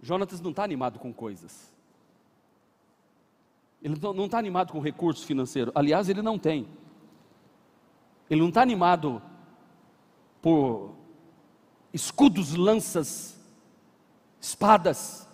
Jonatas 0.02 0.42
não 0.42 0.50
está 0.50 0.64
animado 0.64 1.00
com 1.00 1.14
coisas. 1.14 1.72
Ele 3.82 3.96
não 4.00 4.26
está 4.26 4.38
animado 4.38 4.72
com 4.72 4.80
recurso 4.80 5.26
financeiro. 5.26 5.72
Aliás, 5.74 6.10
ele 6.10 6.22
não 6.22 6.38
tem. 6.38 6.68
Ele 8.30 8.42
não 8.42 8.50
está 8.50 8.62
animado 8.62 9.22
por 10.42 10.96
escudos, 11.94 12.56
lanças, 12.56 13.40
espadas. 14.40 15.28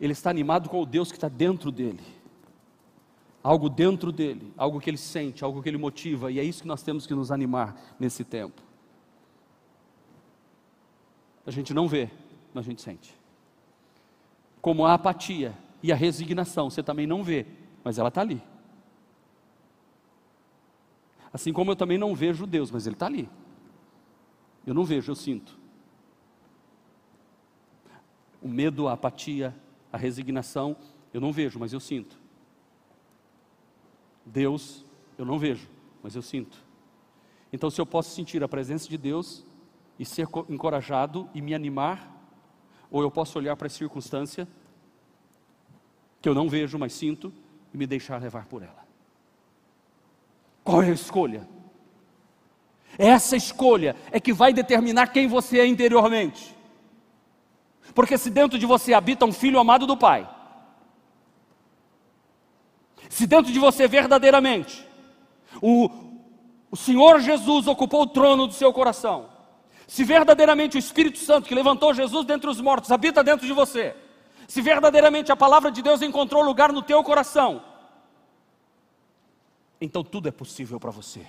Ele 0.00 0.12
está 0.12 0.30
animado 0.30 0.68
com 0.68 0.80
o 0.80 0.86
Deus 0.86 1.10
que 1.10 1.16
está 1.16 1.28
dentro 1.28 1.70
dele. 1.70 2.02
Algo 3.42 3.68
dentro 3.68 4.12
dele, 4.12 4.52
algo 4.56 4.80
que 4.80 4.88
ele 4.88 4.96
sente, 4.96 5.42
algo 5.42 5.60
que 5.60 5.68
ele 5.68 5.76
motiva, 5.76 6.30
e 6.30 6.38
é 6.38 6.44
isso 6.44 6.62
que 6.62 6.68
nós 6.68 6.80
temos 6.82 7.08
que 7.08 7.14
nos 7.14 7.32
animar 7.32 7.76
nesse 7.98 8.22
tempo. 8.22 8.62
A 11.44 11.50
gente 11.50 11.74
não 11.74 11.88
vê, 11.88 12.08
mas 12.54 12.64
a 12.64 12.68
gente 12.68 12.80
sente. 12.80 13.21
Como 14.62 14.86
a 14.86 14.94
apatia 14.94 15.52
e 15.82 15.92
a 15.92 15.96
resignação, 15.96 16.70
você 16.70 16.82
também 16.82 17.06
não 17.06 17.24
vê, 17.24 17.44
mas 17.82 17.98
ela 17.98 18.08
está 18.08 18.20
ali. 18.20 18.40
Assim 21.32 21.52
como 21.52 21.72
eu 21.72 21.76
também 21.76 21.98
não 21.98 22.14
vejo 22.14 22.46
Deus, 22.46 22.70
mas 22.70 22.86
Ele 22.86 22.94
está 22.94 23.06
ali. 23.06 23.28
Eu 24.64 24.72
não 24.72 24.84
vejo, 24.84 25.10
eu 25.10 25.16
sinto. 25.16 25.58
O 28.40 28.46
medo, 28.48 28.86
a 28.86 28.92
apatia, 28.92 29.54
a 29.92 29.96
resignação, 29.96 30.76
eu 31.12 31.20
não 31.20 31.32
vejo, 31.32 31.58
mas 31.58 31.72
eu 31.72 31.80
sinto. 31.80 32.16
Deus, 34.24 34.84
eu 35.18 35.24
não 35.24 35.38
vejo, 35.38 35.68
mas 36.02 36.14
eu 36.14 36.22
sinto. 36.22 36.64
Então, 37.52 37.68
se 37.68 37.80
eu 37.80 37.86
posso 37.86 38.14
sentir 38.14 38.42
a 38.44 38.48
presença 38.48 38.88
de 38.88 38.96
Deus 38.96 39.44
e 39.98 40.04
ser 40.04 40.28
encorajado 40.48 41.28
e 41.34 41.42
me 41.42 41.52
animar, 41.52 42.11
ou 42.92 43.00
eu 43.00 43.10
posso 43.10 43.38
olhar 43.38 43.56
para 43.56 43.66
a 43.66 43.70
circunstância 43.70 44.46
que 46.20 46.28
eu 46.28 46.34
não 46.34 46.48
vejo, 46.48 46.78
mas 46.78 46.92
sinto, 46.92 47.32
e 47.72 47.76
me 47.76 47.86
deixar 47.86 48.20
levar 48.20 48.44
por 48.44 48.62
ela. 48.62 48.86
Qual 50.62 50.82
é 50.82 50.90
a 50.90 50.92
escolha? 50.92 51.48
Essa 52.98 53.34
escolha 53.34 53.96
é 54.12 54.20
que 54.20 54.32
vai 54.32 54.52
determinar 54.52 55.08
quem 55.08 55.26
você 55.26 55.58
é 55.58 55.66
interiormente. 55.66 56.54
Porque 57.94 58.18
se 58.18 58.30
dentro 58.30 58.58
de 58.58 58.66
você 58.66 58.92
habita 58.92 59.24
um 59.24 59.32
filho 59.32 59.58
amado 59.58 59.86
do 59.86 59.96
Pai, 59.96 60.28
se 63.08 63.26
dentro 63.26 63.50
de 63.50 63.58
você 63.58 63.88
verdadeiramente 63.88 64.86
o, 65.60 65.90
o 66.70 66.76
Senhor 66.76 67.20
Jesus 67.20 67.66
ocupou 67.66 68.02
o 68.02 68.06
trono 68.06 68.46
do 68.46 68.52
seu 68.52 68.72
coração, 68.72 69.31
se 69.92 70.04
verdadeiramente 70.04 70.74
o 70.74 70.78
Espírito 70.78 71.18
Santo 71.18 71.46
que 71.46 71.54
levantou 71.54 71.92
Jesus 71.92 72.24
dentre 72.24 72.48
os 72.48 72.58
mortos 72.58 72.90
habita 72.90 73.22
dentro 73.22 73.46
de 73.46 73.52
você, 73.52 73.94
se 74.48 74.62
verdadeiramente 74.62 75.30
a 75.30 75.36
palavra 75.36 75.70
de 75.70 75.82
Deus 75.82 76.00
encontrou 76.00 76.42
lugar 76.42 76.72
no 76.72 76.80
teu 76.80 77.04
coração, 77.04 77.62
então 79.78 80.02
tudo 80.02 80.30
é 80.30 80.32
possível 80.32 80.80
para 80.80 80.90
você. 80.90 81.26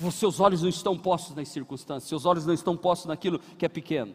Os 0.00 0.14
seus 0.14 0.40
olhos 0.40 0.62
não 0.62 0.70
estão 0.70 0.96
postos 0.98 1.36
nas 1.36 1.48
circunstâncias, 1.48 2.08
seus 2.08 2.24
olhos 2.24 2.46
não 2.46 2.54
estão 2.54 2.74
postos 2.74 3.08
naquilo 3.08 3.38
que 3.58 3.66
é 3.66 3.68
pequeno. 3.68 4.14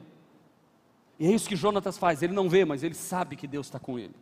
E 1.19 1.27
é 1.27 1.31
isso 1.31 1.47
que 1.47 1.55
Jonatas 1.55 1.95
faz, 1.95 2.23
ele 2.23 2.33
não 2.33 2.49
vê, 2.49 2.65
mas 2.65 2.81
ele 2.81 2.95
sabe 2.95 3.35
que 3.35 3.45
Deus 3.45 3.67
está 3.67 3.77
com 3.77 3.99
ele. 3.99 4.15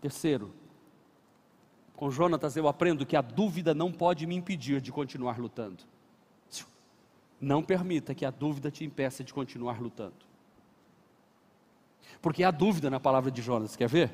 Terceiro, 0.00 0.54
com 1.96 2.10
Jonatas 2.10 2.56
eu 2.56 2.68
aprendo 2.68 3.06
que 3.06 3.16
a 3.16 3.22
dúvida 3.22 3.74
não 3.74 3.90
pode 3.90 4.26
me 4.26 4.36
impedir 4.36 4.80
de 4.80 4.92
continuar 4.92 5.38
lutando. 5.38 5.82
Não 7.40 7.62
permita 7.62 8.14
que 8.14 8.24
a 8.24 8.30
dúvida 8.30 8.70
te 8.70 8.84
impeça 8.84 9.24
de 9.24 9.32
continuar 9.32 9.80
lutando. 9.80 10.14
Porque 12.22 12.44
há 12.44 12.50
dúvida 12.50 12.88
na 12.88 13.00
palavra 13.00 13.30
de 13.30 13.42
Jonas, 13.42 13.76
quer 13.76 13.88
ver? 13.88 14.10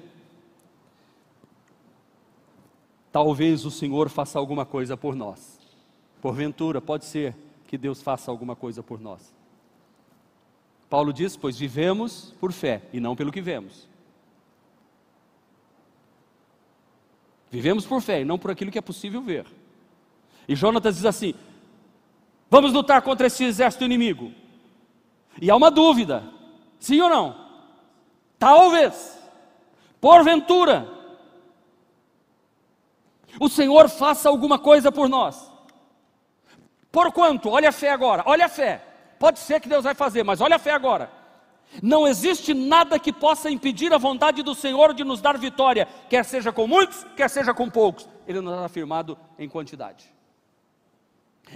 talvez 3.12 3.66
o 3.66 3.70
Senhor 3.70 4.08
faça 4.08 4.38
alguma 4.38 4.64
coisa 4.64 4.96
por 4.96 5.14
nós. 5.14 5.60
Porventura, 6.20 6.80
pode 6.80 7.04
ser 7.04 7.36
que 7.68 7.76
Deus 7.76 8.00
faça 8.00 8.30
alguma 8.30 8.56
coisa 8.56 8.82
por 8.82 8.98
nós. 8.98 9.32
Paulo 10.88 11.12
diz: 11.12 11.36
Pois 11.36 11.58
vivemos 11.58 12.34
por 12.40 12.52
fé 12.52 12.82
e 12.92 12.98
não 12.98 13.14
pelo 13.14 13.30
que 13.30 13.42
vemos. 13.42 13.86
Vivemos 17.52 17.84
por 17.84 18.00
fé 18.00 18.22
e 18.22 18.24
não 18.24 18.38
por 18.38 18.50
aquilo 18.50 18.70
que 18.70 18.78
é 18.78 18.82
possível 18.82 19.20
ver. 19.20 19.44
E 20.48 20.56
Jonatas 20.56 20.96
diz 20.96 21.04
assim: 21.04 21.34
Vamos 22.48 22.72
lutar 22.72 23.02
contra 23.02 23.26
esse 23.26 23.44
exército 23.44 23.84
inimigo. 23.84 24.32
E 25.38 25.50
há 25.50 25.54
uma 25.54 25.70
dúvida: 25.70 26.24
sim 26.80 26.98
ou 27.02 27.10
não? 27.10 27.36
Talvez, 28.38 29.18
porventura, 30.00 30.88
o 33.38 33.50
Senhor 33.50 33.86
faça 33.90 34.30
alguma 34.30 34.58
coisa 34.58 34.90
por 34.90 35.06
nós. 35.06 35.52
Por 36.90 37.12
quanto? 37.12 37.50
Olha 37.50 37.68
a 37.68 37.72
fé 37.72 37.90
agora, 37.90 38.22
olha 38.24 38.46
a 38.46 38.48
fé. 38.48 38.82
Pode 39.18 39.38
ser 39.38 39.60
que 39.60 39.68
Deus 39.68 39.84
vai 39.84 39.94
fazer, 39.94 40.22
mas 40.22 40.40
olha 40.40 40.56
a 40.56 40.58
fé 40.58 40.70
agora. 40.70 41.10
Não 41.80 42.06
existe 42.06 42.52
nada 42.52 42.98
que 42.98 43.12
possa 43.12 43.50
impedir 43.50 43.92
a 43.92 43.98
vontade 43.98 44.42
do 44.42 44.54
Senhor 44.54 44.92
de 44.92 45.04
nos 45.04 45.20
dar 45.20 45.38
vitória, 45.38 45.88
quer 46.10 46.24
seja 46.24 46.52
com 46.52 46.66
muitos, 46.66 47.06
quer 47.16 47.30
seja 47.30 47.54
com 47.54 47.70
poucos. 47.70 48.08
Ele 48.26 48.40
nos 48.40 48.60
é 48.60 48.64
afirmado 48.64 49.16
em 49.38 49.48
quantidade. 49.48 50.12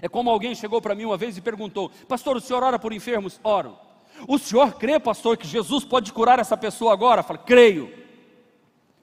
É 0.00 0.08
como 0.08 0.30
alguém 0.30 0.54
chegou 0.54 0.80
para 0.80 0.94
mim 0.94 1.04
uma 1.04 1.16
vez 1.16 1.36
e 1.36 1.40
perguntou: 1.40 1.90
Pastor, 2.08 2.36
o 2.36 2.40
senhor 2.40 2.62
ora 2.62 2.78
por 2.78 2.92
enfermos? 2.92 3.40
Oro. 3.42 3.78
O 4.26 4.38
senhor 4.38 4.74
crê, 4.74 4.98
pastor, 4.98 5.36
que 5.36 5.46
Jesus 5.46 5.84
pode 5.84 6.12
curar 6.12 6.38
essa 6.38 6.56
pessoa 6.56 6.92
agora? 6.92 7.22
Fala, 7.22 7.38
creio. 7.38 7.92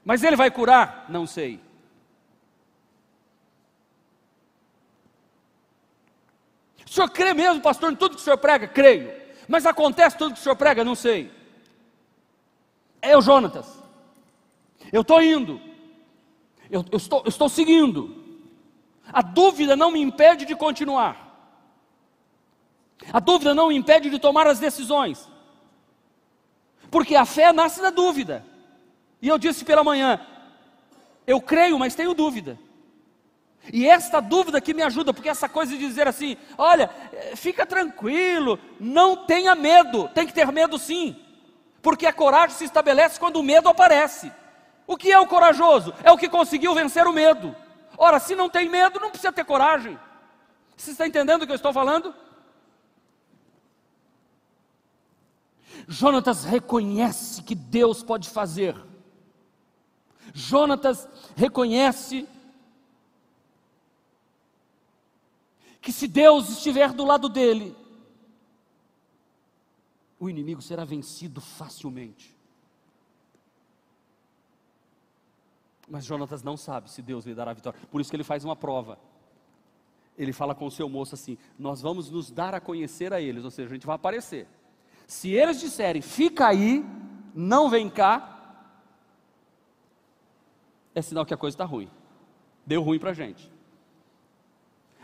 Mas 0.04 0.22
ele 0.24 0.36
vai 0.36 0.50
curar? 0.50 1.06
Não 1.08 1.26
sei. 1.26 1.60
O 6.84 6.90
senhor 6.90 7.08
crê 7.10 7.32
mesmo, 7.32 7.62
pastor, 7.62 7.92
em 7.92 7.96
tudo 7.96 8.16
que 8.16 8.20
o 8.20 8.24
senhor 8.24 8.38
prega? 8.38 8.66
Creio. 8.66 9.23
Mas 9.48 9.66
acontece 9.66 10.16
tudo 10.16 10.34
que 10.34 10.40
o 10.40 10.42
senhor 10.42 10.56
prega? 10.56 10.84
Não 10.84 10.94
sei. 10.94 11.30
É 13.00 13.16
o 13.16 13.20
Jonatas. 13.20 13.66
Eu 14.92 15.02
estou 15.02 15.22
indo. 15.22 15.60
Eu, 16.70 16.84
eu, 16.90 16.96
estou, 16.96 17.22
eu 17.24 17.28
estou 17.28 17.48
seguindo. 17.48 18.24
A 19.12 19.22
dúvida 19.22 19.76
não 19.76 19.90
me 19.90 20.00
impede 20.00 20.46
de 20.46 20.56
continuar. 20.56 21.24
A 23.12 23.20
dúvida 23.20 23.54
não 23.54 23.68
me 23.68 23.76
impede 23.76 24.08
de 24.08 24.18
tomar 24.18 24.46
as 24.46 24.58
decisões. 24.58 25.28
Porque 26.90 27.14
a 27.14 27.24
fé 27.24 27.52
nasce 27.52 27.82
da 27.82 27.90
dúvida. 27.90 28.44
E 29.20 29.28
eu 29.28 29.38
disse 29.38 29.64
pela 29.64 29.84
manhã: 29.84 30.20
eu 31.26 31.40
creio, 31.40 31.78
mas 31.78 31.94
tenho 31.94 32.14
dúvida. 32.14 32.58
E 33.72 33.88
esta 33.88 34.20
dúvida 34.20 34.60
que 34.60 34.74
me 34.74 34.82
ajuda, 34.82 35.14
porque 35.14 35.28
essa 35.28 35.48
coisa 35.48 35.72
de 35.72 35.78
dizer 35.78 36.06
assim: 36.06 36.36
olha, 36.58 36.90
fica 37.34 37.64
tranquilo, 37.64 38.58
não 38.78 39.24
tenha 39.24 39.54
medo, 39.54 40.08
tem 40.08 40.26
que 40.26 40.34
ter 40.34 40.50
medo 40.52 40.78
sim, 40.78 41.16
porque 41.80 42.06
a 42.06 42.12
coragem 42.12 42.56
se 42.56 42.64
estabelece 42.64 43.18
quando 43.18 43.36
o 43.36 43.42
medo 43.42 43.68
aparece. 43.68 44.30
O 44.86 44.96
que 44.96 45.10
é 45.10 45.18
o 45.18 45.26
corajoso? 45.26 45.94
É 46.02 46.12
o 46.12 46.18
que 46.18 46.28
conseguiu 46.28 46.74
vencer 46.74 47.06
o 47.06 47.12
medo. 47.12 47.56
Ora, 47.96 48.18
se 48.18 48.34
não 48.34 48.50
tem 48.50 48.68
medo, 48.68 49.00
não 49.00 49.10
precisa 49.10 49.32
ter 49.32 49.44
coragem. 49.44 49.98
Você 50.76 50.90
está 50.90 51.06
entendendo 51.06 51.42
o 51.42 51.46
que 51.46 51.52
eu 51.52 51.56
estou 51.56 51.72
falando? 51.72 52.14
Jonatas 55.88 56.44
reconhece 56.44 57.42
que 57.42 57.54
Deus 57.54 58.02
pode 58.02 58.28
fazer. 58.28 58.76
Jonatas 60.32 61.08
reconhece 61.36 62.26
que 65.84 65.92
se 65.92 66.08
Deus 66.08 66.48
estiver 66.48 66.94
do 66.94 67.04
lado 67.04 67.28
dele, 67.28 67.76
o 70.18 70.30
inimigo 70.30 70.62
será 70.62 70.82
vencido 70.82 71.42
facilmente. 71.42 72.34
Mas 75.86 76.06
Jonatas 76.06 76.42
não 76.42 76.56
sabe 76.56 76.90
se 76.90 77.02
Deus 77.02 77.26
lhe 77.26 77.34
dará 77.34 77.50
a 77.50 77.54
vitória. 77.54 77.78
Por 77.90 78.00
isso 78.00 78.08
que 78.08 78.16
ele 78.16 78.24
faz 78.24 78.42
uma 78.46 78.56
prova. 78.56 78.98
Ele 80.16 80.32
fala 80.32 80.54
com 80.54 80.66
o 80.66 80.70
seu 80.70 80.88
moço 80.88 81.14
assim: 81.14 81.36
Nós 81.58 81.82
vamos 81.82 82.10
nos 82.10 82.30
dar 82.30 82.54
a 82.54 82.60
conhecer 82.60 83.12
a 83.12 83.20
eles, 83.20 83.44
ou 83.44 83.50
seja, 83.50 83.68
a 83.68 83.74
gente 83.74 83.86
vai 83.86 83.96
aparecer. 83.96 84.48
Se 85.06 85.28
eles 85.32 85.60
disserem, 85.60 86.00
fica 86.00 86.46
aí, 86.46 86.82
não 87.34 87.68
vem 87.68 87.90
cá, 87.90 88.56
é 90.94 91.02
sinal 91.02 91.26
que 91.26 91.34
a 91.34 91.36
coisa 91.36 91.54
está 91.54 91.66
ruim. 91.66 91.90
Deu 92.64 92.82
ruim 92.82 92.98
para 92.98 93.10
a 93.10 93.14
gente. 93.14 93.52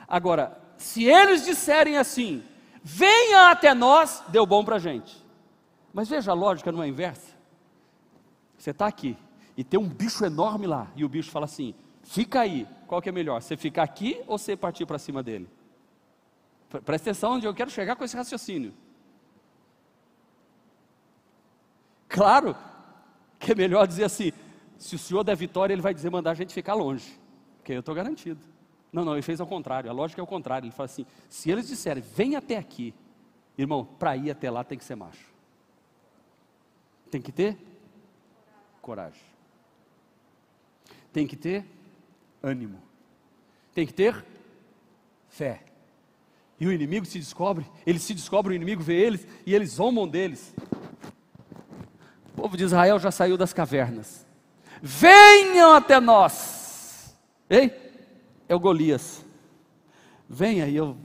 Agora, 0.09 0.60
se 0.81 1.05
eles 1.05 1.45
disserem 1.45 1.99
assim, 1.99 2.43
venha 2.83 3.51
até 3.51 3.75
nós, 3.75 4.25
deu 4.29 4.47
bom 4.47 4.65
para 4.65 4.77
a 4.77 4.79
gente. 4.79 5.15
Mas 5.93 6.09
veja 6.09 6.31
a 6.31 6.35
lógica 6.35 6.73
não 6.73 6.83
é 6.83 6.89
inversa. 6.89 7.37
Você 8.57 8.71
está 8.71 8.87
aqui, 8.87 9.15
e 9.59 9.63
tem 9.63 9.79
um 9.79 9.87
bicho 9.87 10.25
enorme 10.25 10.67
lá, 10.67 10.91
e 10.97 11.05
o 11.05 11.09
bicho 11.09 11.31
fala 11.31 11.45
assim: 11.45 11.75
fica 12.03 12.41
aí, 12.41 12.67
qual 12.87 13.03
que 13.03 13.11
é 13.11 13.13
melhor? 13.13 13.43
Você 13.43 13.59
ficar 13.59 13.83
aqui 13.83 14.23
ou 14.27 14.39
você 14.39 14.57
partir 14.57 14.87
para 14.87 14.99
cima 14.99 15.23
dele? 15.23 15.49
Presta 16.83 17.11
atenção 17.11 17.33
onde 17.33 17.47
eu 17.47 17.53
quero 17.53 17.71
chegar 17.71 17.95
com 17.95 18.05
esse 18.05 18.17
raciocínio. 18.17 18.73
Claro 22.09 22.57
que 23.39 23.53
é 23.53 23.55
melhor 23.55 23.87
dizer 23.87 24.05
assim: 24.05 24.33
se 24.79 24.95
o 24.95 24.99
senhor 24.99 25.25
der 25.25 25.37
vitória, 25.37 25.75
ele 25.75 25.83
vai 25.83 25.93
dizer 25.93 26.09
mandar 26.09 26.31
a 26.31 26.35
gente 26.35 26.55
ficar 26.55 26.73
longe, 26.73 27.21
porque 27.59 27.75
eu 27.75 27.81
estou 27.81 27.95
garantido. 27.95 28.41
Não, 28.93 29.05
não, 29.05 29.13
ele 29.13 29.23
fez 29.23 29.41
ao 29.41 29.47
contrário, 29.47 29.89
a 29.89 29.93
lógica 29.93 30.21
é 30.21 30.25
o 30.25 30.27
contrário. 30.27 30.67
Ele 30.67 30.75
fala 30.75 30.87
assim: 30.87 31.07
se 31.29 31.51
eles 31.51 31.69
disserem, 31.69 32.03
vem 32.03 32.37
até 32.37 32.57
aqui, 32.57 32.95
irmão, 33.57 33.85
para 33.85 34.17
ir 34.17 34.31
até 34.31 34.51
lá 34.51 34.65
tem 34.65 34.77
que 34.77 34.85
ser 34.85 34.97
macho. 34.97 35.31
Tem 37.11 37.21
que 37.21 37.33
ter 37.33 37.57
coragem 38.81 39.31
tem 41.13 41.27
que 41.27 41.37
ter 41.37 41.65
ânimo, 42.43 42.81
tem 43.75 43.87
que 43.87 43.93
ter 43.93 44.25
fé. 45.29 45.61
E 46.59 46.67
o 46.67 46.73
inimigo 46.73 47.07
se 47.07 47.19
descobre, 47.19 47.67
eles 47.87 48.03
se 48.03 48.15
descobrem, 48.15 48.57
o 48.57 48.61
inimigo 48.61 48.83
vê 48.83 48.95
eles 48.95 49.27
e 49.47 49.55
eles 49.55 49.71
zombam 49.71 50.07
deles. 50.07 50.55
O 52.33 52.43
povo 52.43 52.57
de 52.57 52.65
Israel 52.65 52.99
já 52.99 53.11
saiu 53.11 53.37
das 53.37 53.53
cavernas. 53.53 54.27
Venham 54.83 55.75
até 55.75 55.99
nós. 56.01 57.17
Ei, 57.49 57.90
é 58.51 58.55
o 58.55 58.59
Golias. 58.59 59.25
Venha 60.29 60.67
e 60.67 60.75
eu, 60.75 60.97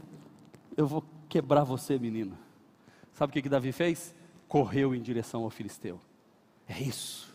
eu 0.75 0.87
vou 0.87 1.05
quebrar 1.29 1.63
você, 1.63 1.99
menino. 1.99 2.35
Sabe 3.13 3.29
o 3.29 3.33
que, 3.33 3.41
que 3.43 3.47
Davi 3.47 3.71
fez? 3.71 4.15
Correu 4.47 4.95
em 4.95 5.01
direção 5.01 5.43
ao 5.43 5.51
filisteu. 5.51 6.01
É 6.67 6.79
isso. 6.81 7.31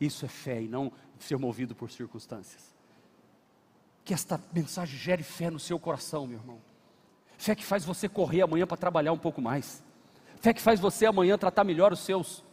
Isso 0.00 0.24
é 0.24 0.28
fé 0.28 0.62
e 0.62 0.68
não 0.68 0.92
ser 1.18 1.36
movido 1.38 1.74
por 1.74 1.90
circunstâncias. 1.90 2.72
Que 4.04 4.14
esta 4.14 4.40
mensagem 4.52 4.96
gere 4.96 5.24
fé 5.24 5.50
no 5.50 5.58
seu 5.58 5.76
coração, 5.76 6.24
meu 6.24 6.38
irmão. 6.38 6.60
Fé 7.36 7.56
que 7.56 7.64
faz 7.64 7.84
você 7.84 8.08
correr 8.08 8.42
amanhã 8.42 8.64
para 8.64 8.76
trabalhar 8.76 9.12
um 9.12 9.18
pouco 9.18 9.42
mais. 9.42 9.82
Fé 10.40 10.54
que 10.54 10.62
faz 10.62 10.78
você 10.78 11.04
amanhã 11.04 11.36
tratar 11.36 11.64
melhor 11.64 11.92
os 11.92 11.98
seus. 11.98 12.44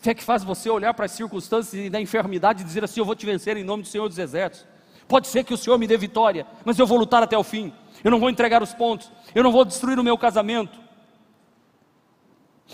Fé 0.00 0.14
que 0.14 0.24
faz 0.24 0.42
você 0.42 0.68
olhar 0.68 0.94
para 0.94 1.04
as 1.04 1.12
circunstâncias 1.12 1.74
e 1.74 1.88
da 1.88 2.00
enfermidade 2.00 2.62
e 2.62 2.64
dizer 2.64 2.82
assim: 2.82 2.98
Eu 2.98 3.06
vou 3.06 3.14
te 3.14 3.24
vencer 3.24 3.56
em 3.56 3.62
nome 3.62 3.84
do 3.84 3.88
Senhor 3.88 4.08
dos 4.08 4.18
Exércitos. 4.18 4.77
Pode 5.08 5.26
ser 5.26 5.42
que 5.42 5.54
o 5.54 5.56
Senhor 5.56 5.78
me 5.78 5.86
dê 5.86 5.96
vitória, 5.96 6.46
mas 6.64 6.78
eu 6.78 6.86
vou 6.86 6.98
lutar 6.98 7.22
até 7.22 7.36
o 7.36 7.42
fim. 7.42 7.72
Eu 8.04 8.10
não 8.10 8.20
vou 8.20 8.30
entregar 8.30 8.62
os 8.62 8.74
pontos, 8.74 9.10
eu 9.34 9.42
não 9.42 9.50
vou 9.50 9.64
destruir 9.64 9.98
o 9.98 10.04
meu 10.04 10.16
casamento. 10.18 10.78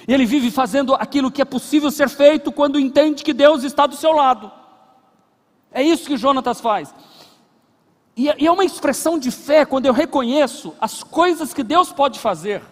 E 0.06 0.12
ele 0.12 0.26
vive 0.26 0.50
fazendo 0.50 0.94
aquilo 0.94 1.30
que 1.30 1.40
é 1.40 1.44
possível 1.44 1.90
ser 1.90 2.08
feito 2.08 2.50
quando 2.50 2.80
entende 2.80 3.22
que 3.22 3.32
Deus 3.32 3.62
está 3.62 3.86
do 3.86 3.94
seu 3.94 4.12
lado. 4.12 4.50
É 5.70 5.82
isso 5.82 6.06
que 6.06 6.16
Jonatas 6.16 6.60
faz. 6.60 6.92
E 8.16 8.28
é, 8.28 8.36
e 8.38 8.46
é 8.46 8.50
uma 8.50 8.64
expressão 8.64 9.18
de 9.18 9.30
fé 9.30 9.64
quando 9.64 9.86
eu 9.86 9.92
reconheço 9.92 10.74
as 10.80 11.02
coisas 11.02 11.54
que 11.54 11.62
Deus 11.62 11.92
pode 11.92 12.18
fazer. 12.18 12.62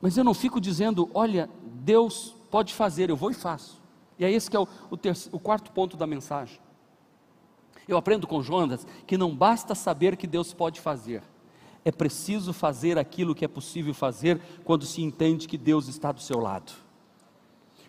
Mas 0.00 0.16
eu 0.16 0.24
não 0.24 0.34
fico 0.34 0.60
dizendo, 0.60 1.10
olha, 1.14 1.48
Deus 1.62 2.34
pode 2.50 2.74
fazer, 2.74 3.08
eu 3.08 3.16
vou 3.16 3.30
e 3.30 3.34
faço. 3.34 3.80
E 4.18 4.24
é 4.24 4.30
esse 4.30 4.50
que 4.50 4.56
é 4.56 4.60
o, 4.60 4.68
o, 4.90 4.96
terceiro, 4.96 5.36
o 5.36 5.40
quarto 5.40 5.70
ponto 5.72 5.96
da 5.96 6.06
mensagem. 6.06 6.58
Eu 7.86 7.96
aprendo 7.96 8.26
com 8.26 8.42
Jonas 8.42 8.86
que 9.06 9.18
não 9.18 9.34
basta 9.34 9.74
saber 9.74 10.16
que 10.16 10.26
Deus 10.26 10.52
pode 10.52 10.80
fazer, 10.80 11.22
é 11.84 11.90
preciso 11.90 12.52
fazer 12.52 12.98
aquilo 12.98 13.34
que 13.34 13.44
é 13.44 13.48
possível 13.48 13.92
fazer 13.92 14.40
quando 14.64 14.86
se 14.86 15.02
entende 15.02 15.48
que 15.48 15.58
Deus 15.58 15.88
está 15.88 16.12
do 16.12 16.20
seu 16.20 16.38
lado. 16.38 16.72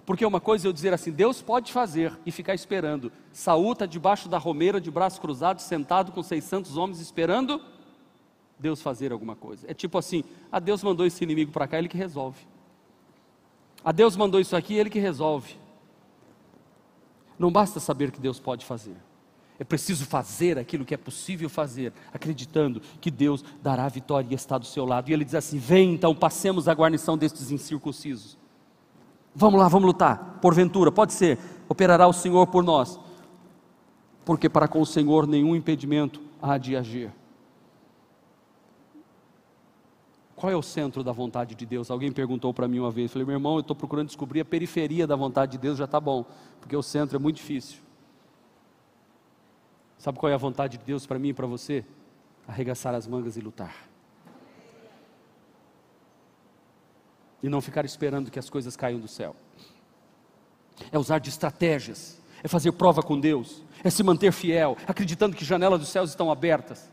Porque 0.06 0.26
uma 0.26 0.42
coisa 0.42 0.68
é 0.68 0.70
eu 0.70 0.74
dizer 0.74 0.94
assim, 0.94 1.12
Deus 1.12 1.42
pode 1.42 1.72
fazer 1.72 2.18
e 2.26 2.32
ficar 2.32 2.54
esperando. 2.54 3.12
Saúl 3.32 3.72
está 3.74 3.86
debaixo 3.86 4.28
da 4.28 4.38
romeira, 4.38 4.82
de 4.82 4.92
braços 4.92 5.20
cruzados, 5.20 5.64
sentado 5.64 6.12
com 6.12 6.22
600 6.22 6.76
homens 6.76 7.00
esperando 7.00 7.62
Deus 8.60 8.82
fazer 8.82 9.12
alguma 9.12 9.36
coisa. 9.36 9.66
É 9.70 9.74
tipo 9.74 9.98
assim, 9.98 10.24
a 10.52 10.60
Deus 10.60 10.84
mandou 10.84 11.06
esse 11.06 11.24
inimigo 11.24 11.52
para 11.52 11.68
cá, 11.68 11.78
ele 11.78 11.88
que 11.88 11.98
resolve. 11.98 12.46
A 13.84 13.92
Deus 13.92 14.16
mandou 14.16 14.40
isso 14.40 14.56
aqui, 14.56 14.74
ele 14.74 14.90
que 14.90 15.00
resolve. 15.00 15.56
Não 17.38 17.52
basta 17.52 17.80
saber 17.80 18.12
que 18.12 18.20
Deus 18.20 18.40
pode 18.40 18.66
fazer. 18.66 18.96
É 19.60 19.64
preciso 19.64 20.06
fazer 20.06 20.58
aquilo 20.58 20.84
que 20.84 20.94
é 20.94 20.98
possível 20.98 21.50
fazer, 21.50 21.94
acreditando 22.12 22.82
que 23.00 23.12
Deus 23.12 23.44
dará 23.62 23.86
a 23.86 23.90
vitória 23.90 24.28
e 24.30 24.34
está 24.34 24.58
do 24.58 24.66
seu 24.66 24.86
lado. 24.86 25.10
E 25.10 25.14
ele 25.14 25.24
diz 25.24 25.36
assim: 25.36 25.58
Vem 25.58 25.94
então, 25.94 26.16
passemos 26.16 26.68
a 26.68 26.74
guarnição 26.74 27.18
destes 27.18 27.52
incircuncisos. 27.52 28.38
Vamos 29.36 29.60
lá, 29.60 29.68
vamos 29.68 29.88
lutar. 29.88 30.40
Porventura, 30.42 30.92
pode 30.92 31.14
ser, 31.14 31.40
operará 31.68 32.08
o 32.08 32.14
Senhor 32.14 32.48
por 32.48 32.64
nós. 32.64 33.00
Porque 34.26 34.48
para 34.48 34.68
com 34.68 34.82
o 34.82 34.86
Senhor 34.86 35.28
nenhum 35.28 35.56
impedimento 35.56 36.22
há 36.42 36.58
de 36.58 36.76
agir. 36.76 37.12
Qual 40.36 40.52
é 40.52 40.56
o 40.56 40.62
centro 40.62 41.04
da 41.04 41.12
vontade 41.12 41.56
de 41.56 41.66
Deus? 41.66 41.90
Alguém 41.90 42.12
perguntou 42.12 42.54
para 42.54 42.68
mim 42.68 42.80
uma 42.80 42.92
vez. 42.92 43.12
Falei, 43.12 43.26
meu 43.26 43.36
irmão, 43.36 43.54
eu 43.54 43.62
estou 43.62 43.76
procurando 43.76 44.08
descobrir 44.08 44.42
a 44.42 44.46
periferia 44.46 45.08
da 45.08 45.16
vontade 45.16 45.54
de 45.54 45.58
Deus, 45.58 45.78
já 45.78 45.86
está 45.86 46.00
bom, 46.00 46.26
porque 46.60 46.76
o 46.76 46.84
centro 46.84 47.16
é 47.16 47.20
muito 47.20 47.38
difícil. 47.38 47.83
Sabe 50.04 50.20
qual 50.20 50.30
é 50.30 50.36
a 50.36 50.38
vontade 50.38 50.78
de 50.78 50.84
Deus 50.84 51.06
para 51.06 51.18
mim 51.18 51.30
e 51.30 51.34
para 51.34 51.48
você? 51.48 51.86
Arregaçar 52.46 52.94
as 52.94 53.08
mangas 53.08 53.38
e 53.38 53.40
lutar. 53.40 53.74
e 57.44 57.50
não 57.50 57.60
ficar 57.60 57.84
esperando 57.84 58.32
que 58.32 58.40
as 58.40 58.50
coisas 58.50 58.78
caiam 58.78 59.00
do 59.00 59.08
céu. 59.08 59.36
É 60.92 60.98
usar 60.98 61.20
de 61.20 61.28
estratégias, 61.30 62.18
é 62.42 62.48
fazer 62.48 62.72
prova 62.72 63.04
com 63.04 63.20
Deus, 63.20 63.62
é 63.84 63.90
se 63.90 64.02
manter 64.02 64.32
fiel, 64.32 64.78
acreditando 64.88 65.36
que 65.36 65.44
janelas 65.44 65.82
dos 65.82 65.90
céus 65.90 66.10
estão 66.10 66.32
abertas. 66.32 66.90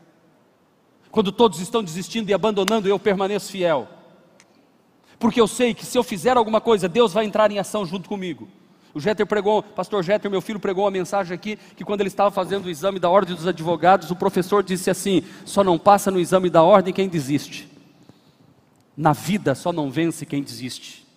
Quando 1.09 1.31
todos 1.31 1.61
estão 1.61 1.81
desistindo 1.81 2.29
e 2.29 2.33
abandonando, 2.33 2.89
eu 2.89 2.99
permaneço 2.99 3.49
fiel. 3.49 3.87
Porque 5.17 5.39
eu 5.39 5.47
sei 5.47 5.73
que 5.73 5.85
se 5.85 5.97
eu 5.97 6.03
fizer 6.03 6.35
alguma 6.35 6.59
coisa, 6.59 6.89
Deus 6.89 7.13
vai 7.13 7.23
entrar 7.23 7.49
em 7.49 7.59
ação 7.59 7.85
junto 7.85 8.09
comigo. 8.09 8.47
O 8.93 8.99
Jeter 8.99 9.25
pregou, 9.25 9.63
pastor 9.63 10.03
Jeter, 10.03 10.29
meu 10.29 10.41
filho, 10.41 10.59
pregou 10.59 10.83
uma 10.83 10.91
mensagem 10.91 11.33
aqui 11.33 11.57
que 11.75 11.85
quando 11.85 12.01
ele 12.01 12.09
estava 12.09 12.29
fazendo 12.29 12.65
o 12.65 12.69
exame 12.69 12.99
da 12.99 13.09
ordem 13.09 13.35
dos 13.35 13.47
advogados, 13.47 14.11
o 14.11 14.15
professor 14.15 14.63
disse 14.63 14.89
assim: 14.89 15.23
só 15.45 15.63
não 15.63 15.79
passa 15.79 16.11
no 16.11 16.19
exame 16.19 16.49
da 16.49 16.61
ordem 16.61 16.93
quem 16.93 17.07
desiste. 17.07 17.69
Na 18.95 19.13
vida 19.13 19.55
só 19.55 19.71
não 19.71 19.89
vence 19.89 20.25
quem 20.25 20.43
desiste. 20.43 21.07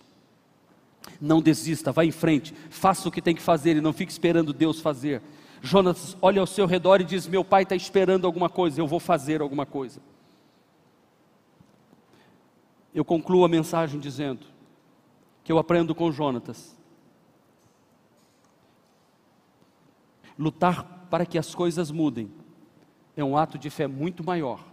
Não 1.19 1.41
desista, 1.41 1.91
vá 1.91 2.05
em 2.05 2.11
frente, 2.11 2.53
faça 2.69 3.07
o 3.07 3.11
que 3.11 3.21
tem 3.21 3.35
que 3.35 3.41
fazer 3.41 3.75
e 3.75 3.81
não 3.81 3.93
fique 3.93 4.11
esperando 4.11 4.53
Deus 4.53 4.79
fazer. 4.79 5.21
Jonas 5.61 6.15
olha 6.21 6.39
ao 6.39 6.47
seu 6.47 6.65
redor 6.65 7.01
e 7.01 7.03
diz: 7.03 7.27
Meu 7.27 7.43
pai 7.43 7.63
está 7.63 7.75
esperando 7.75 8.25
alguma 8.25 8.49
coisa, 8.49 8.79
eu 8.79 8.87
vou 8.87 8.99
fazer 8.99 9.41
alguma 9.41 9.65
coisa. 9.65 9.99
Eu 12.93 13.03
concluo 13.03 13.43
a 13.43 13.49
mensagem 13.49 13.99
dizendo 13.99 14.45
que 15.43 15.51
eu 15.51 15.57
aprendo 15.57 15.93
com 15.93 16.11
Jonatas. 16.11 16.75
Lutar 20.37 21.07
para 21.09 21.25
que 21.25 21.37
as 21.37 21.53
coisas 21.55 21.91
mudem 21.91 22.29
é 23.15 23.23
um 23.23 23.37
ato 23.37 23.57
de 23.57 23.69
fé 23.69 23.87
muito 23.87 24.23
maior 24.23 24.63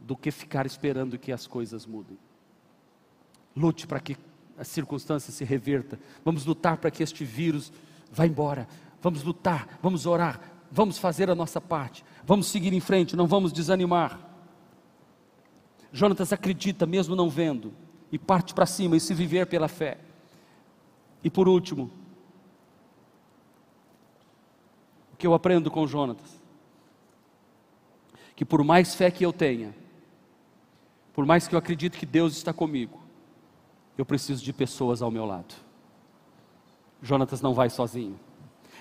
do 0.00 0.16
que 0.16 0.30
ficar 0.30 0.66
esperando 0.66 1.18
que 1.18 1.30
as 1.30 1.46
coisas 1.46 1.86
mudem. 1.86 2.18
Lute 3.54 3.86
para 3.86 4.00
que 4.00 4.16
a 4.58 4.64
circunstância 4.64 5.32
se 5.32 5.44
reverta. 5.44 5.98
Vamos 6.24 6.44
lutar 6.44 6.78
para 6.78 6.90
que 6.90 7.02
este 7.02 7.24
vírus 7.24 7.72
vá 8.10 8.26
embora. 8.26 8.66
Vamos 9.00 9.22
lutar, 9.22 9.78
vamos 9.82 10.06
orar, 10.06 10.40
vamos 10.70 10.98
fazer 10.98 11.30
a 11.30 11.34
nossa 11.34 11.60
parte. 11.60 12.04
Vamos 12.24 12.46
seguir 12.46 12.72
em 12.72 12.80
frente, 12.80 13.16
não 13.16 13.26
vamos 13.26 13.52
desanimar. 13.52 14.18
Jonatas 15.92 16.32
acredita, 16.32 16.86
mesmo 16.86 17.14
não 17.14 17.28
vendo, 17.28 17.72
e 18.10 18.18
parte 18.18 18.54
para 18.54 18.66
cima 18.66 18.96
e 18.96 19.00
se 19.00 19.12
viver 19.12 19.46
pela 19.46 19.68
fé. 19.68 19.98
E 21.22 21.28
por 21.28 21.48
último, 21.48 21.90
o 25.11 25.11
que 25.22 25.26
eu 25.28 25.34
aprendo 25.34 25.70
com 25.70 25.86
Jonatas? 25.86 26.42
Que 28.34 28.44
por 28.44 28.64
mais 28.64 28.92
fé 28.92 29.08
que 29.08 29.24
eu 29.24 29.32
tenha, 29.32 29.72
por 31.14 31.24
mais 31.24 31.46
que 31.46 31.54
eu 31.54 31.58
acredite 31.60 31.96
que 31.96 32.04
Deus 32.04 32.36
está 32.36 32.52
comigo, 32.52 33.00
eu 33.96 34.04
preciso 34.04 34.42
de 34.42 34.52
pessoas 34.52 35.00
ao 35.00 35.12
meu 35.12 35.24
lado. 35.24 35.54
Jonatas 37.00 37.40
não 37.40 37.54
vai 37.54 37.70
sozinho. 37.70 38.18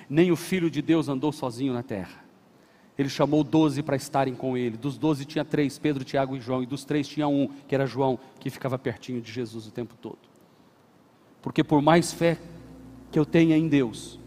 Nem 0.09 0.31
o 0.31 0.35
Filho 0.35 0.71
de 0.71 0.81
Deus 0.81 1.07
andou 1.07 1.31
sozinho 1.31 1.73
na 1.73 1.83
terra. 1.83 2.25
Ele 2.97 3.07
chamou 3.07 3.43
doze 3.43 3.83
para 3.83 3.95
estarem 3.95 4.33
com 4.33 4.57
ele. 4.57 4.77
Dos 4.77 4.97
doze 4.97 5.25
tinha 5.25 5.45
três, 5.45 5.77
Pedro, 5.77 6.03
Tiago 6.03 6.35
e 6.35 6.39
João. 6.39 6.63
E 6.63 6.65
dos 6.65 6.83
três 6.83 7.07
tinha 7.07 7.27
um, 7.27 7.49
que 7.67 7.75
era 7.75 7.85
João, 7.85 8.17
que 8.39 8.49
ficava 8.49 8.79
pertinho 8.79 9.21
de 9.21 9.31
Jesus 9.31 9.67
o 9.67 9.71
tempo 9.71 9.93
todo. 10.01 10.17
Porque 11.39 11.63
por 11.63 11.83
mais 11.83 12.11
fé 12.11 12.39
que 13.11 13.19
eu 13.19 13.27
tenha 13.27 13.55
em 13.55 13.67
Deus, 13.67 14.19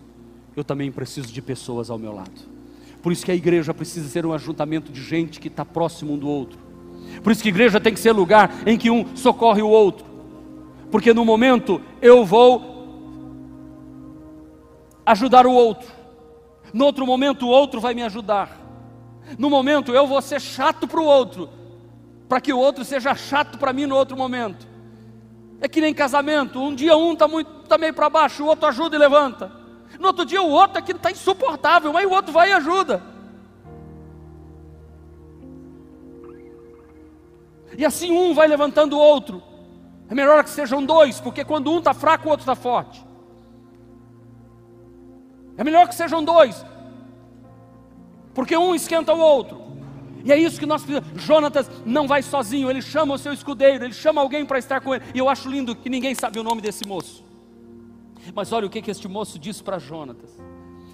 eu 0.56 0.64
também 0.64 0.90
preciso 0.90 1.32
de 1.32 1.42
pessoas 1.42 1.90
ao 1.90 1.98
meu 1.98 2.12
lado. 2.12 2.54
Por 3.02 3.12
isso 3.12 3.24
que 3.24 3.30
a 3.30 3.34
igreja 3.34 3.74
precisa 3.74 4.08
ser 4.08 4.24
um 4.24 4.32
ajuntamento 4.32 4.90
de 4.90 5.02
gente 5.02 5.40
que 5.40 5.48
está 5.48 5.64
próximo 5.64 6.14
um 6.14 6.18
do 6.18 6.28
outro 6.28 6.64
por 7.22 7.32
isso 7.32 7.42
que 7.42 7.48
igreja 7.48 7.80
tem 7.80 7.94
que 7.94 8.00
ser 8.00 8.12
lugar 8.12 8.50
em 8.66 8.76
que 8.76 8.90
um 8.90 9.16
socorre 9.16 9.62
o 9.62 9.68
outro. 9.68 10.06
Porque 10.90 11.12
no 11.12 11.24
momento 11.24 11.80
eu 12.00 12.24
vou 12.24 12.72
ajudar 15.04 15.46
o 15.46 15.52
outro. 15.52 15.88
No 16.72 16.84
outro 16.84 17.06
momento 17.06 17.46
o 17.46 17.48
outro 17.48 17.80
vai 17.80 17.94
me 17.94 18.02
ajudar. 18.02 18.60
No 19.38 19.48
momento 19.48 19.92
eu 19.92 20.06
vou 20.06 20.20
ser 20.20 20.40
chato 20.40 20.86
para 20.86 21.00
o 21.00 21.04
outro, 21.04 21.48
para 22.28 22.40
que 22.40 22.52
o 22.52 22.58
outro 22.58 22.84
seja 22.84 23.14
chato 23.14 23.58
para 23.58 23.72
mim 23.72 23.86
no 23.86 23.96
outro 23.96 24.16
momento. 24.16 24.66
É 25.60 25.68
que 25.68 25.80
nem 25.80 25.94
casamento, 25.94 26.60
um 26.60 26.74
dia 26.74 26.96
um 26.96 27.12
está 27.14 27.26
tá 27.68 27.78
meio 27.78 27.94
para 27.94 28.10
baixo, 28.10 28.44
o 28.44 28.46
outro 28.46 28.66
ajuda 28.66 28.96
e 28.96 28.98
levanta. 28.98 29.50
No 29.98 30.08
outro 30.08 30.24
dia 30.24 30.42
o 30.42 30.50
outro 30.50 30.78
aqui 30.78 30.92
está 30.92 31.10
insuportável, 31.10 31.92
mas 31.92 32.06
o 32.06 32.10
outro 32.10 32.32
vai 32.32 32.50
e 32.50 32.52
ajuda. 32.52 33.02
E 37.76 37.84
assim 37.84 38.12
um 38.12 38.34
vai 38.34 38.46
levantando 38.46 38.96
o 38.96 39.00
outro. 39.00 39.42
É 40.08 40.14
melhor 40.14 40.44
que 40.44 40.50
sejam 40.50 40.84
dois, 40.84 41.20
porque 41.20 41.44
quando 41.44 41.70
um 41.72 41.78
está 41.78 41.94
fraco, 41.94 42.28
o 42.28 42.30
outro 42.30 42.42
está 42.42 42.54
forte. 42.54 43.04
É 45.56 45.64
melhor 45.64 45.88
que 45.88 45.94
sejam 45.94 46.22
dois, 46.22 46.64
porque 48.34 48.56
um 48.56 48.74
esquenta 48.74 49.12
o 49.14 49.18
outro. 49.18 49.62
E 50.24 50.32
é 50.32 50.36
isso 50.36 50.58
que 50.58 50.66
nós 50.66 50.82
precisamos. 50.82 51.22
Jonatas 51.22 51.70
não 51.84 52.08
vai 52.08 52.22
sozinho, 52.22 52.70
ele 52.70 52.82
chama 52.82 53.14
o 53.14 53.18
seu 53.18 53.32
escudeiro, 53.32 53.84
ele 53.84 53.92
chama 53.92 54.20
alguém 54.20 54.44
para 54.44 54.58
estar 54.58 54.80
com 54.80 54.94
ele. 54.94 55.04
E 55.14 55.18
eu 55.18 55.28
acho 55.28 55.48
lindo 55.48 55.76
que 55.76 55.90
ninguém 55.90 56.14
sabe 56.14 56.38
o 56.38 56.42
nome 56.42 56.60
desse 56.60 56.86
moço. 56.86 57.24
Mas 58.32 58.52
olha 58.52 58.66
o 58.66 58.70
que, 58.70 58.80
que 58.80 58.90
este 58.90 59.08
moço 59.08 59.38
disse 59.38 59.62
para 59.62 59.78
Jonatas: 59.78 60.38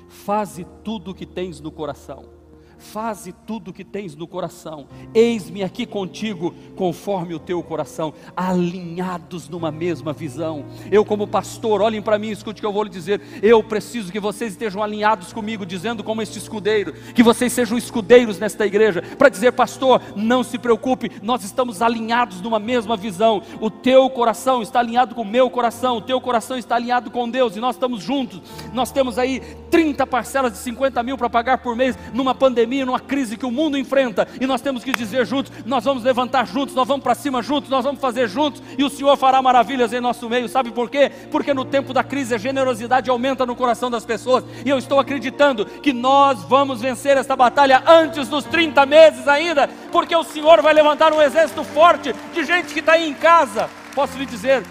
Faze 0.09 0.66
tudo 0.83 1.11
o 1.11 1.14
que 1.14 1.26
tens 1.26 1.61
no 1.61 1.70
coração 1.70 2.39
faze 2.81 3.33
tudo 3.47 3.70
o 3.70 3.72
que 3.72 3.85
tens 3.85 4.16
no 4.16 4.26
coração, 4.26 4.89
eis-me 5.14 5.62
aqui 5.62 5.87
contigo, 5.87 6.55
conforme 6.74 7.35
o 7.35 7.39
teu 7.39 7.62
coração, 7.62 8.12
alinhados 8.37 9.49
numa 9.49 9.70
mesma 9.70 10.12
visão. 10.12 10.64
Eu, 10.91 11.05
como 11.05 11.26
pastor, 11.26 11.83
olhem 11.83 12.03
para 12.03 12.18
mim, 12.18 12.31
escute 12.31 12.59
o 12.59 12.62
que 12.62 12.66
eu 12.66 12.72
vou 12.72 12.83
lhe 12.83 12.91
dizer. 12.91 13.20
Eu 13.43 13.62
preciso 13.62 14.11
que 14.11 14.18
vocês 14.18 14.53
estejam 14.53 14.83
alinhados 14.83 15.33
comigo, 15.33 15.66
dizendo 15.66 16.03
como 16.03 16.22
este 16.22 16.39
escudeiro, 16.39 16.95
que 17.14 17.22
vocês 17.22 17.53
sejam 17.53 17.76
escudeiros 17.76 18.39
nesta 18.39 18.66
igreja, 18.66 19.03
para 19.18 19.28
dizer, 19.28 19.53
pastor, 19.53 20.01
não 20.16 20.43
se 20.43 20.59
preocupe, 20.59 21.11
nós 21.22 21.45
estamos 21.45 21.83
alinhados 21.83 22.41
numa 22.41 22.59
mesma 22.59 22.97
visão. 22.97 23.43
O 23.61 23.70
teu 23.70 24.09
coração 24.09 24.62
está 24.62 24.81
alinhado 24.81 25.14
com 25.14 25.22
o 25.22 25.24
meu 25.24 25.51
coração, 25.51 25.99
o 25.99 26.03
teu 26.03 26.20
coração 26.20 26.57
está 26.57 26.76
alinhado 26.76 27.11
com 27.11 27.28
Deus, 27.28 27.57
e 27.57 27.61
nós 27.61 27.76
estamos 27.76 28.03
juntos. 28.03 28.41
Nós 28.72 28.91
temos 28.91 29.18
aí 29.18 29.41
30 29.70 30.07
parcelas 30.07 30.53
de 30.53 30.59
50 30.59 31.03
mil 31.03 31.18
para 31.18 31.28
pagar 31.28 31.59
por 31.59 31.76
mês 31.76 31.97
numa 32.14 32.35
pandemia 32.35 32.69
pandemia, 32.70 32.86
numa 32.86 33.00
crise 33.00 33.36
que 33.36 33.44
o 33.44 33.50
mundo 33.50 33.76
enfrenta, 33.76 34.28
e 34.40 34.46
nós 34.46 34.60
temos 34.60 34.84
que 34.84 34.92
dizer 34.92 35.26
juntos: 35.26 35.52
nós 35.66 35.84
vamos 35.84 36.04
levantar 36.04 36.46
juntos, 36.46 36.74
nós 36.74 36.86
vamos 36.86 37.02
para 37.02 37.14
cima 37.14 37.42
juntos, 37.42 37.68
nós 37.68 37.84
vamos 37.84 38.00
fazer 38.00 38.28
juntos, 38.28 38.62
e 38.78 38.84
o 38.84 38.88
Senhor 38.88 39.16
fará 39.16 39.42
maravilhas 39.42 39.92
em 39.92 40.00
nosso 40.00 40.28
meio. 40.30 40.48
Sabe 40.48 40.70
por 40.70 40.88
quê? 40.88 41.10
Porque 41.30 41.52
no 41.52 41.64
tempo 41.64 41.92
da 41.92 42.04
crise 42.04 42.34
a 42.34 42.38
generosidade 42.38 43.10
aumenta 43.10 43.44
no 43.44 43.56
coração 43.56 43.90
das 43.90 44.04
pessoas, 44.04 44.44
e 44.64 44.70
eu 44.70 44.78
estou 44.78 45.00
acreditando 45.00 45.66
que 45.66 45.92
nós 45.92 46.42
vamos 46.44 46.80
vencer 46.80 47.16
esta 47.16 47.34
batalha 47.34 47.82
antes 47.86 48.28
dos 48.28 48.44
30 48.44 48.86
meses 48.86 49.26
ainda, 49.26 49.68
porque 49.90 50.14
o 50.14 50.22
Senhor 50.22 50.62
vai 50.62 50.72
levantar 50.72 51.12
um 51.12 51.20
exército 51.20 51.64
forte 51.64 52.14
de 52.32 52.44
gente 52.44 52.72
que 52.72 52.80
está 52.80 52.92
aí 52.92 53.08
em 53.08 53.14
casa. 53.14 53.68
Posso 53.94 54.16
lhe 54.16 54.26
dizer, 54.26 54.64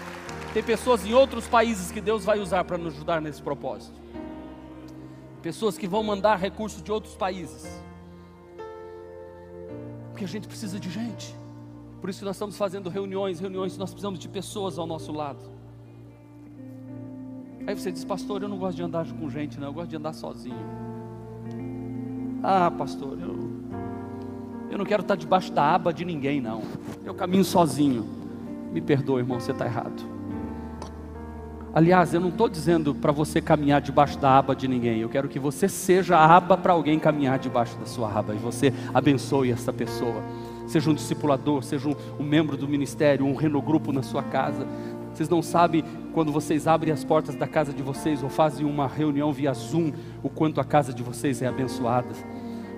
tem 0.54 0.62
pessoas 0.62 1.04
em 1.04 1.12
outros 1.12 1.46
países 1.46 1.90
que 1.90 2.00
Deus 2.00 2.24
vai 2.24 2.38
usar 2.38 2.64
para 2.64 2.78
nos 2.78 2.94
ajudar 2.94 3.20
nesse 3.20 3.42
propósito. 3.42 4.00
Pessoas 5.42 5.78
que 5.78 5.88
vão 5.88 6.02
mandar 6.02 6.36
recursos 6.36 6.82
de 6.82 6.92
outros 6.92 7.14
países 7.14 7.66
porque 10.20 10.24
a 10.26 10.28
gente 10.28 10.46
precisa 10.46 10.78
de 10.78 10.90
gente. 10.90 11.34
Por 11.98 12.10
isso 12.10 12.18
que 12.18 12.26
nós 12.26 12.36
estamos 12.36 12.54
fazendo 12.54 12.90
reuniões, 12.90 13.40
reuniões, 13.40 13.78
nós 13.78 13.90
precisamos 13.90 14.18
de 14.18 14.28
pessoas 14.28 14.78
ao 14.78 14.86
nosso 14.86 15.12
lado. 15.12 15.38
Aí 17.66 17.74
você 17.74 17.90
diz, 17.90 18.04
pastor, 18.04 18.42
eu 18.42 18.48
não 18.48 18.58
gosto 18.58 18.76
de 18.76 18.82
andar 18.82 19.10
com 19.10 19.30
gente, 19.30 19.58
não, 19.58 19.68
eu 19.68 19.72
gosto 19.72 19.88
de 19.88 19.96
andar 19.96 20.12
sozinho. 20.12 20.58
Ah, 22.42 22.70
pastor, 22.70 23.18
eu, 23.18 23.50
eu 24.70 24.76
não 24.76 24.84
quero 24.84 25.00
estar 25.00 25.14
debaixo 25.14 25.50
da 25.52 25.74
aba 25.74 25.90
de 25.90 26.04
ninguém, 26.04 26.38
não. 26.38 26.62
Eu 27.02 27.14
caminho 27.14 27.44
sozinho. 27.44 28.06
Me 28.72 28.82
perdoe, 28.82 29.20
irmão, 29.20 29.40
você 29.40 29.52
está 29.52 29.64
errado. 29.64 30.02
Aliás, 31.72 32.12
eu 32.12 32.20
não 32.20 32.30
estou 32.30 32.48
dizendo 32.48 32.92
para 32.94 33.12
você 33.12 33.40
caminhar 33.40 33.80
debaixo 33.80 34.18
da 34.18 34.38
aba 34.38 34.56
de 34.56 34.66
ninguém. 34.66 35.00
Eu 35.00 35.08
quero 35.08 35.28
que 35.28 35.38
você 35.38 35.68
seja 35.68 36.16
a 36.16 36.36
aba 36.36 36.56
para 36.56 36.72
alguém 36.72 36.98
caminhar 36.98 37.38
debaixo 37.38 37.76
da 37.78 37.86
sua 37.86 38.12
aba. 38.12 38.34
E 38.34 38.38
você 38.38 38.72
abençoe 38.92 39.52
essa 39.52 39.72
pessoa. 39.72 40.20
Seja 40.66 40.90
um 40.90 40.94
discipulador, 40.94 41.62
seja 41.62 41.88
um, 41.88 41.94
um 42.18 42.24
membro 42.24 42.56
do 42.56 42.66
ministério, 42.66 43.24
um 43.24 43.36
renogrupo 43.36 43.92
na 43.92 44.02
sua 44.02 44.22
casa. 44.22 44.66
Vocês 45.14 45.28
não 45.28 45.42
sabem 45.42 45.84
quando 46.12 46.32
vocês 46.32 46.66
abrem 46.66 46.92
as 46.92 47.04
portas 47.04 47.36
da 47.36 47.46
casa 47.46 47.72
de 47.72 47.82
vocês 47.82 48.20
ou 48.22 48.28
fazem 48.28 48.66
uma 48.66 48.88
reunião 48.88 49.32
via 49.32 49.52
Zoom, 49.52 49.92
o 50.24 50.28
quanto 50.28 50.60
a 50.60 50.64
casa 50.64 50.92
de 50.92 51.04
vocês 51.04 51.40
é 51.40 51.46
abençoada 51.46 52.08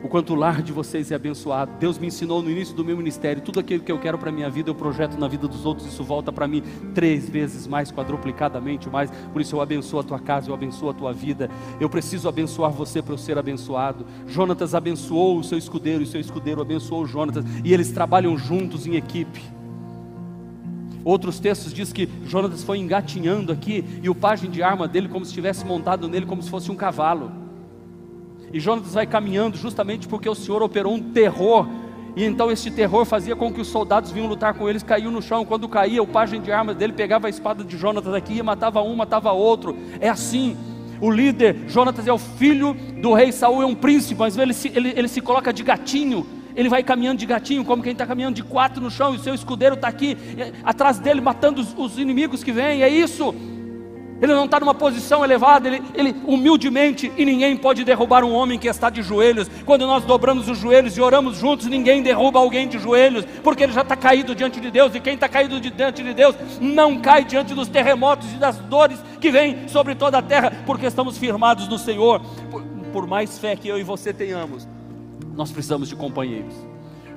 o 0.02 0.08
quanto 0.08 0.32
o 0.32 0.36
lar 0.36 0.62
de 0.62 0.72
vocês 0.72 1.12
é 1.12 1.14
abençoado. 1.14 1.72
Deus 1.78 1.98
me 1.98 2.08
ensinou 2.08 2.42
no 2.42 2.50
início 2.50 2.74
do 2.74 2.84
meu 2.84 2.96
ministério, 2.96 3.40
tudo 3.40 3.60
aquilo 3.60 3.82
que 3.82 3.92
eu 3.92 3.98
quero 3.98 4.18
para 4.18 4.30
a 4.30 4.32
minha 4.32 4.50
vida, 4.50 4.68
eu 4.68 4.74
projeto 4.74 5.16
na 5.16 5.28
vida 5.28 5.46
dos 5.46 5.64
outros, 5.64 5.86
isso 5.86 6.02
volta 6.02 6.32
para 6.32 6.48
mim 6.48 6.62
três 6.94 7.28
vezes 7.28 7.66
mais, 7.66 7.92
quadruplicadamente 7.92 8.90
mais. 8.90 9.10
Por 9.32 9.40
isso 9.40 9.54
eu 9.54 9.60
abençoo 9.60 10.00
a 10.00 10.02
tua 10.02 10.18
casa, 10.18 10.50
eu 10.50 10.54
abençoo 10.54 10.90
a 10.90 10.94
tua 10.94 11.12
vida. 11.12 11.48
Eu 11.80 11.88
preciso 11.88 12.28
abençoar 12.28 12.72
você 12.72 13.00
para 13.00 13.14
eu 13.14 13.18
ser 13.18 13.38
abençoado. 13.38 14.04
Jonatas 14.26 14.74
abençoou 14.74 15.38
o 15.38 15.44
seu 15.44 15.56
escudeiro, 15.56 16.00
e 16.00 16.04
o 16.04 16.08
seu 16.08 16.20
escudeiro 16.20 16.60
abençoou 16.60 17.02
o 17.02 17.06
Jonatas, 17.06 17.44
e 17.64 17.72
eles 17.72 17.92
trabalham 17.92 18.36
juntos 18.36 18.86
em 18.86 18.96
equipe. 18.96 19.40
Outros 21.04 21.40
textos 21.40 21.72
diz 21.72 21.92
que 21.92 22.08
Jonatas 22.24 22.62
foi 22.62 22.78
engatinhando 22.78 23.52
aqui 23.52 23.84
e 24.02 24.08
o 24.08 24.14
pajem 24.14 24.50
de 24.50 24.62
arma 24.62 24.86
dele 24.86 25.08
como 25.08 25.24
se 25.24 25.30
estivesse 25.30 25.64
montado 25.64 26.08
nele 26.08 26.26
como 26.26 26.42
se 26.42 26.50
fosse 26.50 26.70
um 26.70 26.76
cavalo. 26.76 27.41
E 28.52 28.60
Jonatas 28.60 28.94
vai 28.94 29.06
caminhando 29.06 29.56
justamente 29.56 30.06
porque 30.06 30.28
o 30.28 30.34
Senhor 30.34 30.62
operou 30.62 30.94
um 30.94 31.00
terror 31.00 31.66
e 32.14 32.24
então 32.24 32.50
esse 32.50 32.70
terror 32.70 33.04
fazia 33.06 33.34
com 33.34 33.50
que 33.52 33.60
os 33.60 33.68
soldados 33.68 34.10
vinham 34.10 34.28
lutar 34.28 34.52
com 34.52 34.68
eles, 34.68 34.82
caíam 34.82 35.10
no 35.10 35.22
chão. 35.22 35.44
Quando 35.46 35.68
caía, 35.68 36.02
o 36.02 36.06
pajem 36.06 36.42
de 36.42 36.52
armas 36.52 36.76
dele 36.76 36.92
pegava 36.92 37.26
a 37.26 37.30
espada 37.30 37.64
de 37.64 37.76
Jonatas 37.76 38.12
aqui 38.12 38.36
e 38.36 38.42
matava 38.42 38.82
um, 38.82 38.94
matava 38.94 39.32
outro. 39.32 39.76
É 39.98 40.08
assim. 40.08 40.56
O 41.00 41.10
líder, 41.10 41.64
Jonatas, 41.66 42.06
é 42.06 42.12
o 42.12 42.18
filho 42.18 42.76
do 43.00 43.12
rei 43.12 43.32
Saul, 43.32 43.62
é 43.62 43.66
um 43.66 43.74
príncipe, 43.74 44.20
mas 44.20 44.36
ele 44.36 44.52
se, 44.52 44.68
ele, 44.68 44.92
ele 44.94 45.08
se 45.08 45.20
coloca 45.20 45.52
de 45.52 45.62
gatinho. 45.62 46.24
Ele 46.54 46.68
vai 46.68 46.82
caminhando 46.82 47.18
de 47.18 47.26
gatinho, 47.26 47.64
como 47.64 47.82
quem 47.82 47.92
está 47.92 48.06
caminhando 48.06 48.36
de 48.36 48.42
quatro 48.42 48.80
no 48.80 48.90
chão, 48.90 49.14
e 49.14 49.16
o 49.16 49.18
seu 49.18 49.34
escudeiro 49.34 49.74
está 49.74 49.88
aqui 49.88 50.16
atrás 50.62 50.98
dele, 50.98 51.20
matando 51.20 51.60
os, 51.60 51.74
os 51.76 51.98
inimigos 51.98 52.44
que 52.44 52.52
vêm. 52.52 52.82
É 52.82 52.88
isso 52.88 53.34
ele 54.22 54.34
não 54.34 54.44
está 54.44 54.60
numa 54.60 54.72
posição 54.72 55.24
elevada, 55.24 55.66
ele, 55.66 55.82
ele 55.94 56.14
humildemente, 56.24 57.12
e 57.16 57.24
ninguém 57.24 57.56
pode 57.56 57.82
derrubar 57.82 58.22
um 58.22 58.32
homem 58.32 58.56
que 58.56 58.68
está 58.68 58.88
de 58.88 59.02
joelhos. 59.02 59.50
Quando 59.66 59.84
nós 59.84 60.04
dobramos 60.04 60.48
os 60.48 60.56
joelhos 60.58 60.96
e 60.96 61.00
oramos 61.00 61.38
juntos, 61.38 61.66
ninguém 61.66 62.04
derruba 62.04 62.38
alguém 62.38 62.68
de 62.68 62.78
joelhos, 62.78 63.24
porque 63.42 63.64
ele 63.64 63.72
já 63.72 63.80
está 63.80 63.96
caído 63.96 64.32
diante 64.32 64.60
de 64.60 64.70
Deus, 64.70 64.94
e 64.94 65.00
quem 65.00 65.14
está 65.14 65.28
caído 65.28 65.58
diante 65.58 66.04
de 66.04 66.14
Deus 66.14 66.36
não 66.60 67.00
cai 67.00 67.24
diante 67.24 67.52
dos 67.52 67.66
terremotos 67.66 68.32
e 68.32 68.36
das 68.36 68.58
dores 68.58 69.02
que 69.20 69.28
vêm 69.28 69.66
sobre 69.66 69.96
toda 69.96 70.18
a 70.18 70.22
terra, 70.22 70.52
porque 70.64 70.86
estamos 70.86 71.18
firmados 71.18 71.66
no 71.66 71.76
Senhor. 71.76 72.22
Por, 72.48 72.62
por 72.92 73.06
mais 73.08 73.40
fé 73.40 73.56
que 73.56 73.66
eu 73.66 73.76
e 73.76 73.82
você 73.82 74.12
tenhamos, 74.12 74.68
nós 75.34 75.50
precisamos 75.50 75.88
de 75.88 75.96
companheiros, 75.96 76.54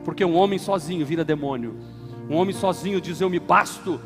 porque 0.04 0.26
um 0.26 0.36
homem 0.36 0.58
sozinho 0.58 1.06
vira 1.06 1.24
demônio. 1.24 1.78
Um 2.28 2.36
homem 2.38 2.56
sozinho 2.56 3.00
diz: 3.00 3.22
Eu 3.22 3.30
me 3.30 3.40
basto, 3.40 4.02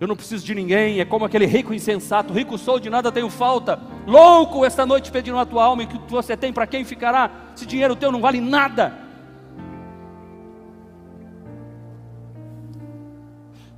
eu 0.00 0.08
não 0.08 0.16
preciso 0.16 0.46
de 0.46 0.54
ninguém, 0.54 0.98
é 0.98 1.04
como 1.04 1.26
aquele 1.26 1.44
rico 1.44 1.74
insensato, 1.74 2.32
rico 2.32 2.56
sou, 2.56 2.80
de 2.80 2.88
nada 2.88 3.12
tenho 3.12 3.28
falta. 3.28 3.78
Louco, 4.06 4.64
esta 4.64 4.86
noite 4.86 5.12
pedindo 5.12 5.38
a 5.38 5.44
tua 5.44 5.62
alma, 5.62 5.82
e 5.82 5.86
que 5.86 5.98
você 6.10 6.34
tem 6.34 6.54
para 6.54 6.66
quem 6.66 6.86
ficará? 6.86 7.30
Esse 7.54 7.66
dinheiro 7.66 7.94
teu 7.94 8.10
não 8.10 8.18
vale 8.18 8.40
nada. 8.40 8.98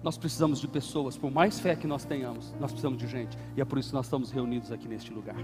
Nós 0.00 0.16
precisamos 0.16 0.60
de 0.60 0.68
pessoas, 0.68 1.16
por 1.16 1.30
mais 1.30 1.58
fé 1.58 1.74
que 1.74 1.88
nós 1.88 2.04
tenhamos, 2.04 2.54
nós 2.60 2.70
precisamos 2.70 2.98
de 2.98 3.08
gente, 3.08 3.36
e 3.56 3.60
é 3.60 3.64
por 3.64 3.78
isso 3.78 3.88
que 3.88 3.94
nós 3.94 4.06
estamos 4.06 4.30
reunidos 4.30 4.70
aqui 4.70 4.86
neste 4.86 5.12
lugar. 5.12 5.36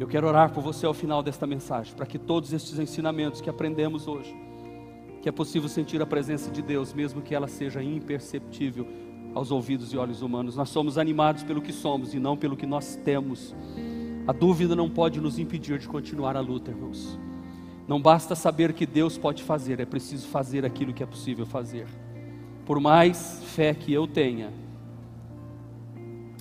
Eu 0.00 0.08
quero 0.08 0.26
orar 0.26 0.52
por 0.52 0.60
você 0.60 0.86
ao 0.86 0.94
final 0.94 1.22
desta 1.22 1.46
mensagem, 1.46 1.94
para 1.94 2.06
que 2.06 2.18
todos 2.18 2.52
estes 2.52 2.80
ensinamentos 2.80 3.40
que 3.40 3.48
aprendemos 3.48 4.08
hoje, 4.08 4.34
que 5.20 5.28
é 5.28 5.32
possível 5.32 5.68
sentir 5.68 6.02
a 6.02 6.06
presença 6.06 6.50
de 6.50 6.60
Deus, 6.60 6.92
mesmo 6.92 7.22
que 7.22 7.32
ela 7.32 7.46
seja 7.46 7.80
imperceptível, 7.80 8.88
aos 9.34 9.50
ouvidos 9.50 9.92
e 9.92 9.96
olhos 9.96 10.22
humanos. 10.22 10.56
Nós 10.56 10.68
somos 10.68 10.98
animados 10.98 11.42
pelo 11.42 11.62
que 11.62 11.72
somos 11.72 12.14
e 12.14 12.18
não 12.18 12.36
pelo 12.36 12.56
que 12.56 12.66
nós 12.66 12.96
temos. 12.96 13.54
A 14.26 14.32
dúvida 14.32 14.76
não 14.76 14.88
pode 14.88 15.20
nos 15.20 15.38
impedir 15.38 15.78
de 15.78 15.88
continuar 15.88 16.36
a 16.36 16.40
luta, 16.40 16.70
irmãos. 16.70 17.18
Não 17.88 18.00
basta 18.00 18.34
saber 18.34 18.72
que 18.72 18.86
Deus 18.86 19.18
pode 19.18 19.42
fazer, 19.42 19.80
é 19.80 19.84
preciso 19.84 20.28
fazer 20.28 20.64
aquilo 20.64 20.92
que 20.92 21.02
é 21.02 21.06
possível 21.06 21.44
fazer. 21.44 21.86
Por 22.64 22.78
mais 22.78 23.42
fé 23.44 23.74
que 23.74 23.92
eu 23.92 24.06
tenha, 24.06 24.52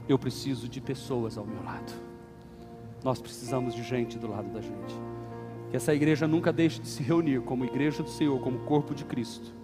eu 0.08 0.20
preciso 0.20 0.70
de 0.70 0.80
pessoas 0.80 1.38
ao 1.38 1.46
meu 1.46 1.64
lado. 1.64 1.92
Nós 3.04 3.20
precisamos 3.20 3.74
de 3.74 3.82
gente 3.82 4.20
do 4.20 4.30
lado 4.30 4.50
da 4.54 4.62
gente. 4.62 4.96
Que 5.72 5.78
essa 5.78 5.96
igreja 5.96 6.28
nunca 6.28 6.54
deixe 6.54 6.80
de 6.80 6.88
se 6.88 7.02
reunir 7.02 7.42
como 7.42 7.66
igreja 7.66 8.04
do 8.04 8.10
Senhor, 8.10 8.40
como 8.42 8.60
corpo 8.60 8.94
de 8.94 9.06
Cristo 9.06 9.61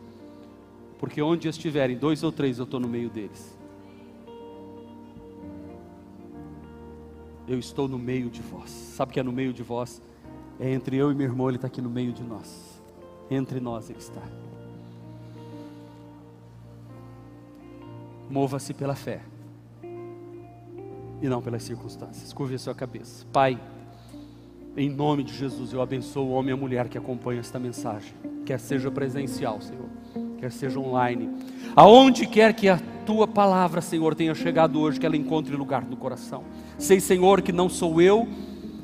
porque 0.99 1.21
onde 1.21 1.47
estiverem 1.47 1.97
dois 1.97 2.23
ou 2.23 2.31
três, 2.31 2.57
eu 2.57 2.63
estou 2.63 2.79
no 2.79 2.87
meio 2.87 3.09
deles. 3.09 3.55
Eu 7.47 7.59
estou 7.59 7.87
no 7.87 7.97
meio 7.97 8.29
de 8.29 8.41
vós. 8.41 8.69
Sabe 8.69 9.11
o 9.11 9.13
que 9.13 9.19
é 9.19 9.23
no 9.23 9.31
meio 9.31 9.53
de 9.53 9.63
vós? 9.63 10.01
É 10.59 10.69
entre 10.69 10.97
eu 10.97 11.11
e 11.11 11.15
meu 11.15 11.27
irmão, 11.27 11.47
ele 11.47 11.57
está 11.57 11.67
aqui 11.67 11.81
no 11.81 11.89
meio 11.89 12.11
de 12.11 12.23
nós. 12.23 12.81
Entre 13.29 13.59
nós 13.59 13.89
ele 13.89 13.99
está. 13.99 14.21
Mova-se 18.29 18.73
pela 18.73 18.95
fé 18.95 19.21
e 21.21 21.29
não 21.29 21.41
pelas 21.41 21.63
circunstâncias. 21.63 22.33
Curve 22.33 22.55
a 22.55 22.59
sua 22.59 22.75
cabeça. 22.75 23.25
Pai, 23.31 23.57
em 24.75 24.89
nome 24.89 25.23
de 25.23 25.33
Jesus, 25.33 25.71
eu 25.71 25.81
abençoo 25.81 26.25
o 26.25 26.31
homem 26.31 26.49
e 26.49 26.53
a 26.53 26.57
mulher 26.57 26.89
que 26.89 26.97
acompanham 26.97 27.39
esta 27.39 27.57
mensagem, 27.57 28.13
quer 28.45 28.59
seja 28.59 28.91
presencial, 28.91 29.61
Senhor 29.61 29.87
quer 30.37 30.51
seja 30.51 30.79
online, 30.79 31.29
aonde 31.75 32.25
quer 32.25 32.53
que 32.53 32.69
a 32.69 32.79
tua 33.05 33.27
palavra, 33.27 33.81
Senhor, 33.81 34.13
tenha 34.15 34.35
chegado 34.35 34.79
hoje, 34.79 34.99
que 34.99 35.05
ela 35.05 35.17
encontre 35.17 35.55
lugar 35.55 35.83
no 35.83 35.95
coração. 35.95 36.43
Sei, 36.77 36.99
Senhor, 36.99 37.41
que 37.41 37.51
não 37.51 37.69
sou 37.69 38.01
eu 38.01 38.27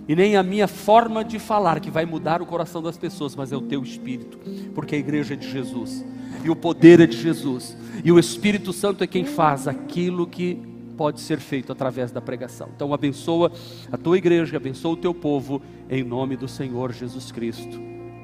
e 0.07 0.15
nem 0.15 0.35
a 0.35 0.43
minha 0.43 0.67
forma 0.67 1.23
de 1.23 1.39
falar 1.39 1.79
que 1.79 1.91
vai 1.91 2.05
mudar 2.05 2.41
o 2.41 2.45
coração 2.45 2.81
das 2.81 2.97
pessoas, 2.97 3.35
mas 3.35 3.51
é 3.51 3.55
o 3.55 3.61
teu 3.61 3.81
espírito, 3.83 4.39
porque 4.73 4.95
a 4.95 4.97
igreja 4.97 5.33
é 5.33 5.37
de 5.37 5.49
Jesus 5.49 6.03
e 6.43 6.49
o 6.49 6.55
poder 6.55 6.99
é 6.99 7.07
de 7.07 7.17
Jesus, 7.17 7.77
e 8.03 8.11
o 8.11 8.19
Espírito 8.19 8.73
Santo 8.73 9.03
é 9.03 9.07
quem 9.07 9.23
faz 9.23 9.67
aquilo 9.67 10.27
que 10.27 10.59
pode 10.97 11.21
ser 11.21 11.39
feito 11.39 11.71
através 11.71 12.11
da 12.11 12.21
pregação. 12.21 12.69
Então 12.75 12.93
abençoa 12.93 13.51
a 13.91 13.97
tua 13.97 14.17
igreja, 14.17 14.57
abençoa 14.57 14.91
o 14.91 14.97
teu 14.97 15.13
povo 15.13 15.61
em 15.89 16.03
nome 16.03 16.35
do 16.35 16.47
Senhor 16.47 16.91
Jesus 16.91 17.31
Cristo. 17.31 17.79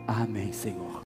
Amém, 0.05 0.51
Senhor. 0.51 1.08